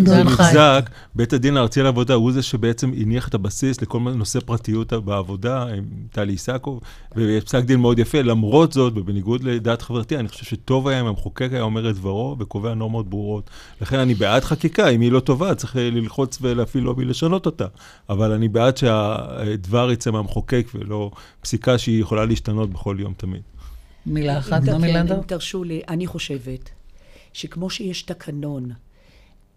דן 0.04 0.24
במבזק, 0.24 0.90
בית 1.16 1.34
הדין 1.34 1.58
הארצי 1.58 1.82
לעבודה 1.82 2.14
הוא 2.14 2.32
זה 2.32 2.42
שבעצם 2.42 2.92
הניח 2.98 3.28
את 3.28 3.34
הבסיס 3.34 3.82
לכל 3.82 4.00
נושא 4.00 4.40
פרטיות 4.40 4.94
בעבודה, 4.94 5.64
עם 5.64 5.84
טלי 6.12 6.34
איסקוב, 6.34 6.82
ויש 7.16 7.44
פסק 7.44 7.64
דין 7.64 7.80
מאוד 7.80 8.00
יפה, 8.00 8.22
למרות 8.22 8.74
זאת, 8.74 8.94
ובניגוד 8.96 9.44
לדעת 9.44 9.82
חברתי, 9.82 10.18
אני 10.18 10.28
חושב 10.28 10.46
שטוב 10.46 10.88
היה 10.88 11.00
אם 11.02 11.06
המחוקק 11.06 11.50
היה 11.52 11.62
אומר 11.62 11.90
את 11.90 11.96
דברו 11.96 12.36
וקובע 12.40 12.74
נורמות 12.74 13.10
ברורות. 13.10 13.50
לכן 13.82 14.00
אני 14.00 14.14
בעד 14.14 14.44
חקיקה, 14.44 14.90
אם 14.90 15.02
היא 15.02 15.12
לא 15.12 15.20
טובה, 15.20 15.56
צריך 15.56 15.76
ללחוץ 15.76 16.38
ולהפעיל 16.42 16.84
לובי 16.84 17.06
לשנות 17.06 17.46
אותה. 17.46 17.66
אבל 18.10 18.32
אני 18.32 18.48
בעד 18.48 18.78
שהדבר 18.78 19.92
יצא 19.92 20.12
מהמחוקק 20.12 20.68
ולא 20.76 21.12
פסיקה 21.42 21.78
שהיא 21.78 22.02
יכולה 22.02 22.26
להשתנות 22.26 22.70
בכל 22.70 22.96
יום 23.00 23.14
תמיד. 23.18 23.42
מילה 24.06 24.38
אחת, 24.38 24.64
נעמי 24.64 24.88
כן, 24.88 24.94
לנדאו? 24.94 25.18
אם 25.18 25.22
תרשו 25.22 25.64
לי, 25.64 25.82
אני 25.90 26.08
חושבת 26.08 26.81
שכמו 27.34 27.70
שיש 27.70 28.04
תקנון 28.04 28.72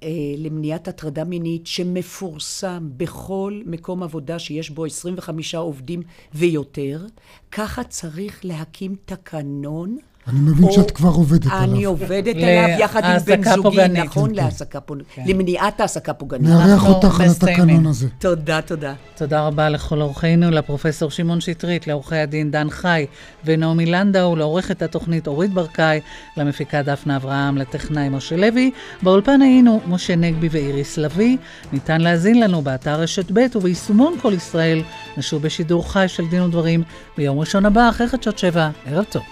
אה, 0.02 0.08
למניעת 0.38 0.88
הטרדה 0.88 1.24
מינית 1.24 1.66
שמפורסם 1.66 2.88
בכל 2.96 3.62
מקום 3.66 4.02
עבודה 4.02 4.38
שיש 4.38 4.70
בו 4.70 4.84
25 4.84 5.54
עובדים 5.54 6.02
ויותר, 6.34 7.06
ככה 7.52 7.84
צריך 7.84 8.44
להקים 8.44 8.96
תקנון 9.04 9.98
אני 10.28 10.40
מבין 10.40 10.64
או- 10.64 10.72
שאת 10.72 10.90
כבר 10.90 11.08
עובדת 11.08 11.46
אני 11.46 11.76
עליו. 11.76 11.88
עובדת 11.90 12.36
עליו 12.36 12.78
יחד 12.78 13.04
עם 13.04 13.18
בן 13.18 13.42
זוגי. 13.54 13.88
נכון, 13.88 14.30
כן, 14.30 14.36
כן. 14.36 14.42
להעסקה 14.42 14.80
פוגענית, 14.80 15.28
למניעת 15.28 15.80
העסקה 15.80 16.14
פוגענית. 16.14 16.48
נארח 16.48 16.88
אותך 16.88 17.20
על. 17.20 17.26
התקנון 17.30 17.86
הזה. 17.86 18.08
תודה, 18.18 18.60
תודה. 18.62 18.94
תודה 19.16 19.46
רבה 19.46 19.68
לכל 19.68 20.00
אורחינו, 20.00 20.50
לפרופסור 20.50 21.10
שמעון 21.10 21.40
שטרית, 21.40 21.86
לעורכי 21.86 22.16
הדין 22.16 22.50
דן 22.50 22.70
חי 22.70 23.06
ונעמי 23.44 23.86
לנדאו, 23.86 24.36
לעורכת 24.36 24.82
התוכנית 24.82 25.26
אורית 25.26 25.54
ברקאי, 25.54 26.00
למפיקה 26.36 26.82
דפנה 26.82 27.16
אברהם, 27.16 27.58
לטכנאי 27.58 28.08
משה 28.08 28.36
לוי. 28.36 28.70
באולפן 29.02 29.42
היינו 29.42 29.80
משה 29.86 30.16
נגבי 30.16 30.48
ואיריס 30.50 30.96
לביא. 30.98 31.36
ניתן 31.72 32.00
להאזין 32.00 32.40
לנו 32.40 32.62
באתר 32.62 33.00
רשת 33.00 33.30
ב' 33.32 33.46
וביישומון 33.56 34.14
כל 34.22 34.32
ישראל. 34.32 34.82
נשוב 35.16 35.42
בשידור 35.42 35.92
חי 35.92 36.04
של 36.08 36.24
דין 36.30 36.42
ודברים 36.42 36.82
ביום 37.16 37.38
ראשון 37.38 37.66
הבא, 37.66 37.88
אחרי 37.88 38.08
חדשות 38.08 38.38
שבע. 38.38 38.70
ערב 38.86 39.04
טוב. 39.10 39.22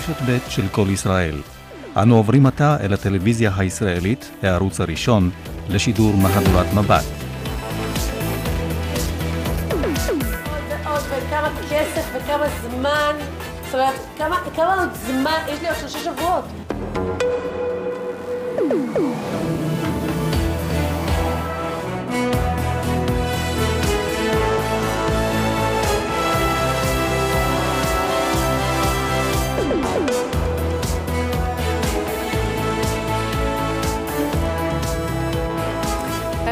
רשת 0.00 0.22
ב' 0.26 0.38
של 0.48 0.68
כל 0.68 0.86
ישראל. 0.90 1.34
אנו 1.96 2.16
עוברים 2.16 2.46
עתה 2.46 2.76
אל 2.80 2.92
הטלוויזיה 2.92 3.52
הישראלית, 3.56 4.30
הערוץ 4.42 4.80
הראשון, 4.80 5.30
לשידור 5.68 6.16
מהדורת 6.16 6.66
מבט. 6.74 7.04
וכמה 11.10 11.48
כסף 11.70 12.04
וכמה 12.14 12.46
זמן, 12.62 13.14
זאת 13.64 13.74
אומרת, 13.74 13.94
כמה, 14.18 14.36
כמה 14.56 14.74
עוד 14.74 14.88
זמן, 15.06 15.38
יש 15.48 15.60
לי 15.60 15.68
עוד 15.68 15.76
שלושה 15.78 15.98
שבועות. 15.98 16.44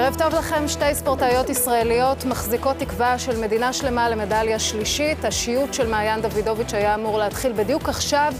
ערב 0.08 0.18
טוב 0.18 0.34
לכם, 0.34 0.68
שתי 0.68 0.94
ספורטאיות 0.94 1.48
ישראליות 1.50 2.24
מחזיקות 2.24 2.76
תקווה 2.76 3.18
של 3.18 3.40
מדינה 3.40 3.72
שלמה 3.72 4.10
למדליה 4.10 4.58
שלישית. 4.58 5.24
השיוט 5.24 5.74
של 5.74 5.90
מעיין 5.90 6.20
דוידוביץ' 6.20 6.74
היה 6.74 6.94
אמור 6.94 7.18
להתחיל 7.18 7.52
בדיוק 7.52 7.88
עכשיו, 7.88 8.32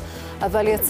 אבל 0.43 0.69
יצא... 0.69 0.85